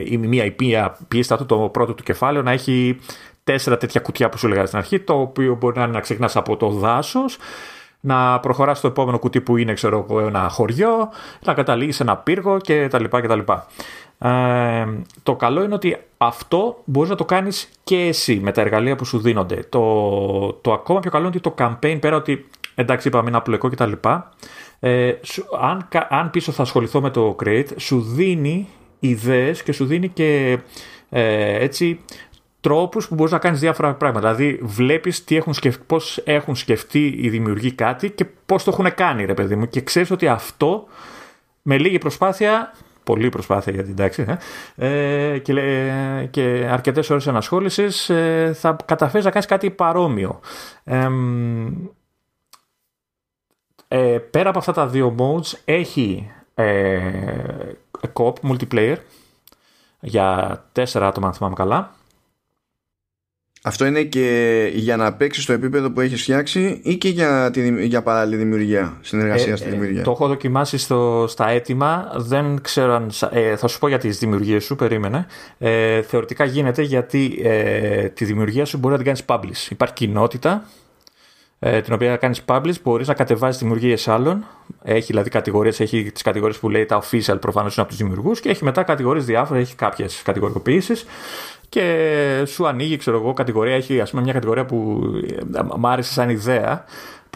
[0.04, 2.98] η μια IP, πίστα του, το πρώτο του κεφάλαιο, να έχει
[3.46, 6.36] τέσσερα τέτοια κουτιά που σου έλεγα στην αρχή, το οποίο μπορεί να είναι να ξεκινάς
[6.36, 7.38] από το δάσος,
[8.00, 11.10] να προχωράς στο επόμενο κουτί που είναι ξέρω ένα χωριό,
[11.44, 13.04] να καταλήγεις σε ένα πύργο κτλ.
[13.04, 13.38] κτλ.
[14.18, 14.86] Ε,
[15.22, 19.04] το καλό είναι ότι αυτό μπορείς να το κάνεις και εσύ με τα εργαλεία που
[19.04, 19.66] σου δίνονται.
[19.68, 23.68] Το, το ακόμα πιο καλό είναι ότι το campaign πέρα ότι εντάξει είπαμε είναι απλοϊκό
[23.68, 23.92] κτλ.
[24.80, 25.12] Ε,
[25.60, 28.68] αν, αν πίσω θα ασχοληθώ με το create σου δίνει
[28.98, 30.58] ιδέες και σου δίνει και
[31.10, 32.00] ε, έτσι
[32.66, 34.34] τρόπους που μπορείς να κάνεις διάφορα πράγματα.
[34.34, 35.78] Δηλαδή βλέπεις τι έχουν σκεφ...
[35.78, 39.80] πώς έχουν σκεφτεί οι δημιουργοί κάτι και πώς το έχουν κάνει ρε παιδί μου και
[39.80, 40.86] ξέρεις ότι αυτό
[41.62, 42.72] με λίγη προσπάθεια
[43.04, 44.24] πολλή προσπάθεια για την τάξη
[44.76, 44.88] ε,
[45.32, 45.52] ε και,
[46.30, 50.40] και αρκετές ώρες ενασχόλησης ε, θα καταφέρεις να κάνεις κάτι παρόμοιο.
[53.88, 57.00] Ε, πέρα από αυτά τα δύο modes έχει ε,
[58.12, 58.96] co multiplayer
[60.00, 61.95] για τέσσερα άτομα αν θυμάμαι καλά
[63.66, 67.86] αυτό είναι και για να παίξει στο επίπεδο που έχεις φτιάξει ή και για, τη,
[67.86, 72.12] για παράλληλη δημιουργία, συνεργασία ε, στη δημιουργία; το έχω δοκιμάσει στο, στα έτοιμα.
[72.16, 73.10] Δεν ξέρω αν.
[73.30, 75.26] Ε, θα σου πω για τις δημιουργίες σου, περίμενε.
[75.58, 79.70] Ε, θεωρητικά γίνεται γιατί ε, τη δημιουργία σου μπορεί να την κάνεις publish.
[79.70, 80.64] Υπάρχει κοινότητα
[81.58, 84.44] ε, την οποία κάνεις publish, μπορείς να κατεβάζεις δημιουργίες άλλων.
[84.82, 88.40] Έχει δηλαδή κατηγορίες, έχει τις κατηγορίες που λέει τα official προφανώς είναι από τους δημιουργούς
[88.40, 91.04] και έχει μετά κατηγορίες διάφορες, έχει κάποιες κατηγοριοποιήσεις
[91.68, 93.74] και σου ανοίγει, ξέρω εγώ, κατηγορία.
[93.74, 95.02] Έχει ας πούμε μια κατηγορία που
[95.54, 96.84] ε, μ' άρεσε σαν ιδέα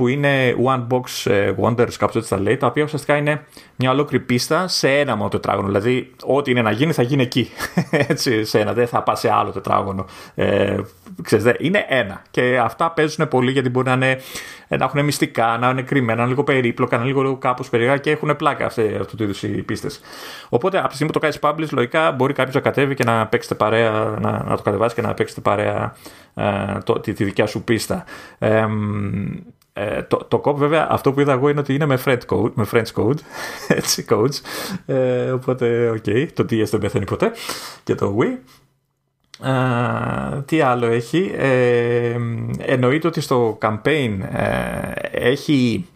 [0.00, 3.44] που είναι One Box ε, Wonders, κάπως έτσι τα λέει, τα οποία ουσιαστικά είναι
[3.76, 5.66] μια ολόκληρη πίστα σε ένα μόνο τετράγωνο.
[5.66, 7.50] Δηλαδή, ό,τι είναι να γίνει θα γίνει εκεί.
[8.08, 10.06] έτσι, σε ένα, δεν θα πας σε άλλο τετράγωνο.
[10.34, 10.76] Ε,
[11.22, 12.22] ξέρεις, είναι ένα.
[12.30, 14.20] Και αυτά παίζουν πολύ γιατί μπορεί να, είναι,
[14.68, 17.96] να έχουν μυστικά, να είναι κρυμμένα, να είναι λίγο περίπλοκα, να είναι λίγο κάπως περίεργα
[17.96, 20.00] και έχουν πλάκα αυτέ, αυτού του είδους οι πίστες.
[20.48, 23.26] Οπότε, από τη στιγμή που το κάνεις publish, λογικά μπορεί κάποιος να κατέβει και να
[23.26, 23.90] παίξετε παρέα,
[24.20, 25.96] να, να το κατεβάσεις και να παίξετε παρέα
[26.34, 28.04] ε, το, τη, τη, δικιά σου πίστα.
[28.38, 28.66] Ε,
[29.72, 32.52] ε, το, το co-op βέβαια αυτό που είδα εγώ είναι ότι είναι με friend code,
[32.54, 33.18] με friend code
[33.78, 34.40] έτσι codes
[34.86, 37.32] ε, οπότε OK okay, το DS δεν πεθαίνει ποτέ
[37.84, 38.38] και το Wii
[39.42, 42.16] ε, τι άλλο έχει; Ε,
[42.58, 45.86] εννοείται ότι στο campaign ε, έχει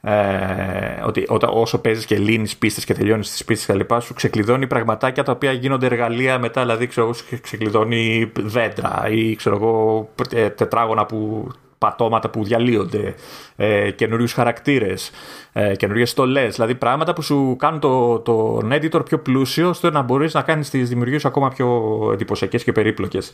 [0.00, 4.14] ε, ότι όταν, όσο παίζεις και λύνεις πίστες και τελειώνεις τις πίστες και λοιπά, σου
[4.14, 6.60] ξεκλειδώνει πραγματάκια τα οποία γίνονται εργαλεία μετά.
[6.60, 10.08] Δηλαδή, ξέρω ξεκλειδώνει δέντρα ή ξέρω εγώ
[10.54, 11.48] τετράγωνα που
[11.78, 13.14] πατώματα που διαλύονται,
[13.56, 15.10] ε, καινούριους χαρακτήρες,
[15.52, 16.54] ε, καινούριες στολές.
[16.54, 20.70] Δηλαδή πράγματα που σου κάνουν το, το editor πιο πλούσιο, ώστε να μπορείς να κάνεις
[20.70, 23.32] τις δημιουργίες ακόμα πιο εντυπωσιακές και περίπλοκες.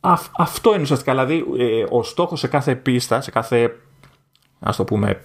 [0.00, 1.12] Ε, αυτό είναι ουσιαστικά.
[1.12, 3.76] Δηλαδή, ε, ο στόχος σε κάθε πίστα, σε κάθε
[4.60, 5.20] ας το πούμε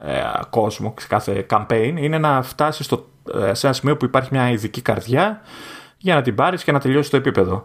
[0.00, 3.08] ε, κόσμο, σε κάθε campaign, είναι να φτάσεις στο,
[3.52, 5.40] σε ένα σημείο που υπάρχει μια ειδική καρδιά
[5.98, 7.62] για να την πάρεις και να τελειώσεις το επίπεδο.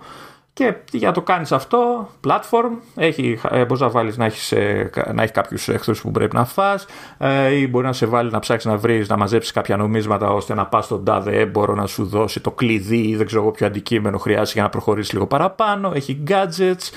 [0.54, 4.89] Και για να το κάνεις αυτό, platform, έχει, ε, μπορείς να βάλεις να, έχεις, ε,
[5.14, 6.86] να έχει κάποιους εχθρούς που πρέπει να φας
[7.18, 10.54] ε, ή μπορεί να σε βάλει να ψάξεις να βρεις, να μαζέψεις κάποια νομίσματα ώστε
[10.54, 14.18] να πας στον τάδε έμπορο να σου δώσει το κλειδί ή δεν ξέρω ποιο αντικείμενο
[14.18, 16.89] χρειάζεται για να προχωρήσεις λίγο παραπάνω, έχει gadgets,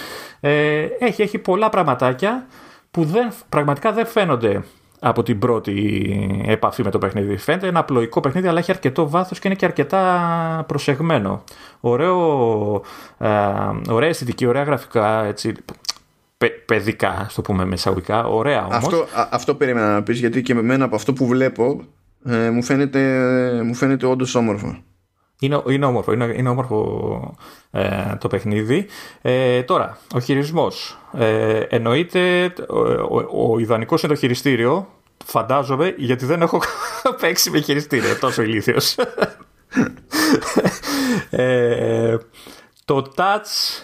[0.98, 2.46] έχει, έχει πολλά πραγματάκια
[2.90, 4.62] που δεν, πραγματικά δεν φαίνονται
[5.04, 7.36] από την πρώτη επαφή με το παιχνίδι.
[7.36, 11.44] Φαίνεται ένα απλοϊκό παιχνίδι, αλλά έχει αρκετό βάθος και είναι και αρκετά προσεγμένο.
[11.80, 12.82] Ωραίο,
[13.18, 13.28] ε,
[13.88, 15.54] ωραία αισθητική, ωραία γραφικά, έτσι,
[16.66, 18.76] παιδικά, στο πούμε μεσαγωγικά, ωραία όμως.
[18.76, 21.80] Αυτό, αυτό περίμενα να πεις, γιατί και με μένα από αυτό που βλέπω
[22.24, 23.00] ε, μου, φαίνεται,
[23.64, 24.76] μου φαίνεται όντως όμορφο.
[25.42, 27.36] Είναι, είναι όμορφο, είναι, είναι όμορφο
[27.70, 28.86] ε, το παιχνίδι.
[29.22, 30.98] Ε, τώρα, ο χειρισμός.
[31.12, 34.88] Ε, εννοείται, ο, ο, ο ιδανικός είναι το χειριστήριο,
[35.24, 36.60] φαντάζομαι, γιατί δεν έχω
[37.20, 38.96] παίξει με χειριστήριο, τόσο ηλίθιος.
[41.30, 42.16] ε,
[42.84, 43.82] το touch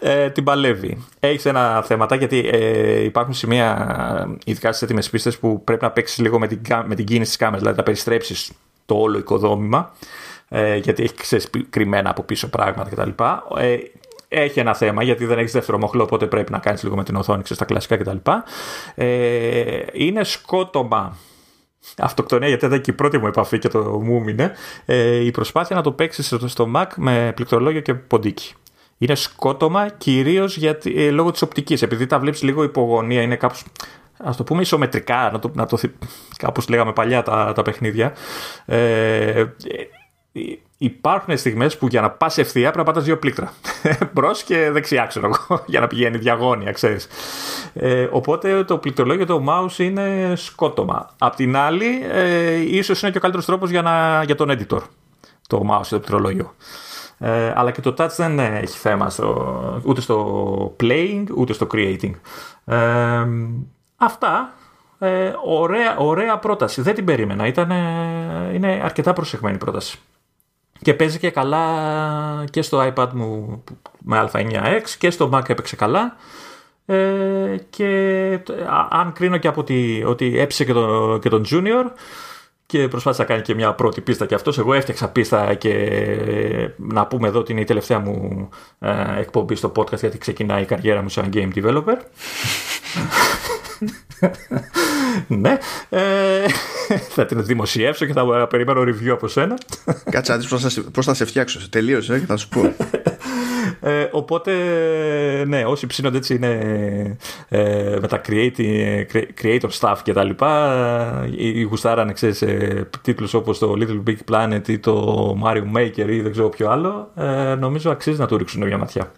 [0.00, 1.06] ε, την παλεύει.
[1.20, 6.18] Έχεις ένα θέματα γιατί ε, υπάρχουν σημεία, ειδικά στις έτοιμες πίστες, που πρέπει να παίξεις
[6.18, 8.52] λίγο με την, με την κίνηση της κάμερας, δηλαδή να περιστρέψεις
[8.86, 9.92] το όλο οικοδόμημα
[10.48, 13.10] ε, γιατί έχει ξέρεις, κρυμμένα από πίσω πράγματα κτλ.
[13.58, 13.76] Ε,
[14.28, 17.16] έχει ένα θέμα γιατί δεν έχεις δεύτερο μοχλό, οπότε πρέπει να κάνεις λίγο με την
[17.16, 18.30] οθόνη, ξέρεις, τα κλασικά κτλ.
[18.94, 21.16] Ε, είναι σκότωμα
[21.98, 24.52] αυτοκτονία, γιατί ήταν και η πρώτη μου επαφή και το μου έμεινε.
[24.84, 28.54] Ε, η προσπάθεια να το παίξεις στο Mac με πληκτρολόγιο και ποντίκι.
[28.98, 31.82] Είναι σκότωμα κυρίως ε, λόγω της οπτικής.
[31.82, 33.64] Επειδή τα βλέπεις λίγο υπογωνία, είναι κάπως.
[34.24, 35.78] Α το πούμε ισομετρικά, να το, να το,
[36.36, 38.12] κάπως λέγαμε παλιά τα, τα παιχνίδια.
[38.66, 39.44] Ε,
[40.78, 43.52] υπάρχουν στιγμές που για να πας ευθεία πρέπει να πατάς δύο πλήκτρα.
[44.12, 47.08] Μπρος και δεξιά, ξέρω εγώ, για να πηγαίνει διαγώνια, ξέρεις.
[47.74, 51.10] Ε, οπότε το πληκτρολόγιο το mouse είναι σκότωμα.
[51.18, 54.80] Απ' την άλλη, ε, ίσως είναι και ο καλύτερος τρόπος για, να, για τον editor,
[55.46, 56.54] το mouse, το πληκτρολόγιο.
[57.18, 62.12] Ε, αλλά και το touch δεν έχει θέμα στο, ούτε στο playing ούτε στο creating.
[62.64, 63.26] Ε,
[63.96, 64.52] αυτά.
[64.98, 66.82] Ε, ωραία, ωραία πρόταση.
[66.82, 67.46] Δεν την περίμενα.
[67.46, 67.70] Ήταν,
[68.54, 69.98] είναι αρκετά προσεγμένη πρόταση.
[70.82, 71.64] Και παίζει και καλά
[72.50, 73.62] και στο iPad μου
[73.98, 76.16] με α9X και στο Mac έπαιξε καλά.
[76.86, 78.40] Ε, και
[78.90, 81.84] αν κρίνω και από ότι, ότι έψησε και, το, και τον Junior
[82.66, 84.58] και προσπάθησε να κάνει και μια πρώτη πίστα και αυτός.
[84.58, 85.74] Εγώ έφτιαξα πίστα και
[86.76, 88.48] να πούμε εδώ ότι είναι η τελευταία μου
[88.78, 91.96] ε, εκπομπή στο podcast γιατί ξεκινάει η καριέρα μου σαν game developer.
[95.26, 95.58] ναι.
[95.88, 96.46] Ε,
[97.08, 99.58] θα την δημοσιεύσω και θα περιμένω review από σένα.
[100.10, 100.42] Κάτσε να
[100.92, 101.68] πώς θα σε φτιάξω.
[101.68, 102.74] Τελείωσε και θα σου πω.
[103.80, 104.52] Ε, οπότε,
[105.46, 106.48] ναι, όσοι ψήνονται έτσι είναι
[107.48, 109.04] ε, με τα creator,
[109.42, 114.68] creator stuff και τα λοιπά, ή γουστάρανε, ξέρεις, ε, τίτλους όπως το Little Big Planet
[114.68, 118.66] ή το Mario Maker ή δεν ξέρω ποιο άλλο, ε, νομίζω αξίζει να του ρίξουν
[118.66, 119.12] μια ματιά.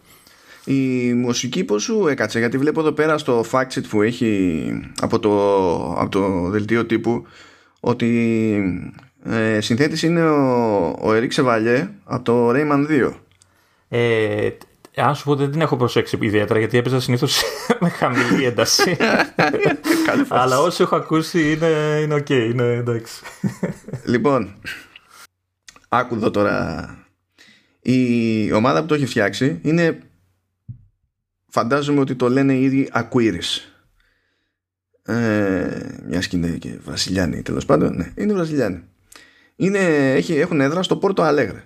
[0.64, 5.18] Η μουσική πώς σου έκατσε, γιατί βλέπω εδώ πέρα στο fact sheet που έχει από
[5.18, 5.30] το,
[5.98, 7.26] από το δελτίο τύπου
[7.80, 8.92] ότι
[9.24, 13.12] ε, συνθέτης είναι ο, ο Ερικ Σεβαλιέ από το Rayman 2.
[13.88, 14.50] Ε,
[14.96, 17.42] αν σου πω δεν την έχω προσέξει ιδιαίτερα γιατί έπαιζα συνήθως
[17.80, 18.96] με χαμηλή ένταση.
[20.28, 23.22] Αλλά όσο έχω ακούσει είναι, είναι ok, είναι εντάξει.
[24.04, 24.54] Λοιπόν,
[25.88, 26.88] άκου εδώ τώρα.
[27.82, 29.98] Η ομάδα που το έχει φτιάξει είναι
[31.50, 33.70] φαντάζομαι ότι το λένε ήδη Aquiris.
[35.02, 37.96] Ε, μιας και είναι και Βραζιλιάνοι τέλος πάντων.
[37.96, 38.82] Ναι, είναι Βραζιλιάνοι.
[39.56, 41.64] Είναι, έχει, έχουν έδρα στο Πόρτο Αλέγρε.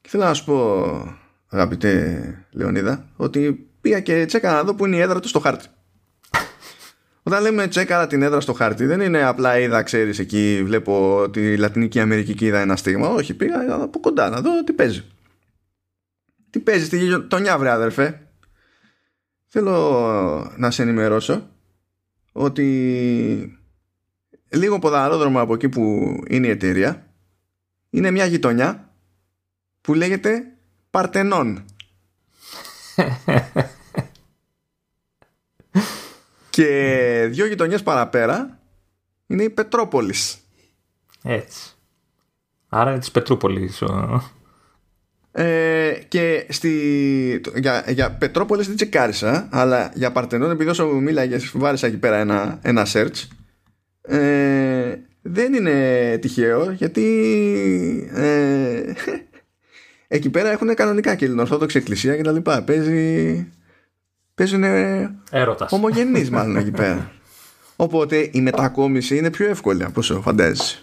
[0.00, 1.18] Και θέλω να σου πω,
[1.48, 5.66] αγαπητέ Λεωνίδα, ότι πήγα και τσέκαρα να δω που είναι η έδρα του στο χάρτη.
[7.22, 11.56] Όταν λέμε τσέκαρα την έδρα στο χάρτη, δεν είναι απλά είδα, ξέρεις, εκεί βλέπω τη
[11.56, 13.08] Λατινική Αμερική και είδα ένα στίγμα.
[13.08, 15.04] Όχι, πήγα από κοντά να δω τι παίζει.
[16.50, 18.28] Τι παίζεις στη γειτονιά, βρε αδερφέ.
[19.46, 21.48] Θέλω να σε ενημερώσω
[22.32, 23.60] ότι
[24.48, 27.06] λίγο ποδαρόδρομο από εκεί που είναι η εταιρεία
[27.90, 28.92] είναι μια γειτονιά
[29.80, 30.42] που λέγεται
[30.90, 31.64] Παρτενών.
[36.50, 38.58] και δύο γειτονιές παραπέρα
[39.26, 40.38] είναι η Πετρόπολης.
[41.22, 41.74] Έτσι.
[42.68, 43.82] Άρα είναι της Πετρούπολης.
[45.32, 51.86] Ε, και στη, για, για Πετρόπολης δεν τσεκάρισα αλλά για Παρτενών επειδή όσο μίλαγες βάρισα
[51.86, 53.26] εκεί πέρα ένα, ένα search
[54.02, 57.04] ε, δεν είναι τυχαίο γιατί
[58.14, 58.82] ε,
[60.16, 62.62] εκεί πέρα έχουν κανονικά και Ορθόδοξη εκκλησία και τα λοιπά.
[62.62, 63.46] Παίζει
[64.34, 64.64] παίζουν
[65.30, 65.72] Έρωτας.
[65.72, 67.12] ομογενείς μάλλον εκεί πέρα.
[67.76, 70.78] Οπότε η μετακόμιση είναι πιο εύκολη από όσο φαντάζεσαι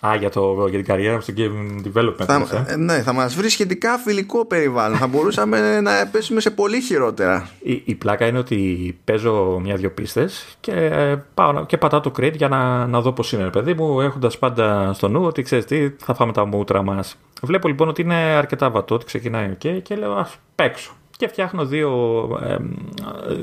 [0.00, 2.24] Α, για, το, για την καριέρα στο game development.
[2.26, 4.98] Θα, ε; ναι, θα μας βρει σχετικά φιλικό περιβάλλον.
[4.98, 7.48] θα μπορούσαμε να πέσουμε σε πολύ χειρότερα.
[7.62, 12.36] Η, η πλάκα είναι ότι παίζω μια-δυο πίστες και, ε, πάω, και πατάω το create
[12.36, 15.90] για να, να δω πώς είναι, παιδί μου, έχοντας πάντα στο νου ότι ξέρεις τι,
[15.90, 17.16] θα φάμε τα μούτρα μας.
[17.42, 20.92] Βλέπω λοιπόν ότι είναι αρκετά βατό, ότι ξεκινάει okay, και λέω ας παίξω.
[21.16, 21.92] Και φτιάχνω δύο,
[22.42, 22.56] ε,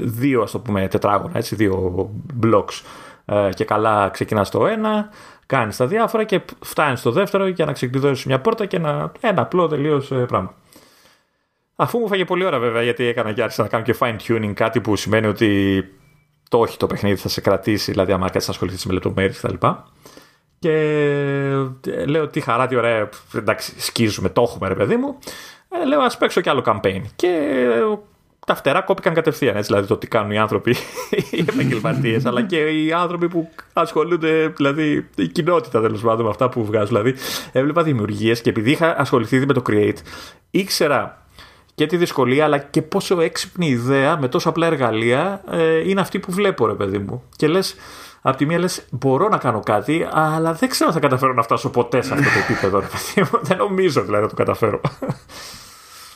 [0.04, 2.10] δύο ας το πούμε τετράγωνα, έτσι, δύο
[2.44, 2.82] blocks.
[3.26, 5.10] Ε, και καλά ξεκινάς το ένα,
[5.46, 9.42] κάνεις τα διάφορα και φτάνεις στο δεύτερο για να ξεκλειδώσεις μια πόρτα και ένα, ένα
[9.42, 10.54] απλό τελείως ε, πράγμα.
[11.76, 14.54] Αφού μου φάγε πολλή ώρα βέβαια, γιατί έκανα και άρχισα να κάνω και fine tuning,
[14.54, 15.84] κάτι που σημαίνει ότι
[16.50, 19.68] το όχι το παιχνίδι θα σε κρατήσει, δηλαδή άμα κάτσει να ασχοληθείς με λεπτομέρειες κτλ.
[20.60, 20.72] Και
[21.88, 25.18] ε, λέω τι χαρά, τι ωραία, εντάξει, σκίζουμε, το έχουμε ρε παιδί μου.
[25.70, 27.02] Ε, λέω ας παίξω κι άλλο campaign.
[27.16, 27.60] Και
[28.46, 29.56] τα φτερά κόπηκαν κατευθείαν.
[29.56, 30.76] Έτσι, δηλαδή το τι κάνουν οι άνθρωποι,
[31.32, 36.50] οι επαγγελματίες, αλλά και οι άνθρωποι που ασχολούνται, δηλαδή η κοινότητα τέλος πάντων με αυτά
[36.50, 36.88] που βγάζουν.
[36.88, 37.16] Δηλαδή,
[37.52, 39.98] έβλεπα δημιουργίες και επειδή είχα ασχοληθεί με το Create,
[40.52, 41.26] ήξερα
[41.76, 46.20] και τη δυσκολία, αλλά και πόσο έξυπνη ιδέα με τόσο απλά εργαλεία ε, είναι αυτή
[46.20, 47.24] που βλέπω, ρε παιδί μου.
[47.36, 47.76] Και λες,
[48.22, 51.44] από τη μία λες, μπορώ να κάνω κάτι, αλλά δεν ξέρω αν θα καταφέρω να
[51.44, 53.40] φτάσω ποτέ σε αυτό το επίπεδο, ρε παιδί μου.
[53.42, 54.82] Δεν νομίζω δηλαδή να το καταφέρω.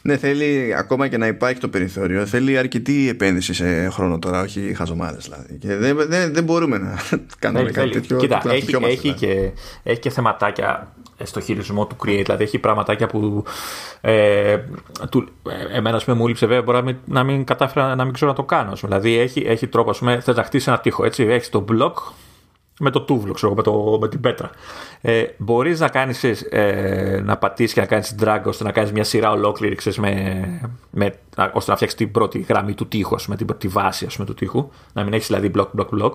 [0.01, 2.25] Ναι, θέλει ακόμα και να υπάρχει το περιθώριο.
[2.25, 5.57] Θέλει αρκετή επένδυση σε χρόνο τώρα, όχι χαζομάδε δηλαδή.
[5.57, 6.95] Και δεν, δεν, δεν μπορούμε να
[7.39, 8.17] κάνουμε κάτι τέτοιο.
[8.17, 9.51] Κοίτα, έχει, έχει, και,
[9.83, 10.93] έχει και θεματάκια
[11.23, 12.21] στο χειρισμό του Create.
[12.23, 13.43] Δηλαδή έχει πραγματάκια που
[14.01, 14.57] ε,
[15.09, 15.27] του,
[15.73, 18.73] εμένα πούμε, μου λείψε βέβαια μπορεί να μην, κατάφερα να μην ξέρω να το κάνω.
[18.73, 21.93] Δηλαδή έχει, έχει τρόπο, ας πούμε, θες να χτίσεις ένα τείχο, έτσι, έχεις το block
[22.79, 24.49] με το τούβλο, ξέρω, με, το, με την πέτρα.
[25.01, 29.03] Ε, Μπορείς να κάνεις ε, να πατήσεις και να κάνεις drag ώστε να κάνεις μια
[29.03, 31.13] σειρά ολόκληρη ξέρεις, με, με,
[31.53, 34.33] ώστε να φτιάξεις την πρώτη γραμμή του τείχου, με την πρώτη βάση ας πούμε, του
[34.33, 34.69] τείχου.
[34.93, 36.11] Να μην έχεις δηλαδή block, block, block.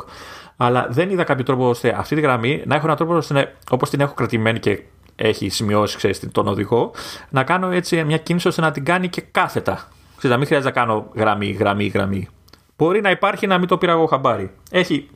[0.56, 3.90] Αλλά δεν είδα κάποιο τρόπο ώστε αυτή τη γραμμή να έχω έναν τρόπο ώστε όπως
[3.90, 4.82] την έχω κρατημένη και
[5.16, 6.90] έχει σημειώσει ξέρεις, τον οδηγό,
[7.30, 9.88] να κάνω έτσι μια κίνηση ώστε να την κάνει και κάθετα.
[10.16, 12.28] Ξέρεις, να μην χρειάζεται να κάνω γραμμή, γραμμή, γραμμή.
[12.76, 14.50] Μπορεί να υπάρχει να μην το πήρα εγώ χαμπάρι.
[14.70, 15.08] Έχει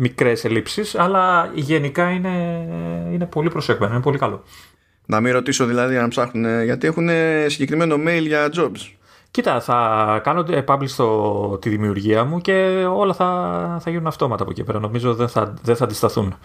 [0.00, 2.66] μικρές ελλείψεις, αλλά γενικά είναι,
[3.12, 4.42] είναι πολύ προσέκμενο, είναι πολύ καλό.
[5.06, 7.08] Να μην ρωτήσω δηλαδή αν ψάχνουν, γιατί έχουν
[7.46, 8.94] συγκεκριμένο mail για jobs.
[9.30, 12.52] Κοίτα, θα κάνω publish στο, τη δημιουργία μου και
[12.94, 14.78] όλα θα, θα γίνουν αυτόματα από εκεί πέρα.
[14.78, 16.38] Νομίζω δεν θα, δεν θα αντισταθούν.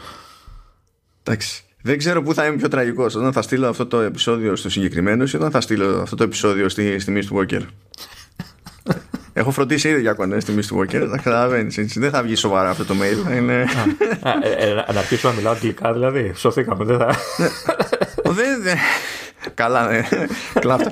[1.23, 1.63] Εντάξει.
[1.81, 3.15] Δεν ξέρω πού θα είμαι πιο τραγικός.
[3.15, 6.69] Όταν θα στείλω αυτό το επεισόδιο στο συγκεκριμένο ή όταν θα στείλω αυτό το επεισόδιο
[6.69, 7.61] στη, στη Mist Walker.
[9.37, 11.07] Έχω φροντίσει ήδη για κονέ στη Mist Walker.
[11.07, 11.97] Να καταλαβαίνεις.
[11.97, 13.35] Δεν θα βγει σοβαρά αυτό το mail.
[13.35, 13.65] Είναι...
[14.43, 16.31] ε, ε, να αρχίσω να μιλάω αγγλικά δηλαδή.
[16.35, 16.83] Σωθήκαμε.
[16.83, 17.15] Δεν θα.
[18.23, 18.77] δεν,
[19.53, 20.01] Καλά, ναι.
[20.59, 20.91] Κλάφτα.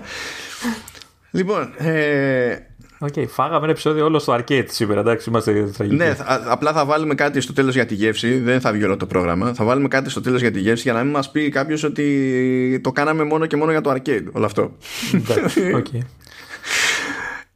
[1.31, 2.57] Λοιπόν, ε,
[3.05, 4.99] Okay, φάγαμε ένα επεισόδιο όλο στο arcade σήμερα.
[4.99, 5.95] Εντάξει, είμαστε τραγικοί.
[5.95, 6.15] Ναι,
[6.49, 8.37] απλά θα βάλουμε κάτι στο τέλος για τη γεύση.
[8.37, 9.53] Δεν θα βγει όλο το πρόγραμμα.
[9.53, 12.79] Θα βάλουμε κάτι στο τέλος για τη γεύση για να μην μας πει κάποιος ότι
[12.83, 14.25] το κάναμε μόνο και μόνο για το arcade.
[14.31, 14.77] Όλο αυτό.
[15.13, 15.99] Εντάξει, okay.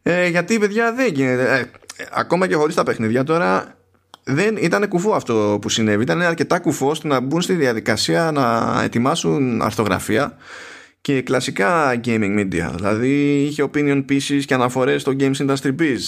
[0.09, 1.59] Ε, γιατί, παιδιά, δεν γίνεται.
[1.97, 3.75] Ε, ακόμα και χωρίς τα παιχνίδια τώρα.
[4.23, 6.03] Δεν ήταν κουφό αυτό που συνέβη.
[6.03, 10.37] Ήταν αρκετά κουφό ώστε να μπουν στη διαδικασία να ετοιμάσουν αρθογραφία
[11.01, 12.71] και κλασικά gaming media.
[12.75, 15.99] Δηλαδή είχε opinion pieces και αναφορές στο Games Industry Biz.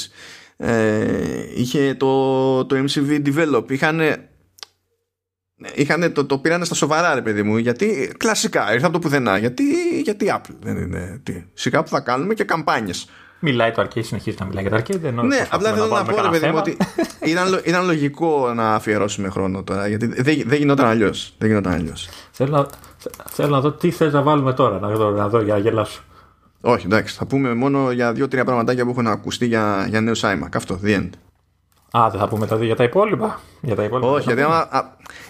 [0.58, 1.04] Ε,
[1.56, 3.72] είχε το, το MCV Develop.
[3.72, 4.02] Είχαν
[5.76, 9.38] Είχανε, το, το πήρανε στα σοβαρά ρε παιδί μου γιατί κλασικά ήρθα από το πουθενά
[9.38, 9.64] γιατί,
[10.04, 11.44] γιατί Apple δεν είναι τι.
[11.54, 13.10] σιγά που θα κάνουμε και καμπάνιες
[13.40, 15.14] Μιλάει το arcade, συνεχίζει να μιλάει για το arcade.
[15.14, 16.78] ναι, απλά θέλω να, πω, ρε παιδί μου, ότι
[17.32, 19.88] ήταν, ήταν λογικό να αφιερώσουμε χρόνο τώρα.
[19.88, 21.34] Γιατί δεν, δεν γινόταν αλλιώς.
[21.38, 22.10] Δεν γινόταν αλλιώς.
[22.32, 22.68] Θέλω, να,
[23.30, 26.02] θέλω να δω τι θες να βάλουμε τώρα, να δω, να δω για να γελάσω.
[26.62, 27.16] Όχι, εντάξει.
[27.16, 30.50] Θα πούμε μόνο για δύο-τρία πραγματάκια που έχουν ακουστεί για, για νέο iMac.
[30.54, 31.10] Αυτό, the end.
[31.92, 33.40] Α, δεν θα πούμε τα, για τα υπόλοιπα.
[33.62, 34.68] Για τα υπόλοιπα Όχι, γιατί άμα,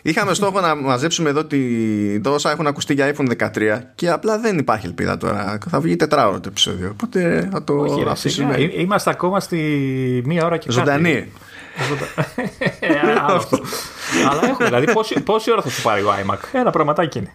[0.01, 4.57] είχαμε στόχο να μαζέψουμε εδώ τη, τόσα έχουν ακουστεί για iPhone 13 και απλά δεν
[4.57, 5.57] υπάρχει ελπίδα τώρα.
[5.69, 6.89] Θα βγει τετράωρο το επεισόδιο.
[6.89, 8.55] Οπότε θα το Όχι, αφήσουμε.
[8.55, 9.57] Ρε, είμαστε ακόμα στη
[10.25, 11.11] μία ώρα και Ζωντανή.
[11.11, 12.87] Ε,
[14.29, 17.33] Αλλά έχουμε, δηλαδή πόση, πόση ώρα θα σου πάρει ο iMac; Ένα πραγματάκι είναι.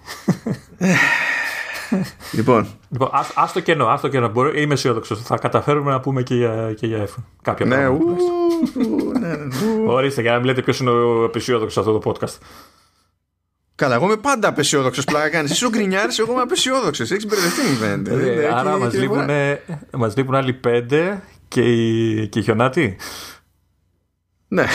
[2.32, 4.28] Λοιπόν, λοιπόν ας, ας το κενό, ας το κενό.
[4.28, 5.22] Μπορεί, είμαι αισιόδοξος.
[5.22, 7.22] Θα καταφέρουμε να πούμε και για, και για iPhone.
[7.42, 8.14] Κάποια ναι, πράγματα.
[9.18, 9.46] ναι, ναι,
[9.86, 12.38] Ορίστε, για να μην λέτε ποιος είναι ο απεσιόδοξος αυτό το podcast.
[13.74, 15.04] Καλά, εγώ είμαι πάντα απεσιόδοξος.
[15.04, 15.50] Πλάκα κάνεις.
[15.50, 17.10] Είσαι ο γκρινιάρης, εγώ είμαι απεσιόδοξος.
[17.10, 18.42] Έχεις μπερδευτεί, μου φαίνεται.
[18.42, 19.28] Ε, άρα μας λείπουν,
[19.90, 22.96] μας λείπουν άλλοι πέντε και οι, και οι χιονάτοι.
[24.48, 24.66] Ναι.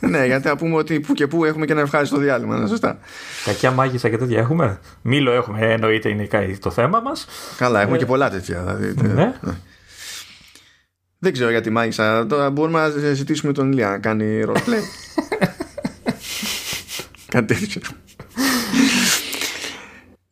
[0.00, 2.58] Ναι, γιατί θα πούμε ότι που και που έχουμε και ένα ευχάριστο διάλειμμα.
[2.58, 2.98] Ναι, σωστά.
[3.44, 4.80] Κακιά μάγισσα και τέτοια έχουμε.
[5.02, 6.28] Μήλο έχουμε, εννοείται είναι
[6.60, 7.26] το θέμα μας.
[7.56, 7.98] Καλά, έχουμε ε...
[7.98, 8.60] και πολλά τέτοια.
[8.60, 9.34] Δηλαδή, ναι.
[9.40, 9.54] ναι.
[11.18, 12.26] Δεν ξέρω γιατί μάγισσα.
[12.26, 14.82] Τώρα μπορούμε να ζητήσουμε τον Ηλία να κάνει roleplay.
[17.28, 17.80] Κάτι τέτοιο.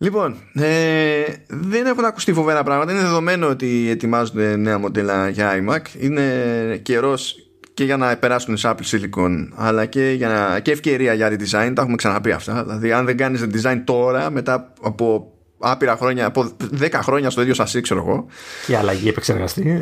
[0.00, 2.92] Λοιπόν, ε, δεν έχουν ακουστεί φοβερά πράγματα.
[2.92, 6.00] Είναι δεδομένο ότι ετοιμάζονται νέα μοντέλα για iMac.
[6.00, 7.47] Είναι καιρός
[7.78, 11.72] και για να περάσουν σε Apple Silicon αλλά και, για να, και ευκαιρία για redesign
[11.74, 12.62] τα έχουμε ξαναπεί αυτά.
[12.64, 17.54] Δηλαδή αν δεν κάνεις redesign τώρα μετά από άπειρα χρόνια από 10 χρόνια στο ίδιο
[17.54, 18.26] σασί ξέρω εγώ.
[18.66, 19.80] Και αλλαγή επεξεργαστή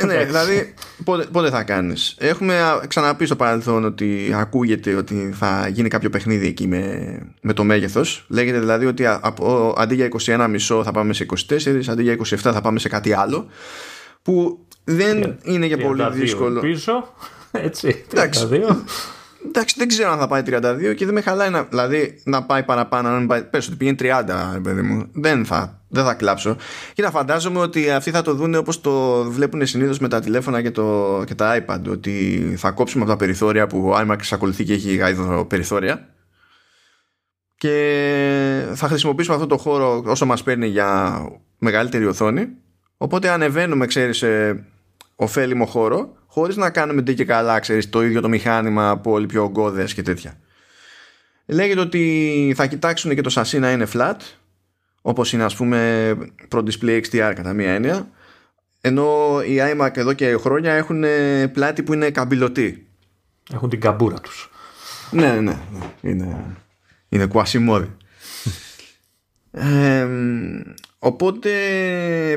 [0.00, 0.74] ε, ναι δηλαδή
[1.04, 2.14] πότε, πότε θα κάνεις.
[2.18, 7.64] Έχουμε ξαναπεί στο παρελθόν ότι ακούγεται ότι θα γίνει κάποιο παιχνίδι εκεί με, με το
[7.64, 8.24] μέγεθος.
[8.28, 12.60] Λέγεται δηλαδή ότι από, αντί για 21,5 θα πάμε σε 24 αντί για 27 θα
[12.60, 13.46] πάμε σε κάτι άλλο
[14.26, 16.60] που δεν είναι και πολύ δύσκολο.
[16.60, 17.12] Πίσω,
[17.66, 18.16] έτσι, 32.
[18.16, 18.46] Εντάξει,
[19.46, 22.62] εντάξει, δεν ξέρω αν θα πάει 32 και δεν με χαλάει να, δηλαδή, να πάει
[22.62, 23.08] παραπάνω.
[23.08, 25.08] Αν πάει, πες ότι πηγαίνει 30, παιδί μου.
[25.12, 26.56] Δεν θα, δεν θα κλάψω.
[26.92, 30.62] Και να φαντάζομαι ότι αυτοί θα το δουν όπως το βλέπουν συνήθως με τα τηλέφωνα
[30.62, 31.80] και, το, και τα iPad.
[31.90, 36.08] Ότι θα κόψουμε από τα περιθώρια που ο iMac εξακολουθεί και έχει γάιδο περιθώρια.
[37.56, 41.20] Και θα χρησιμοποιήσουμε αυτό το χώρο όσο μας παίρνει για
[41.58, 42.48] μεγαλύτερη οθόνη.
[42.96, 44.64] Οπότε ανεβαίνουμε, ξέρεις, σε
[45.16, 49.26] ωφέλιμο χώρο χωρίς να κάνουμε τι και καλά ξέρεις, το ίδιο το μηχάνημα από όλοι
[49.26, 50.38] πιο ογκώδες και τέτοια.
[51.46, 54.16] Λέγεται ότι θα κοιτάξουν και το σασί να είναι flat
[55.02, 56.10] όπως είναι ας πούμε
[56.50, 58.10] Pro Display XDR κατά μία έννοια
[58.80, 61.04] ενώ οι iMac εδώ και χρόνια έχουν
[61.52, 62.86] πλάτη που είναι καμπυλωτή.
[63.52, 64.50] Έχουν την καμπούρα τους.
[65.10, 65.58] Ναι ναι, ναι.
[66.00, 66.44] είναι,
[67.08, 67.90] είναι κουασιμόδι.
[69.58, 70.08] Ε,
[71.06, 71.50] Οπότε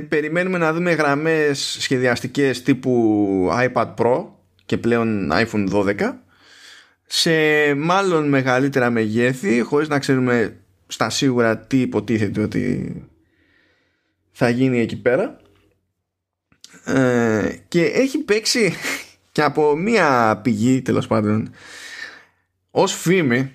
[0.09, 4.25] περιμένουμε να δούμε γραμμές σχεδιαστικές τύπου iPad Pro
[4.65, 5.95] και πλέον iPhone 12
[7.05, 7.31] σε
[7.73, 12.93] μάλλον μεγαλύτερα μεγέθη χωρίς να ξέρουμε στα σίγουρα τι υποτίθεται ότι
[14.31, 15.37] θα γίνει εκεί πέρα.
[16.85, 18.73] Ε, και έχει παίξει
[19.31, 21.51] και από μία πηγή τέλος πάντων
[22.71, 23.51] ως φήμη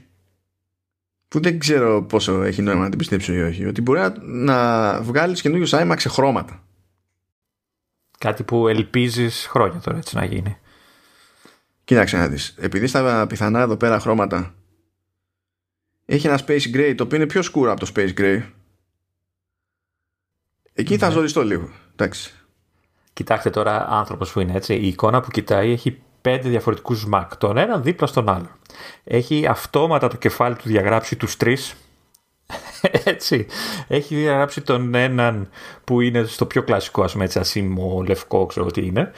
[1.35, 5.01] που δεν ξέρω πόσο έχει νόημα να την πιστέψω ή όχι ότι μπορεί να, να
[5.03, 6.63] βγάλεις καινούργιο IMAX σε χρώματα
[8.19, 10.57] Κάτι που ελπίζεις χρόνια τώρα έτσι να γίνει
[11.85, 14.55] Κοίταξε να δεις επειδή στα πιθανά εδώ πέρα χρώματα
[16.05, 18.43] έχει ένα Space Gray το οποίο είναι πιο σκούρο από το Space Gray
[20.73, 21.13] εκεί θα ναι.
[21.13, 22.33] ζοριστώ λίγο εντάξει
[23.15, 24.75] Κοιτάξτε τώρα άνθρωπος που είναι έτσι.
[24.75, 27.27] Η εικόνα που κοιτάει έχει πέντε διαφορετικούς Mac.
[27.39, 28.49] Τον έναν δίπλα στον άλλο.
[29.05, 31.75] Έχει αυτόματα το κεφάλι του διαγράψει τους τρεις.
[33.05, 33.47] έτσι.
[33.89, 35.49] Έχει διαγράψει τον έναν
[35.85, 39.11] που είναι στο πιο κλασικό ας πούμε έτσι ασήμο λευκό ξέρω τι είναι.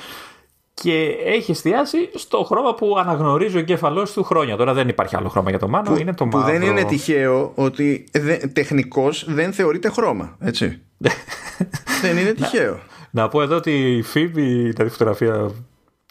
[0.75, 4.57] Και έχει εστιάσει στο χρώμα που αναγνωρίζει ο εγκέφαλός του χρόνια.
[4.57, 8.05] Τώρα δεν υπάρχει άλλο χρώμα για το μάνο, είναι το που δεν είναι τυχαίο ότι
[8.53, 10.37] τεχνικώ δεν θεωρείται χρώμα.
[10.41, 10.81] Έτσι.
[12.03, 12.81] δεν είναι τυχαίο.
[13.11, 15.51] Να πω εδώ ότι η φήμη, δηλαδή η φωτογραφία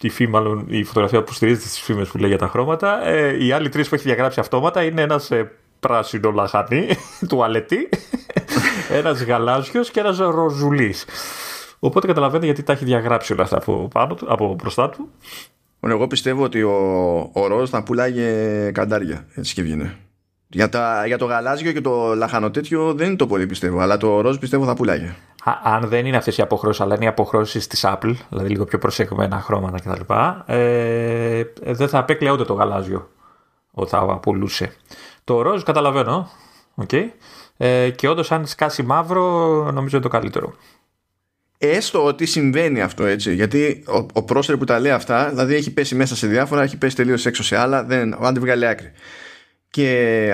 [0.01, 3.07] η φήμη, μάλλον η φωτογραφία που στηρίζεται στις φήμες που λέει για τα χρώματα.
[3.07, 6.87] Ε, οι άλλοι τρεις που έχει διαγράψει αυτόματα είναι ένας ε, πράσινο λαχανί,
[7.29, 7.89] τουαλετή,
[8.99, 11.05] ένας γαλάζιος και ένας ροζουλής.
[11.79, 15.09] Οπότε καταλαβαίνετε γιατί τα έχει διαγράψει όλα αυτά από, πάνω του, από μπροστά του.
[15.79, 16.71] Εγώ πιστεύω ότι ο,
[17.33, 19.27] ο Ροζ θα πουλάγε καντάρια.
[19.33, 19.91] Έτσι και βγαίνει.
[20.55, 23.97] Για, τα, για το γαλάζιο και το λαχανό τέτοιο δεν είναι το πολύ πιστεύω, αλλά
[23.97, 25.15] το ροζ πιστεύω θα πουλάγε.
[25.63, 28.77] Αν δεν είναι αυτές οι αποχρώσεις, αλλά είναι οι αποχρώσεις της Apple, δηλαδή λίγο πιο
[28.77, 30.13] προσεχμένα χρώματα κτλ.,
[30.45, 33.09] ε, δεν θα απέκλεια ούτε το γαλάζιο
[33.71, 34.75] ότι θα πουλούσε.
[35.23, 36.29] Το ροζ καταλαβαίνω.
[36.85, 37.03] Okay.
[37.57, 39.23] Ε, και όντως, αν σκάσει μαύρο,
[39.71, 40.53] νομίζω είναι το καλύτερο.
[41.57, 43.33] Έστω ότι συμβαίνει αυτό έτσι.
[43.33, 46.77] Γιατί ο, ο πρόστερ που τα λέει αυτά, δηλαδή έχει πέσει μέσα σε διάφορα, έχει
[46.77, 48.91] πέσει τελείως έξω σε άλλα, δεν, δεν βγάλει άκρη
[49.75, 50.31] και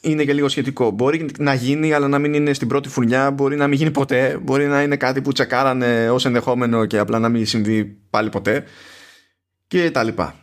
[0.00, 0.90] είναι και λίγο σχετικό.
[0.90, 3.30] Μπορεί να γίνει, αλλά να μην είναι στην πρώτη φουρνιά.
[3.30, 4.38] Μπορεί να μην γίνει ποτέ.
[4.42, 8.64] Μπορεί να είναι κάτι που τσεκάρανε ως ενδεχόμενο και απλά να μην συμβεί πάλι ποτέ.
[9.66, 10.34] Και τα λοιπά.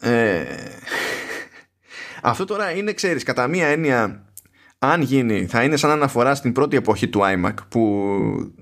[0.00, 0.42] Ε,
[2.22, 4.24] αυτό τώρα είναι, ξέρεις, κατά μία έννοια,
[4.78, 8.04] αν γίνει, θα είναι σαν αναφορά στην πρώτη εποχή του iMac, που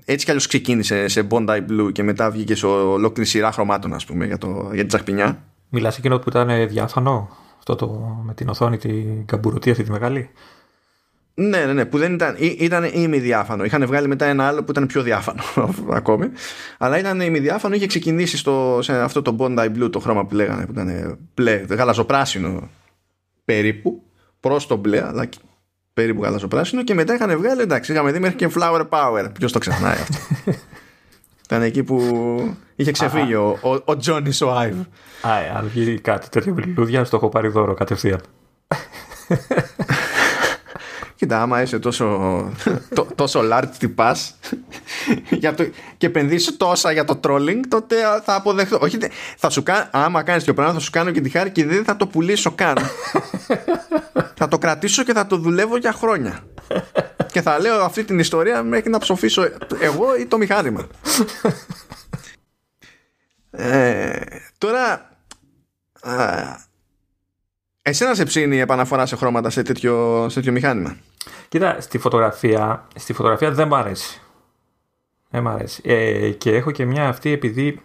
[0.05, 4.05] έτσι κι αλλιώς ξεκίνησε σε Bondi Blue και μετά βγήκε σε ολόκληρη σειρά χρωμάτων, ας
[4.05, 5.43] πούμε, για, το, για την τσαχπινιά.
[5.69, 7.29] Μιλάς εκείνο που ήταν διάφανο;
[7.67, 7.87] Αυτό το
[8.23, 10.29] με την οθόνη, την καμπουρωτή αυτή τη μεγάλη.
[11.33, 13.63] Ναι, ναι, ναι, που δεν ήταν, ήταν ημιδιάφανο.
[13.63, 15.43] Είχαν βγάλει μετά ένα άλλο που ήταν πιο διάφανο
[15.89, 16.29] ακόμη.
[16.77, 20.65] Αλλά ήταν ημιδιάφανο, είχε ξεκινήσει στο, σε αυτό το Bondi Blue, το χρώμα που λέγανε,
[20.65, 22.69] που ήταν μπλε, γαλαζοπράσινο
[23.45, 24.03] περίπου,
[24.39, 25.29] προς το μπλε, αλλά
[25.93, 26.83] περίπου γαλαζοπράσινο.
[26.83, 29.27] Και μετά είχαν βγάλει, εντάξει, είχαμε δει μέχρι και Flower Power.
[29.33, 30.17] Ποιος το ξεχνάει αυτό;
[31.45, 31.97] Ήταν εκεί που
[32.75, 34.79] είχε ξεφύγει ο, ο, ο Τζόνι ο Άιβ.
[35.21, 38.21] Α, αν βγει κάτι τέτοιο λουλούδια, το έχω πάρει δώρο κατευθείαν.
[41.15, 42.05] Κοίτα, άμα είσαι τόσο,
[42.95, 44.35] τό, τόσο large τυπάς
[45.97, 48.79] και επενδύσεις τόσα για το trolling, τότε θα αποδεχτώ.
[48.81, 48.97] Όχι,
[49.37, 49.89] θα σου κα...
[49.91, 52.51] άμα κάνεις το πράγμα, θα σου κάνω και τη χάρη και δεν θα το πουλήσω
[52.51, 52.77] καν.
[54.35, 56.43] θα το κρατήσω και θα το δουλεύω για χρόνια
[57.31, 60.87] και θα λέω αυτή την ιστορία μέχρι να ψοφήσω εγώ ή το μηχάνημα.
[63.51, 64.19] ε,
[64.57, 65.09] τώρα
[67.81, 70.97] ε, εσένα σε ψήνει η επαναφορά σε χρώματα σε τέτοιο, σε τέτοιο μηχάνημα;
[71.49, 74.21] Κοίτα, στη φωτογραφία, στη φωτογραφία δεν μ' αρέσει.
[75.29, 75.81] Δεν μ' αρέσει.
[75.85, 77.81] Ε, και έχω και μια αυτή επειδή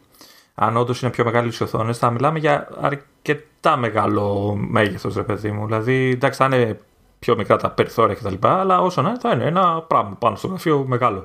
[0.60, 5.50] αν όντως είναι πιο μεγάλες οι οθόνες, θα μιλάμε για αρκετά μεγάλο μέγεθος, ρε παιδί
[5.50, 5.66] μου.
[5.66, 6.80] Δηλαδή, εντάξει, θα είναι
[7.18, 8.34] πιο μικρά τα περιθώρια κτλ.
[8.40, 11.24] Αλλά όσο να είναι, θα είναι ένα πράγμα πάνω στο γραφείο μεγάλο.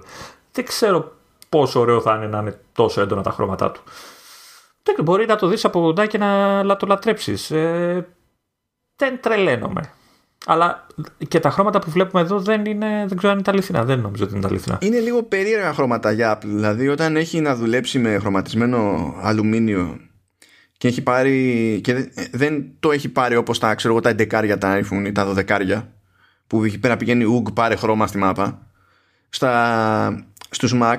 [0.52, 1.12] Δεν ξέρω
[1.50, 3.82] πόσο ωραίο θα είναι να είναι τόσο έντονα τα χρώματά του.
[4.84, 7.52] Δεν μπορεί να το δεις από κοντά και να το λατρέψεις.
[7.52, 8.08] Ε,
[9.04, 9.82] δεν τρελαίνομαι.
[10.46, 10.88] Αλλά
[11.28, 13.84] και τα χρώματα που βλέπουμε εδώ δεν, είναι, δεν ξέρω αν είναι τα αληθινά.
[13.84, 14.78] Δεν νομίζω ότι είναι τα αληθινά.
[14.82, 16.46] Είναι λίγο περίεργα χρώματα για Apple.
[16.46, 20.00] Δηλαδή, όταν έχει να δουλέψει με χρωματισμένο αλουμίνιο
[20.78, 24.80] και έχει πάρει και δεν το έχει πάρει όπως τα ξέρω εγώ τα 11 τα
[24.80, 25.84] iPhone ή τα 12
[26.48, 28.68] που εκεί πέρα πηγαίνει ουγ πάρε χρώμα στη μάπα
[29.30, 30.98] στα, στους Mac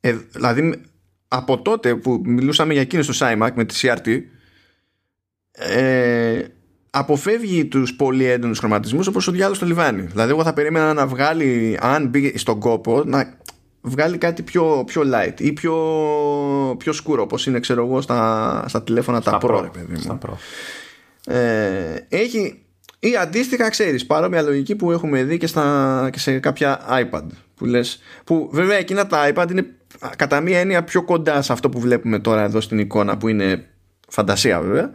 [0.00, 0.80] ε, δηλαδή
[1.28, 4.20] από τότε που μιλούσαμε για εκείνες στο iMac με τη CRT
[5.52, 6.44] ε,
[6.98, 11.06] αποφεύγει τους πολύ έντονους χρωματισμούς όπως ο διάλογος στο λιβάνι δηλαδή εγώ θα περίμενα να
[11.06, 13.38] βγάλει αν μπει στον κόπο να
[13.80, 15.74] βγάλει κάτι πιο, πιο light ή πιο,
[16.78, 20.18] πιο σκούρο όπως είναι ξέρω εγώ στα, στα τηλέφωνα τα Pro, ρε παιδί μου.
[20.26, 20.32] Pro.
[21.34, 22.62] Ε, έχει
[22.98, 27.64] ή αντίστοιχα ξέρεις παρόμοια λογική που έχουμε δει και, στα, και σε κάποια iPad που,
[27.64, 29.66] λες, που βέβαια εκείνα τα iPad είναι
[30.16, 33.68] κατά μία έννοια πιο κοντά σε αυτό που βλέπουμε τώρα εδώ στην εικόνα που είναι
[34.08, 34.90] φαντασία βέβαια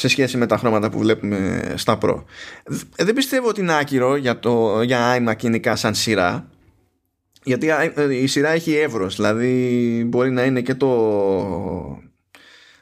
[0.00, 2.22] σε σχέση με τα χρώματα που βλέπουμε στα Pro.
[2.96, 6.48] Δεν πιστεύω ότι είναι άκυρο για, το, για iMac γενικά σαν σειρά
[7.42, 7.68] γιατί
[8.10, 10.88] η σειρά έχει εύρος δηλαδή μπορεί να είναι και το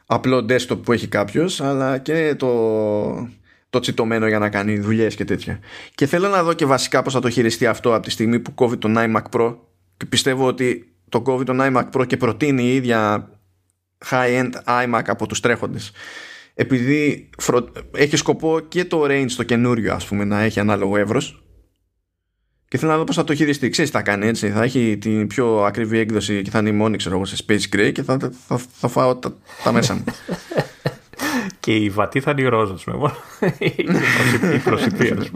[0.07, 3.29] απλό desktop που έχει κάποιος αλλά και το,
[3.71, 5.59] το τσιτωμένο για να κάνει δουλειές και τέτοια
[5.95, 8.55] και θέλω να δω και βασικά πως θα το χειριστεί αυτό από τη στιγμή που
[8.55, 9.57] κόβει τον iMac Pro
[9.97, 13.31] και πιστεύω ότι το κόβει τον iMac Pro και προτείνει η ίδια
[14.11, 15.93] high-end iMac από τους τρέχοντες
[16.61, 17.31] επειδή
[17.93, 21.43] έχει σκοπό και το range το καινούριο ας πούμε να έχει ανάλογο εύρος
[22.69, 23.69] και θέλω να δω πώς θα το χειριστεί.
[23.69, 24.51] Ξέρεις, θα κάνει έτσι.
[24.51, 27.77] Θα έχει την πιο ακριβή έκδοση και θα είναι η μόνη, ξέρω εγώ, σε Space
[27.77, 30.05] Gray και θα, θα, θα φάω τα, τα μέσα μου.
[31.61, 33.13] και η βατή θα είναι η ρόζα, πούμε.
[34.55, 35.15] η προσιτή,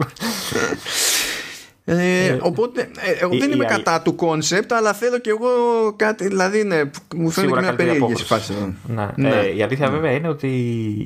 [1.85, 5.49] ε, ε, οπότε, ε, εγώ δεν είμαι κατά του κόνσεπτ, αλλά θέλω κι εγώ
[5.95, 6.27] κάτι.
[6.27, 6.81] Δηλαδή, ναι,
[7.15, 8.53] μου φαίνεται μια περίεργη φάση.
[8.87, 9.07] Ναι.
[9.15, 9.29] ναι.
[9.29, 10.47] Ε, η αλήθεια βέβαια είναι ότι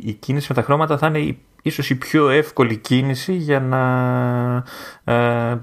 [0.04, 3.84] η κίνηση με τα χρώματα θα είναι ίσως η πιο εύκολη κίνηση για να,
[5.04, 5.58] ε, ε,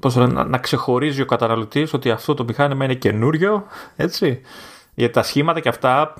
[0.00, 3.66] πώς να, να ξεχωρίζει ο καταναλωτής ότι αυτό το μηχάνημα είναι καινούριο.
[3.96, 4.40] Έτσι.
[4.94, 6.14] Γιατί τα σχήματα και αυτά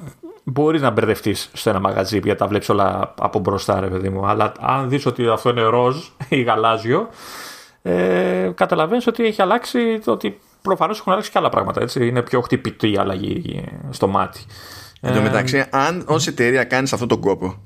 [0.45, 4.27] μπορείς να μπερδευτείς σε ένα μαγαζί γιατί τα βλέπεις όλα από μπροστά, ρε παιδί μου.
[4.27, 5.97] Αλλά αν δεις ότι αυτό είναι ροζ
[6.29, 7.09] ή γαλάζιο,
[7.89, 11.83] ε, καταλαβαίνεις ότι έχει αλλάξει, ότι προφανώς έχουν αλλάξει και άλλα πράγματα.
[11.83, 12.07] Έτσι.
[12.07, 14.41] Είναι πιο χτυπητή η αλλαγή στο μάτι.
[15.01, 17.63] Εν τω μεταξύ, αν ως εταιρεία κάνεις αυτόν τον κόπο,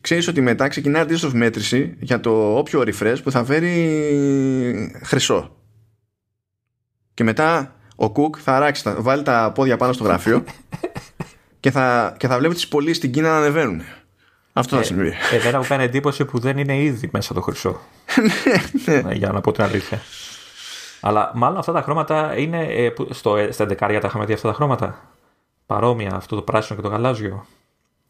[0.00, 5.56] ξέρεις ότι μετά ξεκινάει αντίστοιχη μέτρηση για το όποιο refresh που θα φέρει χρυσό.
[7.14, 10.44] Και μετά ο Κουκ θα αράξει, θα βάλει τα πόδια πάνω στο γραφείο
[11.60, 13.82] και θα, και θα βλέπει τις πωλήσεις στην Κίνα να ανεβαίνουν.
[14.58, 15.12] Αυτό θα ε, συμβεί.
[15.32, 17.80] Εμένα μου κάνει εντύπωση που δεν είναι ήδη μέσα το χρυσό.
[18.84, 19.14] Ναι, ναι.
[19.14, 20.00] Για να πω την αλήθεια.
[21.00, 22.64] Αλλά μάλλον αυτά τα χρώματα είναι.
[22.64, 25.12] Ε, στο, στα δεκάρια τα είχαμε δει αυτά τα χρώματα.
[25.66, 27.46] Παρόμοια αυτό το πράσινο και το γαλάζιο.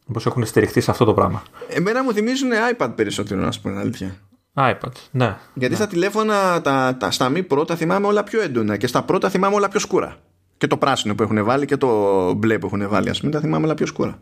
[0.07, 1.43] Μήπως έχουν στηριχθεί σε αυτό το πράγμα.
[1.69, 4.17] Εμένα μου θυμίζουν iPad περισσότερο, να σου πω την αλήθεια.
[4.55, 5.37] iPad, ναι.
[5.55, 5.79] Γιατί ναι.
[5.79, 9.55] στα τηλέφωνα, τα, τα, στα μη πρώτα θυμάμαι όλα πιο έντονα και στα πρώτα θυμάμαι
[9.55, 10.17] όλα πιο σκούρα.
[10.57, 13.41] Και το πράσινο που έχουν βάλει και το μπλε που έχουν βάλει, ας πούμε, τα
[13.41, 14.19] θυμάμαι όλα πιο σκούρα.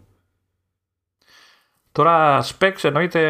[1.95, 3.21] Τώρα specs εννοείται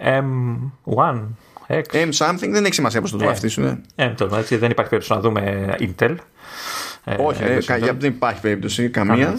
[0.00, 1.22] ε, M1,
[1.68, 1.94] X.
[1.94, 3.64] M something δεν έχει σημασία πώς το βαφτίσουν.
[3.64, 6.16] Ε, ε, έτσι, δεν υπάρχει περίπτωση να δούμε Intel.
[7.04, 9.38] Ε, Όχι, ε, ε, δεν υπάρχει περίπτωση καμία.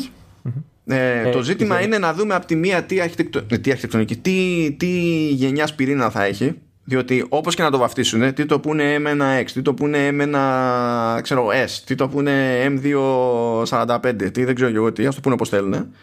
[0.86, 3.42] Ε, το ζήτημα είναι να δούμε από τη μία τι, αρχιτεκτο...
[3.42, 4.88] τι αρχιτεκτονική, τι, τι
[5.32, 6.56] γενιά πυρήνα θα έχει.
[6.84, 11.48] Διότι όπως και να το βαφτίσουν, τι το πούνε M1X, τι το πούνε M1 ξέρω,
[11.48, 15.94] S, τι το πούνε M245, τι δεν ξέρω εγώ τι, ας το πούνε όπως θέλουν.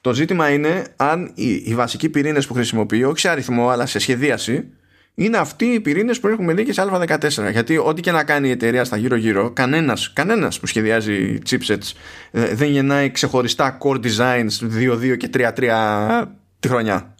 [0.00, 3.98] Το ζήτημα είναι αν οι, οι βασικοί πυρήνες που χρησιμοποιεί, όχι σε αριθμό αλλά σε
[3.98, 4.68] σχεδίαση,
[5.14, 7.50] είναι αυτοί οι πυρήνες που έχουμε δει και σε Α14.
[7.50, 11.92] Γιατί ό,τι και να κάνει η εταιρεία στα γύρω-γύρω, κανένας κανένας που σχεδιάζει chipsets
[12.30, 14.48] ε, δεν γεννάει ξεχωριστά core designs
[14.78, 16.24] 2-2 και 3-3
[16.60, 17.14] τη χρονιά.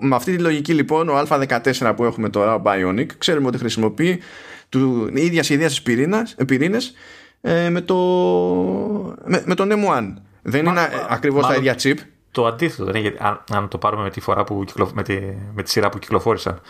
[0.00, 4.20] Με αυτή τη λογική λοιπόν ο Α14 που έχουμε τώρα, ο Bionic, ξέρουμε ότι χρησιμοποιεί
[4.68, 5.82] του, ίδια σχεδίαση
[6.46, 6.94] πυρήνες
[7.40, 7.96] ε, με, το,
[9.24, 10.12] με, με τον M1.
[10.46, 11.96] Δεν είναι ακριβώς τα ίδια chip.
[12.30, 15.18] Το αντίθετο δεν είναι, αν, αν το πάρουμε με τη, φορά που κυκλο, με, τη,
[15.54, 16.60] με τη σειρά που κυκλοφόρησαν.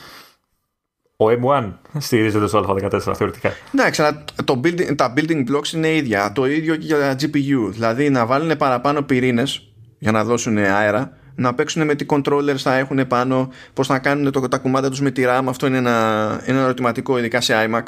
[1.16, 3.52] Ο M1 στηρίζεται στο Α14 θεωρητικά.
[3.74, 6.32] Εντάξει, αλλά το building, τα building blocks είναι ίδια.
[6.32, 7.68] Το ίδιο και για τα GPU.
[7.70, 12.76] Δηλαδή να βάλουν παραπάνω πυρήνες για να δώσουν αέρα, να παίξουν με τι controllers θα
[12.76, 15.42] έχουν πάνω, πώς θα κάνουν το, τα κουμάντα τους με τη RAM.
[15.48, 17.82] Αυτό είναι ένα, ένα ερωτηματικό, ειδικά σε iMac.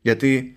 [0.00, 0.56] Γιατί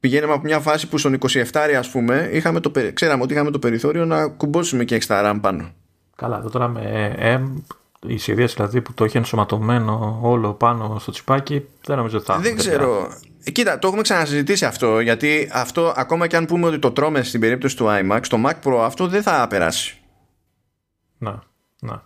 [0.00, 1.18] πηγαίναμε από μια φάση που στον
[1.52, 5.38] 27 ας πούμε είχαμε το, ξέραμε ότι είχαμε το περιθώριο να κουμπώσουμε και extra RAM
[5.40, 5.70] πάνω.
[6.16, 7.62] Καλά, εδώ τώρα με M,
[8.06, 12.38] η σχεδία δηλαδή που το έχει ενσωματωμένο όλο πάνω στο τσιπάκι, δεν νομίζω ότι θα
[12.38, 13.08] Δεν ξέρω.
[13.52, 17.40] Κοίτα, το έχουμε ξανασυζητήσει αυτό, γιατί αυτό ακόμα και αν πούμε ότι το τρώμε στην
[17.40, 20.00] περίπτωση του iMac, στο Mac Pro αυτό δεν θα περάσει.
[21.18, 21.42] Να,
[21.80, 22.02] να.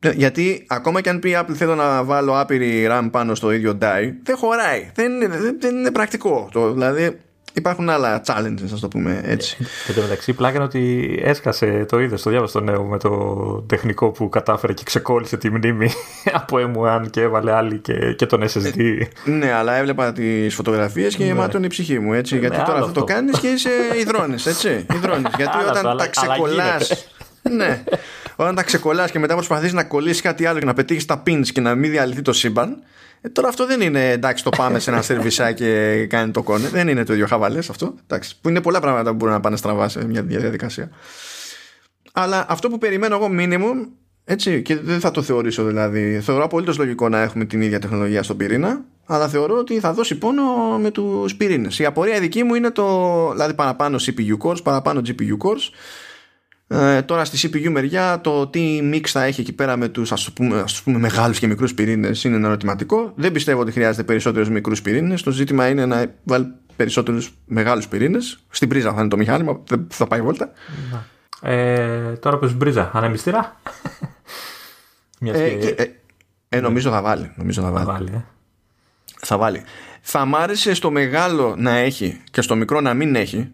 [0.00, 3.78] Γιατί ακόμα και αν πει η Apple θέλω να βάλω άπειρη RAM πάνω στο ίδιο
[3.80, 4.90] die, δεν χωράει.
[4.94, 5.26] Δεν είναι,
[5.58, 6.48] δεν είναι πρακτικό.
[6.52, 7.18] Το, δηλαδή
[7.52, 9.56] υπάρχουν άλλα challenges, ας το πούμε έτσι.
[9.88, 13.10] Εν τω μεταξύ, πλάκα είναι ότι έσκασε το είδες το διάβασες το νέο με το
[13.68, 15.90] τεχνικό που κατάφερε και ξεκόλλησε τη μνήμη
[16.40, 18.78] από M1 και έβαλε άλλη και, και τον SSD.
[18.78, 21.28] Ε, ναι, αλλά έβλεπα τις φωτογραφίες και ναι.
[21.28, 22.12] γεμάτον η ψυχή μου.
[22.12, 23.70] Έτσι, ναι, γιατί τώρα αυτό το κάνεις και είσαι
[24.00, 24.46] υδρώνεις.
[25.36, 27.08] Γιατί όταν τα ξεκολλάς.
[27.42, 27.82] ναι.
[28.40, 31.46] Όταν τα ξεκολλάς και μετά προσπαθείς να κολλήσεις κάτι άλλο και να πετύχεις τα pins
[31.52, 32.82] και να μην διαλυθεί το σύμπαν.
[33.20, 36.68] Ε, τώρα αυτό δεν είναι εντάξει, το πάμε σε ένα σερβισά και κάνει το κόνε.
[36.68, 37.94] Δεν είναι το ίδιο χαβαλές αυτό.
[38.02, 40.90] Εντάξει, που είναι πολλά πράγματα που μπορούν να πάνε στραβά σε μια διαδικασία.
[42.12, 43.88] Αλλά αυτό που περιμένω εγώ minimum
[44.24, 46.20] έτσι, και δεν θα το θεωρήσω δηλαδή.
[46.20, 50.14] Θεωρώ απολύτως λογικό να έχουμε την ίδια τεχνολογία στον πυρήνα, αλλά θεωρώ ότι θα δώσει
[50.14, 50.42] πόνο
[50.78, 51.78] με τους πυρήνες.
[51.78, 53.28] Η απορία δική μου είναι το.
[53.32, 55.70] δηλαδή παραπάνω CPU cores, παραπάνω GPU cores
[56.72, 60.32] Ε, τώρα στη CPU μεριά το τι mix θα έχει εκεί πέρα με τους ας
[60.32, 63.12] πούμε, ας πούμε μεγάλους και μικρούς πυρήνες είναι ένα ερωτηματικό.
[63.14, 65.22] Δεν πιστεύω ότι χρειάζεται περισσότερους μικρούς πυρήνες.
[65.22, 68.38] Το ζήτημα είναι να βάλει περισσότερους μεγάλους πυρήνες.
[68.50, 70.52] Στην πρίζα θα είναι το μηχάνημα, δεν θα πάει βόλτα.
[71.42, 73.60] Ε, τώρα που μπρίζα, ανεμιστήρα.
[75.24, 75.84] ε, και, ε,
[76.48, 77.32] ε, νομίζω θα βάλει.
[77.36, 77.86] Νομίζω θα βάλει.
[77.86, 78.24] Θα βάλει, ε.
[79.20, 79.62] θα βάλει.
[80.00, 83.50] Θα μ' άρεσε στο μεγάλο να έχει και στο μικρό να μην έχει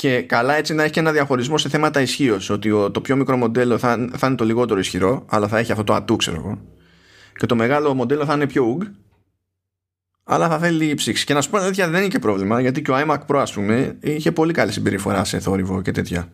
[0.00, 2.50] και καλά έτσι να έχει και ένα διαχωρισμό σε θέματα ισχύως.
[2.50, 5.84] Ότι το πιο μικρό μοντέλο θα, θα είναι το λιγότερο ισχυρό, αλλά θα έχει αυτό
[5.84, 6.58] το ατού, ξέρω εγώ.
[7.34, 8.82] Και το μεγάλο μοντέλο θα είναι πιο ουγ,
[10.24, 11.24] αλλά θα θέλει λίγη ψήξη.
[11.24, 13.52] Και να σου πω τέτοια δεν είναι και πρόβλημα, γιατί και ο iMac Pro, ας
[13.52, 16.32] πούμε, είχε πολύ καλή συμπεριφορά σε θόρυβο και τέτοια.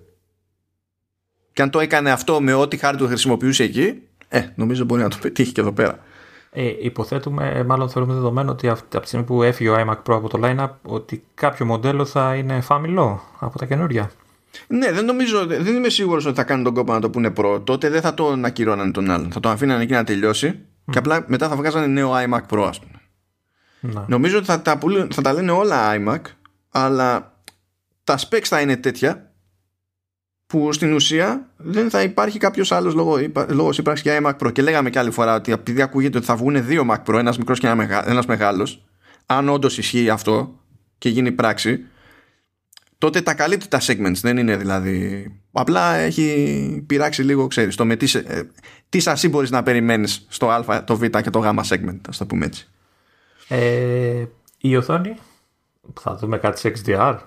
[1.52, 5.09] Και αν το έκανε αυτό με ό,τι χάρη του χρησιμοποιούσε εκεί, ε, νομίζω μπορεί να
[5.09, 5.98] το πετύχει και εδώ πέρα.
[6.58, 10.28] Ε, υποθέτουμε, μάλλον θεωρούμε δεδομένο ότι από τη στιγμή που έφυγε ο iMac Pro από
[10.28, 14.10] το line-up, ότι κάποιο μοντέλο θα είναι φάμιλο από τα καινούρια.
[14.66, 17.60] Ναι, δεν νομίζω, δεν είμαι σίγουρος ότι θα κάνουν τον κόπο να το πούνε Pro.
[17.64, 19.32] Τότε δεν θα τον ακυρώνανε τον άλλον.
[19.32, 20.92] Θα τον αφήνανε εκεί να τελειώσει mm.
[20.92, 23.00] και απλά μετά θα βγάζανε νέο iMac Pro, ας πούμε.
[23.80, 24.04] Ναι.
[24.06, 24.78] Νομίζω ότι θα τα,
[25.10, 26.20] θα τα λένε όλα iMac,
[26.70, 27.40] αλλά
[28.04, 29.26] τα specs θα είναι τέτοια
[30.47, 33.18] που στην ουσία δεν θα υπάρχει κάποιος άλλος λόγο,
[33.48, 34.52] λόγος ύπαρξης για iMac Pro.
[34.52, 37.39] Και λέγαμε και άλλη φορά ότι επειδή ακούγεται ότι θα βγουν δύο Mac Pro, ένας
[37.39, 38.85] μικρός και ένα μεγάλος,
[39.27, 40.60] αν όντως ισχύει αυτό
[40.98, 41.85] και γίνει πράξη,
[42.98, 44.20] τότε τα καλύπτει τα segments.
[44.20, 45.27] Δεν είναι δηλαδή.
[45.52, 48.43] Απλά έχει πειράξει λίγο, ξέρεις, το με τι, ε,
[48.89, 52.27] τι σασί μπορείς να περιμένεις στο Α, το Β και το Γ segment, ας το
[52.27, 52.68] πούμε έτσι.
[53.48, 54.24] Ε,
[54.59, 55.16] η οθόνη,
[56.01, 57.18] θα δούμε κάτι σε XDR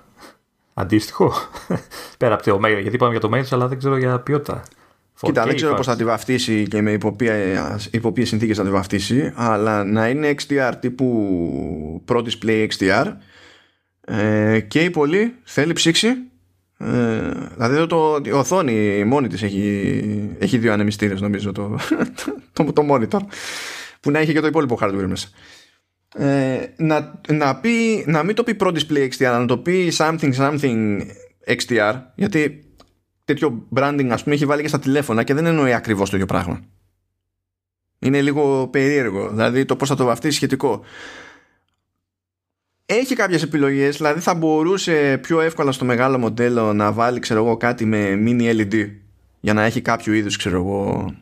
[0.79, 1.33] αντίστοιχο;
[2.17, 2.81] Πέρα από το μέγεθο.
[2.81, 4.63] Γιατί είπαμε για το μέγεθο, αλλά δεν ξέρω για ποιότητα.
[5.21, 6.91] Κοίτα, δεν ξέρω πώς θα τη βαφτίσει και με
[7.91, 13.13] υπό ποιε συνθήκες θα τη βαφτίσει, αλλά να είναι XDR τύπου Pro Display XDR
[14.01, 16.07] ε, και η πολύ θέλει ψήξη.
[16.77, 21.77] Ε, δηλαδή εδώ το, η οθόνη μόνη της έχει, έχει δύο ανεμιστήρες, νομίζω, το,
[22.53, 23.19] το, το, monitor,
[23.99, 25.27] που να έχει και το υπόλοιπο hardware μέσα
[26.15, 30.33] ε, να, να, πει, να μην το πει Pro Display XDR, να το πει something
[30.33, 31.01] something
[31.45, 32.63] XDR, γιατί
[33.25, 36.27] τέτοιο branding ας πούμε έχει βάλει και στα τηλέφωνα και δεν εννοεί ακριβώς το ίδιο
[36.27, 36.61] πράγμα.
[37.99, 40.81] Είναι λίγο περίεργο, δηλαδή το πώς θα το βαφτίσει σχετικό.
[42.85, 47.57] Έχει κάποιες επιλογές, δηλαδή θα μπορούσε πιο εύκολα στο μεγάλο μοντέλο να βάλει ξέρω εγώ
[47.57, 48.89] κάτι με mini LED
[49.39, 51.13] για να έχει κάποιο είδους ξέρω εγώ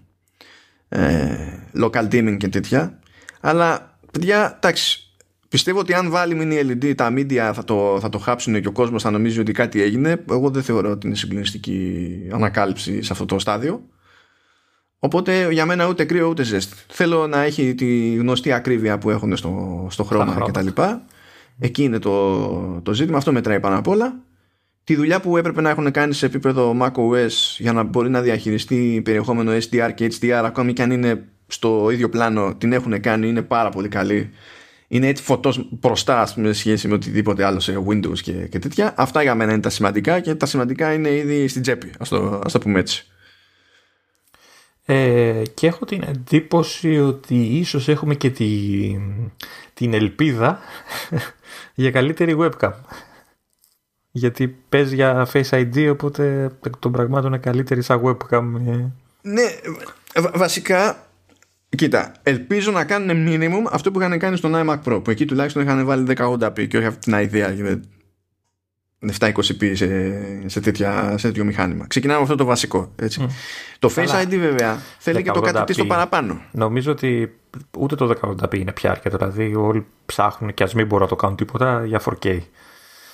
[0.89, 1.35] ε,
[1.81, 2.99] local dimming και τέτοια
[3.41, 5.11] αλλά παιδιά, εντάξει,
[5.47, 8.71] πιστεύω ότι αν βάλει mini LED τα media θα το, θα το χάψουν και ο
[8.71, 10.23] κόσμος θα νομίζει ότι κάτι έγινε.
[10.29, 13.81] Εγώ δεν θεωρώ ότι είναι συγκλονιστική ανακάλυψη σε αυτό το στάδιο.
[14.99, 16.75] Οπότε για μένα ούτε κρύο ούτε ζέστη.
[16.88, 20.67] Θέλω να έχει τη γνωστή ακρίβεια που έχουν στο, στο χρώμα κτλ.
[21.59, 23.17] Εκεί είναι το, το ζήτημα.
[23.17, 24.19] Αυτό μετράει πάνω απ' όλα.
[24.84, 29.01] Τη δουλειά που έπρεπε να έχουν κάνει σε επίπεδο macOS για να μπορεί να διαχειριστεί
[29.03, 33.41] περιεχόμενο SDR και HDR ακόμη και αν είναι στο ίδιο πλάνο την έχουν κάνει, είναι
[33.41, 34.30] πάρα πολύ καλή.
[34.88, 38.94] Είναι έτσι φωτός μπροστά σε σχέση με οτιδήποτε άλλο σε Windows και, και τέτοια.
[38.98, 41.88] Αυτά για μένα είναι τα σημαντικά και τα σημαντικά είναι ήδη στην τσέπη.
[41.88, 43.06] Α το, ας το πούμε έτσι.
[44.90, 48.49] Ε, και έχω την εντύπωση ότι ίσως έχουμε και τη,
[49.74, 50.60] την ελπίδα
[51.76, 52.74] για καλύτερη webcam.
[54.11, 58.44] Γιατί παίζει για Face ID, οπότε των πραγμάτων είναι καλύτερη σαν webcam.
[59.22, 59.44] Ναι,
[60.34, 61.06] βασικά
[61.69, 65.64] Κοίτα, ελπίζω να κάνουν minimum αυτό που είχαν κάνει στον iMac Pro που εκεί τουλάχιστον
[65.64, 67.56] είχαν βάλει 1080p και όχι αυτή την ιδέα
[69.19, 69.88] 720p σε,
[70.45, 71.88] σε, τέτοια, σε τέτοιο μηχάνημα.
[71.88, 72.91] Ξεκινάμε με αυτό το βασικό.
[72.95, 73.27] Έτσι.
[73.80, 76.41] Το Face ID βέβαια θέλει και το κάτι στο παραπάνω.
[76.52, 77.38] Νομίζω ότι
[77.77, 79.18] ούτε το 1080p είναι πια αρκετό.
[79.18, 82.39] Δηλαδή όλοι ψάχνουν και ας μην μπορούν να το κάνουν τίποτα για 4K.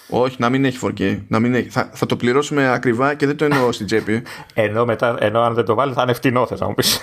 [0.10, 1.20] Όχι, να μην έχει 4K.
[1.28, 1.70] Να μην έχει.
[1.70, 4.24] Θα, θα το πληρώσουμε ακριβά και δεν το εννοώ στην τσέπη.
[4.54, 7.00] ενώ, μετά, ενώ αν δεν το βάλει θα είναι φτηνό, θες να μου πεις.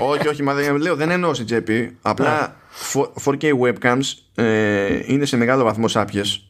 [0.00, 1.96] όχι, όχι, μα δεν, λέω, δεν εννοώ στην τσέπη.
[2.02, 2.56] Απλά
[3.24, 6.48] 4K webcams ε, είναι σε μεγάλο βαθμό σάπιες.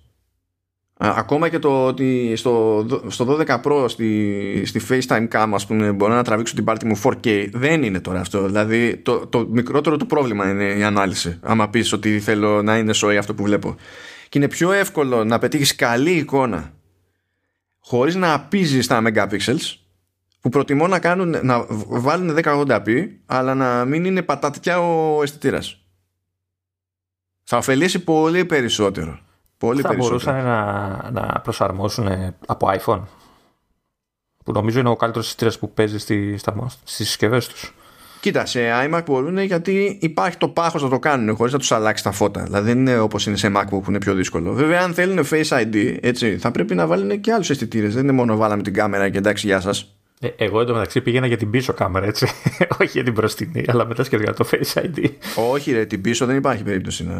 [1.00, 6.14] Ακόμα και το ότι στο, στο 12 Pro στη, στη FaceTime Cam ας πούμε μπορώ
[6.14, 10.06] να τραβήξω την πάρτι μου 4K δεν είναι τώρα αυτό δηλαδή το, το μικρότερο του
[10.06, 13.76] πρόβλημα είναι η ανάλυση άμα πεις ότι θέλω να είναι σοή αυτό που βλέπω
[14.28, 16.72] και είναι πιο εύκολο να πετύχεις καλή εικόνα
[17.78, 19.76] χωρίς να απίζεις τα megapixels
[20.40, 25.82] που προτιμώ να, κάνουν, να βάλουν 1080p αλλά να μην είναι πατατιά ο αισθητήρας.
[27.44, 29.18] Θα ωφελήσει πολύ περισσότερο.
[29.58, 30.34] Πολύ θα περισσότερο.
[30.34, 33.02] μπορούσαν να, να προσαρμόσουν από iPhone
[34.44, 36.44] που νομίζω είναι ο καλύτερος αισθητήρας που παίζει στις
[36.84, 37.74] συσκευές τους.
[38.20, 42.02] Κοίτα, σε iMac μπορούν γιατί υπάρχει το πάχος να το κάνουν χωρίς να τους αλλάξει
[42.04, 42.42] τα φώτα.
[42.42, 44.52] Δηλαδή δεν είναι όπως είναι σε MacBook που είναι πιο δύσκολο.
[44.52, 47.94] Βέβαια, αν θέλουν Face ID, έτσι, θα πρέπει να βάλουν και άλλους αισθητήρες.
[47.94, 49.92] Δεν είναι μόνο βάλαμε την κάμερα και εντάξει, γεια σας.
[50.20, 52.26] Ε, εγώ εντωμεταξύ πήγαινα για την πίσω κάμερα, έτσι.
[52.80, 55.04] Όχι για την μπροστινή, αλλά μετά σκέφτηκα το Face ID.
[55.52, 57.14] Όχι, ρε, την πίσω δεν υπάρχει περίπτωση να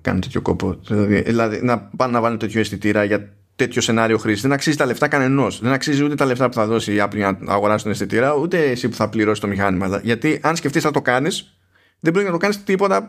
[0.00, 0.78] κάνουν τέτοιο κόπο.
[0.86, 4.42] Δηλαδή, δηλαδή να πάνε να βάλουν τέτοιο αισθητήρα για τέτοιο σενάριο χρήσης.
[4.42, 5.60] Δεν αξίζει τα λεφτά κανενός.
[5.60, 8.34] Δεν αξίζει ούτε τα λεφτά που θα δώσει η Apple για να αγοράσει τον αισθητήρα,
[8.34, 10.00] ούτε εσύ που θα πληρώσει το μηχάνημα.
[10.02, 11.58] Γιατί αν σκεφτείς να το κάνεις,
[12.00, 13.08] δεν μπορεί να το κάνεις τίποτα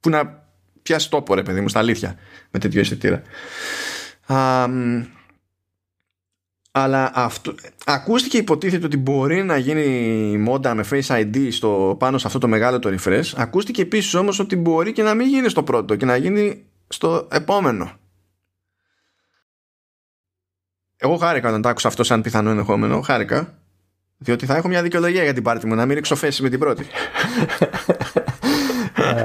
[0.00, 0.42] που να
[0.82, 2.16] πιάσει τόπο, ρε παιδί μου, στα αλήθεια
[2.50, 3.22] με τέτοιο αισθητήρα.
[4.26, 4.68] Α,
[6.76, 9.86] αλλά αυτό, ακούστηκε υποτίθεται ότι μπορεί να γίνει
[10.38, 13.32] μόντα με Face ID στο, πάνω σε αυτό το μεγάλο το refresh.
[13.36, 17.28] Ακούστηκε επίσης όμως ότι μπορεί και να μην γίνει στο πρώτο και να γίνει στο
[17.30, 17.92] επόμενο.
[20.96, 23.00] Εγώ χάρηκα όταν το άκουσα αυτό σαν πιθανό ενδεχόμενο.
[23.00, 23.58] Χάρηκα.
[24.18, 26.58] Διότι θα έχω μια δικαιολογία για την πάρτι μου, να μην ρίξω φέση με την
[26.58, 26.86] πρώτη.
[28.94, 29.24] ε,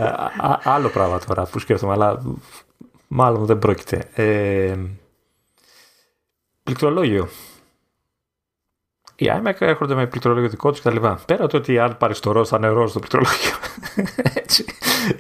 [0.64, 2.22] άλλο πράγμα τώρα που σκέφτομαι, αλλά
[3.08, 4.10] μάλλον δεν πρόκειται.
[4.14, 4.76] Ε,
[6.64, 7.30] πληκτρολόγιο.
[9.16, 11.08] Οι iMac έρχονται με πληκτρολόγιο δικό τους κτλ.
[11.26, 13.52] Πέρα το ότι αν πάρεις το ροζ θα νερό στο πληκτρολόγιο.
[14.42, 14.66] Έτσι.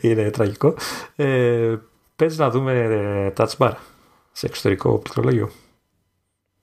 [0.01, 0.75] Είναι τραγικό.
[1.15, 1.75] Ε,
[2.19, 3.71] Παίζει να δούμε ε, touch bar
[4.31, 5.49] σε εξωτερικό πληκτρολόγιο.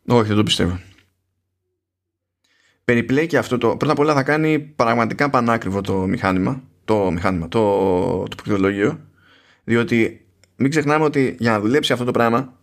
[0.08, 0.80] Όχι, δεν το πιστεύω.
[2.84, 3.76] Περιπλέκει αυτό το.
[3.76, 6.62] Πρώτα απ' όλα θα κάνει πραγματικά πανάκριβο το μηχάνημα.
[6.84, 7.60] Το μηχάνημα, το,
[8.22, 9.00] το πληκτρολόγιο.
[9.64, 10.26] Διότι
[10.56, 12.58] μην ξεχνάμε ότι για να δουλέψει αυτό το πράγμα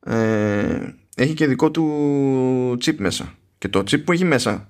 [0.00, 3.34] ε, έχει και δικό του chip μέσα.
[3.58, 4.68] Και το chip που έχει μέσα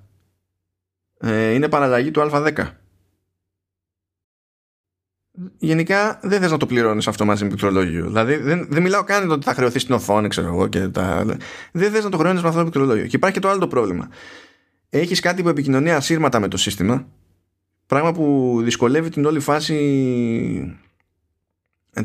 [1.21, 2.71] ε, είναι παραλλαγή του Α10.
[5.59, 8.07] Γενικά δεν θες να το πληρώνεις αυτό μαζί με πληκτρολόγιο.
[8.07, 10.67] Δηλαδή δεν, δεν μιλάω καν ότι θα χρεωθεί στην οθόνη, ξέρω εγώ.
[10.67, 11.25] Και τα...
[11.73, 13.07] Δεν θες να το χρεώνεις με αυτό το πληκτρολόγιο.
[13.07, 14.09] Και υπάρχει και το άλλο το πρόβλημα.
[14.91, 17.07] Έχεις κάτι που επικοινωνεί ασύρματα με το σύστημα.
[17.87, 20.79] Πράγμα που δυσκολεύει την όλη φάση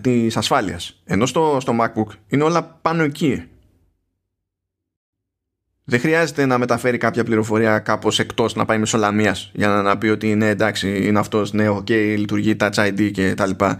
[0.01, 1.01] της ασφάλειας.
[1.05, 3.43] Ενώ στο, στο MacBook είναι όλα πάνω εκεί.
[5.87, 9.97] Δεν χρειάζεται να μεταφέρει κάποια πληροφορία κάπως εκτός να πάει μέσω λαμία για να, να
[9.97, 13.77] πει ότι είναι εντάξει, είναι αυτός, ναι, OK, λειτουργεί Touch ID και τα λοιπά.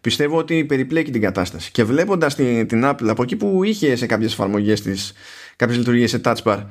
[0.00, 1.70] Πιστεύω ότι περιπλέκει την κατάσταση.
[1.70, 5.12] Και βλέποντας την, την Apple από εκεί που είχε σε κάποιες εφαρμογές της
[5.56, 6.64] κάποιες λειτουργίες σε Touch Bar,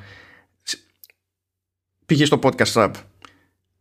[2.06, 2.90] πήγε στο Podcast App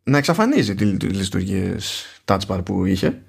[0.04, 3.22] να εξαφανίζει τις λειτουργίες Touch Bar που είχε.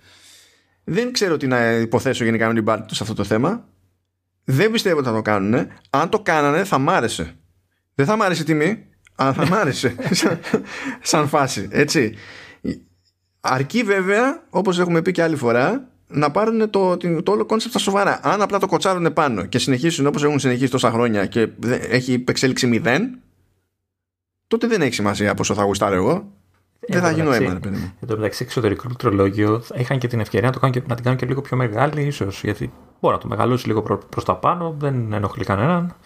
[0.85, 3.69] Δεν ξέρω τι να υποθέσω γενικά με την πάρτη του σε αυτό το θέμα.
[4.45, 5.69] Δεν πιστεύω ότι θα το κάνουν.
[5.91, 7.37] Αν το κάνανε θα μ' άρεσε.
[7.99, 9.95] Δεν θα μ' άρεσε η τιμή, αλλά θα μ' άρεσε.
[11.03, 11.69] σαν, φάση.
[11.71, 12.15] Έτσι.
[13.41, 17.83] Αρκεί βέβαια, όπως έχουμε πει και άλλη φορά, να πάρουν το, το όλο κόνσεπτ στα
[17.83, 18.21] σοβαρά.
[18.23, 21.49] Αν απλά το κοτσάρουν πάνω και συνεχίσουν όπως έχουν συνεχίσει τόσα χρόνια και
[21.91, 23.19] έχει εξέλιξη μηδέν,
[24.47, 26.33] τότε δεν έχει σημασία πόσο θα γουστάρω εγώ.
[26.89, 27.93] Δεν θα γίνω αίμα, παιδί μου.
[28.01, 31.05] Εν τω μεταξύ, εξωτερικό πληκτρολόγιο είχαν και την ευκαιρία να, το κάνουν και, να την
[31.05, 32.43] κάνουν και λίγο πιο μεγάλη, ίσως.
[32.43, 35.97] Γιατί μπορεί να το μεγαλώσει λίγο προς τα πάνω, δεν ενοχλεί κανέναν.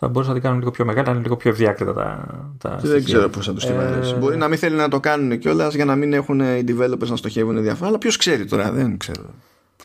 [0.00, 2.26] Θα μπορούσαν να την κάνουν λίγο πιο μεγάλη, να είναι λίγο πιο ευδιάκριτα τα,
[2.58, 4.14] τα Δεν ξέρω πώς θα το στιβαρέσει.
[4.14, 4.16] Ε...
[4.16, 7.16] Μπορεί να μην θέλει να το κάνουν κιόλας για να μην έχουν οι developers να
[7.16, 7.88] στοχεύουν διάφορα.
[7.88, 9.24] Αλλά ποιος ξέρει τώρα, δεν ξέρω.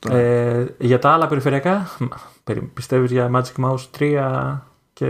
[0.10, 1.90] Ε, για τα άλλα περιφερειακά,
[2.74, 4.60] πιστεύεις για Magic Mouse 3
[4.94, 5.06] και.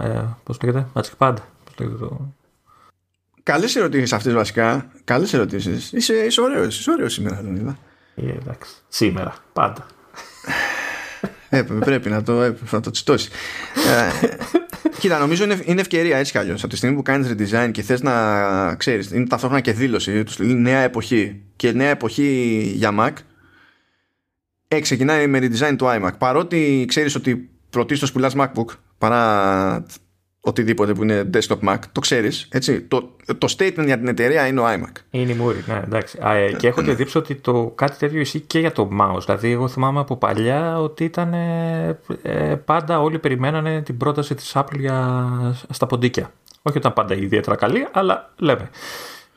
[0.00, 1.34] Ε, πώς λέγεται, Magic Pad.
[1.64, 2.20] Πώς λέγεται το...
[3.42, 4.86] Καλές ερωτήσεις αυτές βασικά.
[5.04, 5.92] Καλές ερωτήσεις.
[5.92, 7.78] Είσαι, είσαι ωραίος είσαι ωραίος σήμερα, Λονίδα.
[8.14, 8.74] Ε, εντάξει.
[8.88, 9.34] Σήμερα.
[9.52, 9.86] Πάντα.
[11.54, 13.28] Έπρεπε, πρέπει να το, να το τσιτώσεις.
[13.74, 14.26] ε,
[14.98, 16.62] κοίτα, νομίζω είναι, είναι ευκαιρία έτσι κι αλλιώς.
[16.62, 20.38] Από τη στιγμή που κάνεις redesign και θες να ξέρεις, είναι ταυτόχρονα και δήλωση τους
[20.38, 21.42] νέα εποχή.
[21.56, 23.12] Και νέα εποχή για Mac.
[24.68, 26.12] Ε, ξεκινάει με redesign του iMac.
[26.18, 29.84] Παρότι ξέρεις ότι πρωτίστως πουλάς MacBook παρά
[30.44, 32.80] οτιδήποτε που είναι desktop Mac, το ξέρεις, έτσι.
[32.80, 34.92] Το, το statement για την εταιρεία είναι ο iMac.
[35.10, 36.18] Είναι η μούρη, ναι, εντάξει.
[36.22, 39.20] Α, ε, και έχω και δείξει ότι το κάτι τέτοιο ισχύει και για το mouse.
[39.24, 41.98] Δηλαδή, εγώ θυμάμαι από παλιά ότι ήταν ε,
[42.64, 45.28] πάντα όλοι περιμένανε την πρόταση της Apple για,
[45.70, 46.32] στα ποντίκια.
[46.62, 48.70] Όχι ήταν πάντα ιδιαίτερα καλή, αλλά λέμε.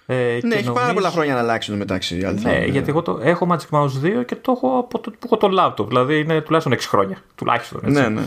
[0.06, 0.74] Ε, ναι, έχει νομίζω...
[0.74, 2.16] πάρα πολλά χρόνια να αλλάξουν μεταξύ.
[2.42, 5.38] Ναι, γιατί εγώ το, έχω Magic Mouse 2 και το έχω από το που έχω
[5.38, 5.88] το laptop.
[5.88, 7.18] Δηλαδή είναι τουλάχιστον 6 χρόνια.
[7.36, 7.82] Τουλάχιστον.
[7.84, 8.02] Έτσι.
[8.02, 8.26] Ναι, ναι, ναι.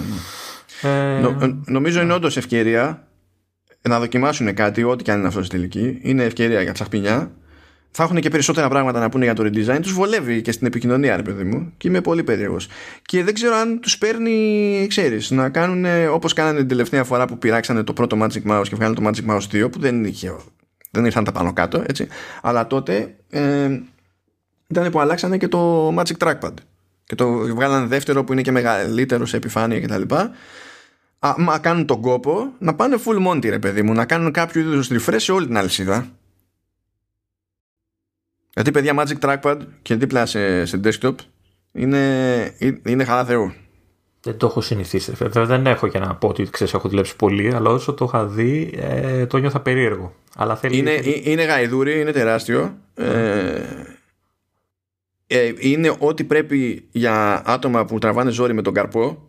[0.82, 3.08] Ε, Νο, νομίζω είναι όντως ευκαιρία
[3.82, 5.98] να δοκιμάσουν κάτι, ό,τι και αν είναι αυτό στη τελική.
[6.02, 7.30] Είναι ευκαιρία για τσαχπινιά.
[7.90, 9.78] Θα έχουν και περισσότερα πράγματα να πούνε για το redesign.
[9.82, 11.72] Τους βολεύει και στην επικοινωνία, ρε παιδί μου.
[11.76, 12.68] Και είμαι πολύ περίεργος.
[13.02, 17.38] Και δεν ξέρω αν τους παίρνει, ξέρεις, να κάνουν όπως κάνανε την τελευταία φορά που
[17.38, 20.36] πειράξανε το πρώτο Magic Mouse και βγάλανε το Magic Mouse 2, που δεν, είχε,
[20.90, 22.08] δεν ήρθαν τα πάνω κάτω, έτσι.
[22.42, 23.80] Αλλά τότε ε,
[24.68, 26.54] ήταν που αλλάξανε και το Magic Trackpad.
[27.04, 30.14] Και το βγάλανε δεύτερο που είναι και μεγαλύτερο σε επιφάνεια κτλ
[31.18, 34.90] άμα κάνουν τον κόπο να πάνε full monty ρε παιδί μου να κάνουν κάποιο είδους
[34.92, 36.08] refresh σε όλη την αλυσίδα
[38.54, 41.14] Γιατί παιδιά Magic Trackpad και δίπλα σε, σε desktop
[41.72, 42.54] είναι,
[42.84, 43.52] είναι χαρά Θεού.
[44.20, 45.12] Δεν το έχω συνηθίσει.
[45.12, 48.26] Βέβαια δεν έχω για να πω ότι ξέρεις, έχω δουλέψει πολύ, αλλά όσο το είχα
[48.26, 50.14] δει ε, το νιώθα περίεργο.
[50.36, 50.78] Αλλά θέλει...
[50.78, 52.78] είναι, είναι γαϊδούρι, είναι τεράστιο.
[52.94, 53.62] Ε,
[55.26, 59.27] ε, είναι ό,τι πρέπει για άτομα που τραβάνε ζόρι με τον καρπό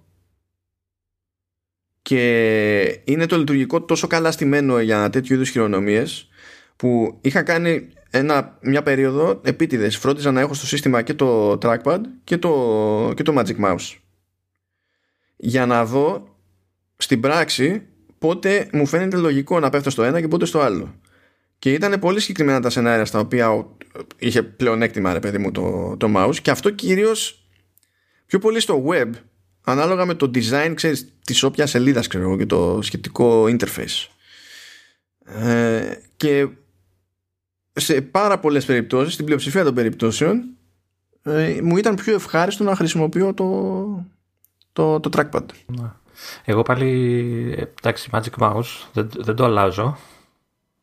[2.10, 6.30] και είναι το λειτουργικό τόσο καλά στημένο για τέτοιου είδους χειρονομίες
[6.76, 9.98] που είχα κάνει ένα, μια περίοδο επίτηδες.
[9.98, 13.98] Φρόντιζα να έχω στο σύστημα και το trackpad και το, και το magic mouse.
[15.36, 16.36] Για να δω
[16.98, 17.82] στην πράξη
[18.18, 20.96] πότε μου φαίνεται λογικό να πέφτω στο ένα και πότε στο άλλο.
[21.60, 23.68] Και ήταν πολύ συγκεκριμένα τα σενάρια στα οποία
[24.18, 26.36] είχε πλεονέκτημα ρε παιδί μου το, το mouse.
[26.42, 27.48] Και αυτό κυρίως
[28.26, 29.10] πιο πολύ στο web
[29.64, 34.08] ανάλογα με το design ξέρεις, της όποιας σελίδας ξέρω, και το σχετικό interface.
[35.26, 36.48] Ε, και
[37.74, 40.44] σε πάρα πολλές περιπτώσεις στην πλειοψηφία των περιπτώσεων
[41.24, 44.06] ε, μου ήταν πιο ευχάριστο να χρησιμοποιώ το,
[44.74, 45.46] το, το trackpad.
[45.66, 45.92] Ναι.
[46.46, 49.98] εγώ πάλι εντάξει Magic Mouse δεν, δεν το αλλάζω.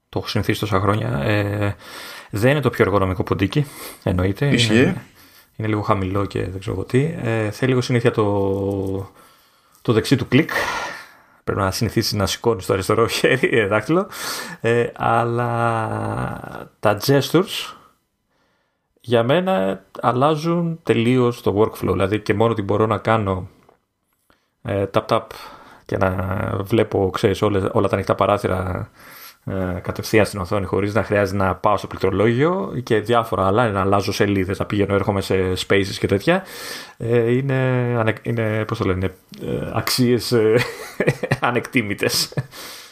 [0.08, 1.18] Το έχω συνηθίσει τόσα χρόνια.
[1.18, 1.76] Ε,
[2.30, 3.66] δεν είναι το πιο εργονομικό ποντίκι
[4.02, 4.46] εννοείται.
[4.46, 5.04] Είναι,
[5.56, 9.12] είναι λίγο χαμηλό και δεν ξέρω τι ε, θέλει λίγο συνήθεια το,
[9.82, 10.50] το δεξί του κλικ
[11.46, 14.06] Πρέπει να συνηθίσει να σηκώνει το αριστερό χέρι, ε, δάχτυλο.
[14.60, 17.74] Ε, αλλά τα gestures
[19.00, 21.92] για μένα αλλάζουν τελείως το workflow.
[21.92, 23.48] Δηλαδή και μόνο ότι μπορώ να κάνω
[24.62, 25.22] ε, tap tap
[25.84, 26.16] και να
[26.62, 28.90] βλέπω ξέρεις, όλα, όλα τα ανοιχτά παράθυρα
[29.50, 33.80] ε, κατευθείαν στην οθόνη χωρίς να χρειάζεται να πάω στο πληκτρολόγιο και διάφορα άλλα, να
[33.80, 35.34] αλλάζω σελίδες, να πηγαίνω έρχομαι σε
[35.66, 36.44] spaces και τέτοια
[36.96, 40.34] ε, είναι, είναι πώς το λένε, ε, αξίες
[41.40, 42.34] ανεκτήμητες.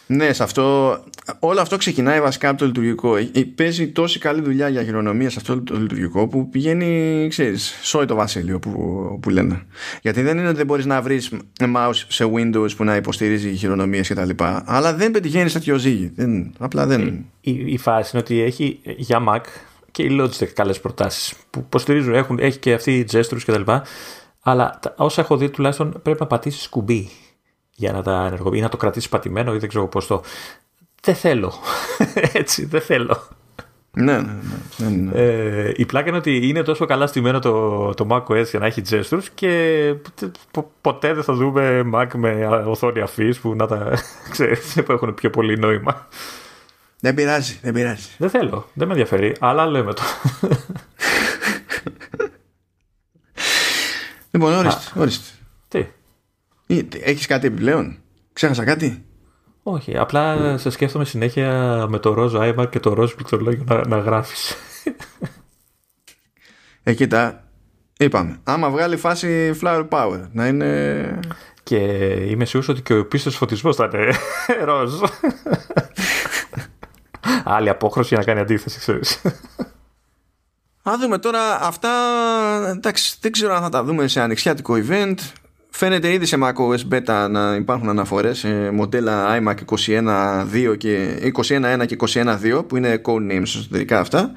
[0.06, 0.98] Ναι, σε αυτό,
[1.38, 3.16] όλο αυτό ξεκινάει βασικά από το λειτουργικό.
[3.16, 8.04] Ε, παίζει τόση καλή δουλειά για χειρονομία σε αυτό το λειτουργικό που πηγαίνει, ξέρεις, σόι
[8.04, 8.70] το βασίλειο που,
[9.22, 9.62] που λένε.
[10.02, 14.08] Γιατί δεν είναι ότι δεν μπορείς να βρεις mouse σε Windows που να υποστηρίζει χειρονομίες
[14.08, 14.30] κτλ.
[14.64, 16.12] Αλλά δεν πετυχαίνεις τέτοιο ζύγι.
[16.14, 17.02] Δεν, απλά δεν.
[17.40, 19.40] Η, η, η, φάση είναι ότι έχει για Mac
[19.90, 23.72] και η Logitech καλές προτάσεις που υποστηρίζουν, έχουν, έχει και αυτή οι gestures κτλ.
[24.42, 27.10] Αλλά όσα έχω δει τουλάχιστον πρέπει να πατήσεις κουμπί
[27.74, 30.22] για να τα ενεργοποιήσει, να το κρατήσει πατημένο ή δεν ξέρω πώς το.
[31.02, 31.52] Δεν θέλω.
[32.32, 33.28] Έτσι, δεν θέλω.
[33.96, 34.38] Ναι, ναι,
[34.76, 35.10] ναι, ναι.
[35.14, 38.82] Ε, η πλάκα είναι ότι είναι τόσο καλά στημένο το, το macOS για να έχει
[38.90, 39.94] gestures και
[40.80, 43.98] ποτέ δεν θα δούμε Mac με οθόνη αφής που να τα
[44.30, 46.08] ξέρεις, που έχουν πιο πολύ νόημα.
[47.00, 48.08] Δεν πειράζει, δεν πειράζει.
[48.18, 50.02] Δεν θέλω, δεν με ενδιαφέρει, αλλά λέμε το.
[54.30, 55.24] Λοιπόν, ορίστε, ορίστε.
[55.68, 55.86] Τι;
[57.00, 57.98] Έχεις κάτι επιπλέον;
[58.32, 59.04] Ξέχασα κάτι;
[59.62, 63.98] Όχι απλά σε σκέφτομαι συνέχεια Με το ροζ iMac και το ροζ πληκτρολόγιο να, να
[63.98, 64.56] γράφεις.
[66.82, 67.48] Ε κοίτα
[67.98, 71.20] Είπαμε Άμα βγάλει φάση flower power Να είναι
[71.62, 71.76] Και
[72.28, 74.14] είμαι σίγουρος ότι και ο πίστος φωτισμός θα είναι
[74.68, 74.92] ροζ.
[77.44, 79.22] Άλλη απόχρωση για να κάνει αντίθεση ξέρεις.
[80.82, 81.90] Α δούμε τώρα αυτά
[82.70, 85.14] εντάξει δεν ξέρω αν θα τα δούμε σε ανοιξιάτικο event
[85.76, 89.54] Φαίνεται ήδη σε macOS Beta να υπάρχουν αναφορές σε μοντέλα iMac
[89.86, 94.32] 21.2 και 21.1 και 21.2 που είναι code names εσωτερικά αυτά.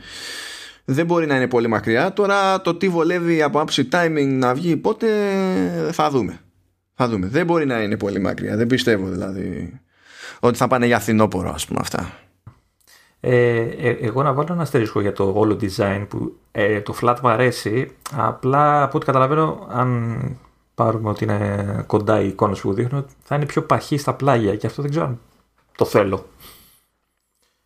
[0.86, 2.14] Δεν μπορεί να είναι πολύ μακριά.
[2.14, 5.08] Τώρα το τι βολεύει από άψη timing να βγει πότε
[5.92, 6.40] θα δούμε.
[6.94, 7.28] Θα δούμε.
[7.28, 8.56] Δεν μπορεί να είναι πολύ μακριά.
[8.56, 9.80] Δεν πιστεύω δηλαδή
[10.40, 12.12] ότι θα πάνε για φθινόπωρο ας πούμε αυτά.
[13.20, 17.16] Ε, ε, εγώ να βάλω ένα αστερίσκο για το όλο design που ε, το flat
[17.22, 20.16] μου αρέσει απλά από ό,τι καταλαβαίνω αν
[20.78, 24.68] πάρουμε ότι είναι κοντά οι εικόνες που δείχνουν, θα είναι πιο παχύ στα πλάγια και
[24.68, 25.20] αυτό δεν ξέρω αν
[25.78, 26.26] το θέλω.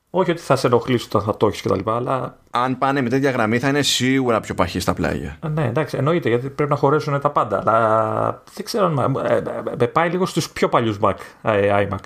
[0.09, 1.89] Όχι ότι θα σε ενοχλήσει όταν θα το έχεις κτλ.
[1.89, 2.37] Αλλά...
[2.49, 5.37] Αν πάνε με τέτοια γραμμή θα είναι σίγουρα πιο παχύ στα πλάγια.
[5.43, 7.59] Ε, ναι, εντάξει, εννοείται γιατί πρέπει να χωρέσουν τα πάντα.
[7.59, 9.15] Αλλά δεν ξέρω αν.
[9.25, 9.41] Ε,
[9.79, 12.05] με πάει λίγο στους πιο παλιούς Mac, ε, iMac.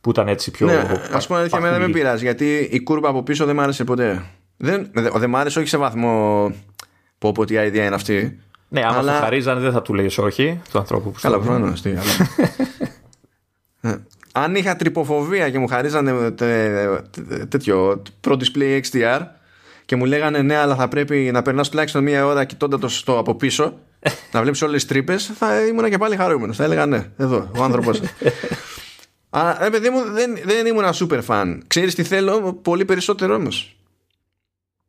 [0.00, 0.66] Που ήταν έτσι πιο.
[0.66, 3.84] Ναι, ας πούμε αλήθεια, δεν με πειράζει γιατί η κούρπα από πίσω δεν μ' άρεσε
[3.84, 4.24] ποτέ.
[4.56, 6.46] Δεν, δεν μ' άρεσε όχι σε βαθμό.
[7.18, 8.40] Πω πω τι idea είναι αυτή.
[8.72, 9.14] Ναι, άμα αλλά...
[9.14, 11.84] σου χαρίζανε δεν θα του λέει όχι του ανθρώπου που Καλά, προφανώς.
[13.84, 13.96] Ε,
[14.32, 16.30] αν είχα τρυποφοβία και μου χαρίζανε
[17.48, 19.20] τέτοιο Pro Display XDR
[19.84, 23.18] και μου λέγανε ναι, αλλά θα πρέπει να περνάς τουλάχιστον μία ώρα κοιτώντα το στο
[23.18, 23.78] από πίσω,
[24.32, 26.56] να βλέπεις όλες τις τρύπες, θα ήμουν και πάλι χαρούμενος.
[26.56, 28.00] Θα έλεγα ναι, εδώ, ο άνθρωπος.
[29.30, 31.58] Αλλά ρε παιδί μου, δεν, δεν ήμουν ένα super fan.
[31.66, 33.76] Ξέρεις τι θέλω, πολύ περισσότερο όμως.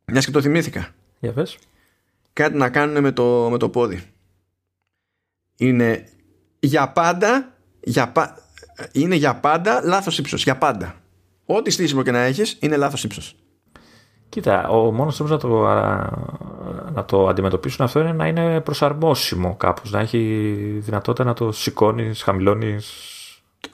[0.06, 0.88] Μιας και το θυμήθηκα.
[1.20, 1.58] Για πες
[2.34, 4.04] κάτι να κάνουν με το, με το πόδι.
[5.58, 6.08] Είναι
[6.60, 8.38] για πάντα, για πα...
[8.92, 10.44] είναι για πάντα λάθος ύψος.
[10.44, 10.96] Για πάντα.
[11.46, 13.36] Ό,τι στήσιμο και να έχεις είναι λάθος ύψος.
[14.30, 15.62] Κοίτα, ο μόνος τρόπος να το,
[16.94, 20.20] να το αντιμετωπίσουν αυτό είναι να είναι προσαρμόσιμο κάπως, να έχει
[20.80, 22.94] δυνατότητα να το σηκώνεις, χαμηλώνεις.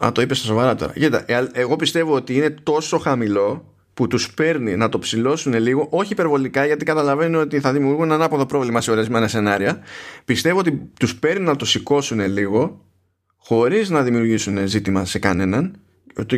[0.05, 0.93] Α, το είπες στα σοβαρά τώρα.
[0.93, 5.87] Κοίτα, ε, εγώ πιστεύω ότι είναι τόσο χαμηλό που τους παίρνει να το ψηλώσουν λίγο,
[5.89, 9.79] όχι υπερβολικά, γιατί καταλαβαίνω ότι θα δημιουργούν ένα ανάποδο πρόβλημα σε ορισμένα σενάρια.
[10.25, 12.85] Πιστεύω ότι τους παίρνει να το σηκώσουν λίγο,
[13.37, 15.79] χωρίς να δημιουργήσουν ζήτημα σε κανέναν,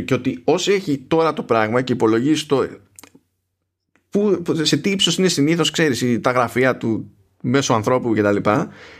[0.06, 2.68] και ότι όσο έχει τώρα το πράγμα και υπολογίζει το.
[4.10, 8.50] Που, σε τι ύψος είναι συνήθως, ξέρεις, τα γραφεία του μέσω ανθρώπου κτλ.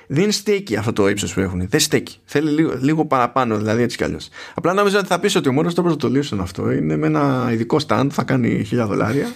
[0.08, 1.68] Δεν στέκει αυτό το ύψος που έχουν.
[1.70, 2.18] Δεν στέκει.
[2.26, 4.30] Θέλει λίγο, λίγο παραπάνω, δηλαδή έτσι κι αλλιώς.
[4.54, 7.08] Απλά νομίζω ότι θα πεις ότι ο μόνος τρόπος να το λύσουν αυτό είναι με
[7.08, 9.28] ένα ειδικό stand, θα κάνει χίλια δολάρια.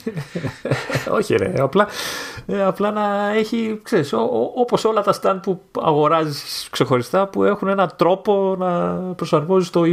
[1.17, 1.53] Όχι, ρε.
[1.59, 1.87] Απλά,
[2.45, 4.13] ε, απλά να έχει, ξέρεις,
[4.55, 9.85] όπως όλα τα stand που αγοράζεις ξεχωριστά που έχουν έναν τρόπο να προσαρμόζεις το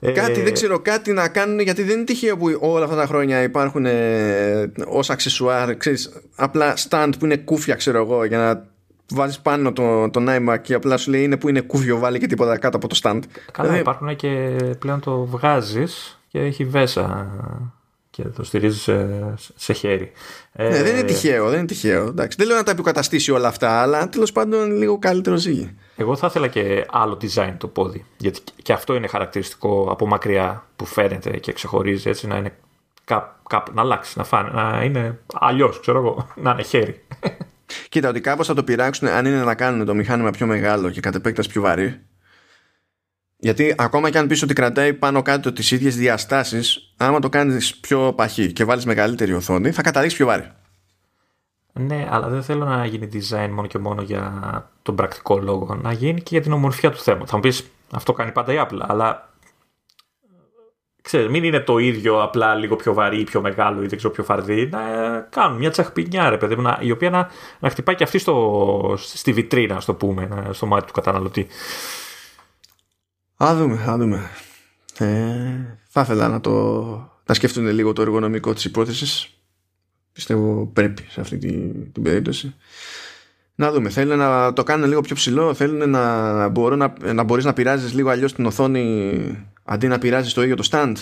[0.00, 0.16] ύψος.
[0.16, 3.06] Ε, κάτι, δεν ξέρω, κάτι να κάνουν γιατί δεν είναι τυχαίο που όλα αυτά τα
[3.06, 8.66] χρόνια υπάρχουν ε, ως αξεσουάρ, ξέρεις, απλά stand που είναι κούφια, ξέρω εγώ, για να
[9.12, 12.26] βάζεις πάνω το, το iMac και απλά σου λέει είναι που είναι κούφιο, βάλει και
[12.26, 13.20] τίποτα κάτω από το stand.
[13.52, 17.30] Καλά, δηλαδή, υπάρχουν και πλέον το βγάζεις και έχει βέσα
[18.10, 19.08] και το στηρίζεις σε,
[19.54, 20.12] σε χέρι.
[20.52, 22.06] Ναι, δεν είναι ε, τυχαίο, δεν είναι τυχαίο.
[22.06, 25.76] Εντάξει, δεν λέω να τα επικαταστήσει όλα αυτά, αλλά τέλος πάντων λίγο καλύτερο ζύγι.
[26.00, 28.04] Εγώ θα ήθελα και άλλο design το πόδι.
[28.16, 32.56] Γιατί και αυτό είναι χαρακτηριστικό από μακριά που φαίνεται και ξεχωρίζει έτσι να είναι
[33.04, 37.06] κάπου να αλλάξει, να, φάνε, να είναι αλλιώς, ξέρω εγώ, να είναι χέρι.
[37.88, 41.00] Κοίτα, ότι κάπως θα το πειράξουν αν είναι να κάνουν το μηχάνημα πιο μεγάλο και
[41.00, 42.00] κατ' επέκταση πιο βαρύ.
[43.36, 47.76] Γιατί ακόμα και αν πεις ότι κρατάει πάνω κάτω τις ίδιες διαστάσεις, άμα το κάνεις
[47.76, 50.50] πιο παχύ και βάλεις μεγαλύτερη οθόνη, θα καταλήξει πιο βάρη.
[51.72, 55.74] Ναι, αλλά δεν θέλω να γίνει design μόνο και μόνο για τον πρακτικό λόγο.
[55.74, 57.30] Να γίνει και για την ομορφιά του θέματος.
[57.30, 59.32] Θα μου πεις, αυτό κάνει πάντα η Apple, αλλά
[61.02, 64.12] ξέρεις, μην είναι το ίδιο απλά λίγο πιο βαρύ ή πιο μεγάλο ή δεν ξέρω
[64.12, 64.66] πιο φαρδί.
[64.66, 64.80] Να
[65.30, 67.28] κάνουν μια τσαχπινιά, ρε παιδί μου, η οποία να,
[67.58, 71.46] να χτυπάει και αυτή στο, στη βιτρίνα, ας το πούμε, στο μάτι του καταναλωτή.
[73.44, 74.30] Α δούμε, α δούμε.
[74.98, 76.50] Ε, θα ήθελα να, το,
[77.26, 79.37] να σκεφτούν λίγο το εργονομικό της υπόθεσης.
[80.18, 82.54] Πιστεύω πρέπει σε αυτή την, την περίπτωση.
[83.54, 83.88] Να δούμε.
[83.88, 85.54] Θέλουν να το κάνουν λίγο πιο ψηλό.
[85.54, 90.32] Θέλουν να, μπορώ να, να μπορείς να πειράζεις λίγο αλλιώς την οθόνη αντί να πειράζεις
[90.32, 90.94] το ίδιο το stand.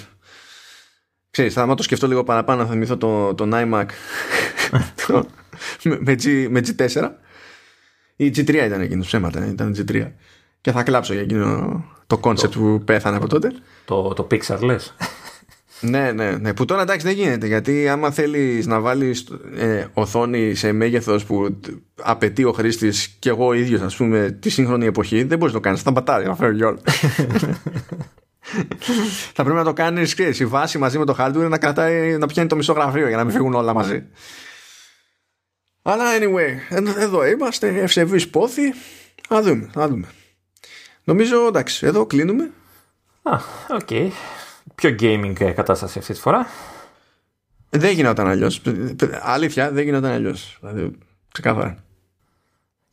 [1.30, 3.86] Ξέρεις, θα το σκεφτώ λίγο παραπάνω θα θυμηθώ το, το iMac
[5.82, 7.10] με, G, με G4
[8.16, 10.10] ή G3 ήταν εκείνος ψέματα, ήταν G3
[10.60, 13.52] και θα κλάψω για εκείνο το concept που πέθανε από τότε.
[13.84, 14.94] Το, το Pixar λες.
[15.80, 16.54] Ναι, ναι, ναι.
[16.54, 19.26] Που τώρα εντάξει δεν γίνεται γιατί άμα θέλεις να βάλεις
[19.56, 21.60] ε, οθόνη σε μέγεθος που
[22.02, 25.66] απαιτεί ο χρήστης και εγώ ίδιος, ας πούμε, τη σύγχρονη εποχή, δεν μπορείς να το
[25.66, 25.82] κάνεις.
[25.82, 26.78] Θα πατάρει, να φέρει όλα.
[29.34, 32.48] θα πρέπει να το κάνεις η βάση μαζί με το hardware να, κρατάει, να πιάνει
[32.48, 34.04] το μισό γραφείο για να μην φύγουν όλα μαζί.
[35.82, 38.74] Αλλά anyway, εδώ είμαστε, ευσεβείς πόθη.
[39.28, 40.06] Α δούμε, α δούμε.
[41.04, 42.50] Νομίζω εντάξει, εδώ κλείνουμε.
[43.22, 43.38] Α,
[43.70, 43.88] οκ.
[43.88, 44.08] Okay.
[44.74, 46.46] Πιο gaming κατάσταση αυτή τη φορά.
[47.70, 48.62] Δεν γινόταν αλλιώς.
[49.22, 50.58] Αλήθεια, δεν γινόταν αλλιώς.
[50.60, 50.98] Δηλαδή,
[51.32, 51.76] ξεκάθαρα.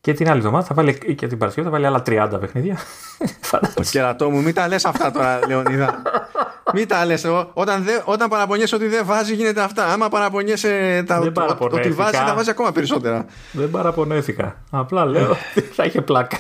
[0.01, 2.77] Και την άλλη εβδομάδα θα βάλει και την Παρασκευή θα βάλει άλλα 30 παιχνίδια.
[3.75, 6.01] Το κερατό μου, μην τα λες αυτά τώρα, Λεωνίδα.
[6.73, 7.25] Μην τα λες.
[7.53, 9.85] Όταν, όταν παραπονιέσαι ότι δεν βάζει, γίνεται αυτά.
[9.85, 11.19] Άμα παραπονιέσαι τα,
[11.59, 13.25] ότι βάζει, θα βάζει ακόμα περισσότερα.
[13.51, 14.55] Δεν παραπονέθηκα.
[14.69, 16.37] Απλά λέω ότι θα είχε πλάκα.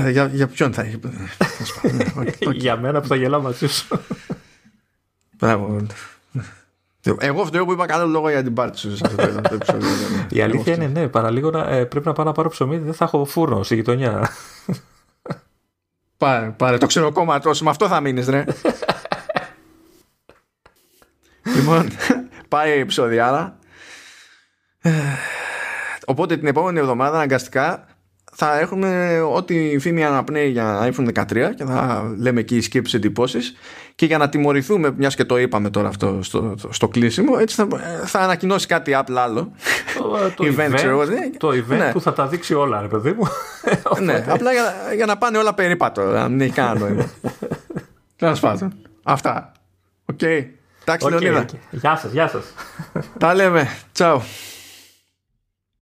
[0.00, 1.00] Για, για, για ποιον θα έχει.
[2.64, 4.00] για μένα που θα γελάω μαζί σου.
[5.38, 5.86] Μπράβο.
[7.18, 9.88] Εγώ φταίω που είπα καλό λόγο για την πάρτι σου σε αυτό το επεισόδιο.
[10.30, 13.04] Η αλήθεια είναι ναι, παραλίγο να, ε, πρέπει να πάω να πάρω ψωμί, δεν θα
[13.04, 14.30] έχω φούρνο στη γειτονιά.
[16.16, 18.44] Πάρε, πάρε, το ξέρω κόμμα τόσο, με αυτό θα μείνεις, ρε.
[21.56, 21.88] λοιπόν,
[22.48, 23.58] πάει η επεισόδια.
[26.06, 27.93] Οπότε την επόμενη εβδομάδα αναγκαστικά
[28.34, 31.24] θα έχουμε ό,τι φήμη αναπνέει για iPhone 13
[31.56, 33.54] και θα λέμε εκεί σκέψεις εντυπώσεις.
[33.94, 37.68] και για να τιμωρηθούμε μιας και το είπαμε τώρα αυτό στο, στο κλείσιμο έτσι θα,
[38.04, 39.52] θα ανακοινώσει κάτι Apple άλλο
[39.98, 41.90] το, το event, event, το event ναι.
[41.92, 43.28] που θα τα δείξει όλα ρε παιδί μου
[44.06, 47.10] ναι, απλά για, για, να πάνε όλα περίπατο να μην έχει κανένα νόημα
[48.16, 49.52] τέλος πάντων αυτά
[50.04, 50.18] OK.
[50.22, 50.44] Okay.
[50.86, 52.44] Εντάξει, okay, Γεια σας, γεια σας.
[53.18, 53.68] Τα λέμε.
[53.92, 54.22] Τσάου.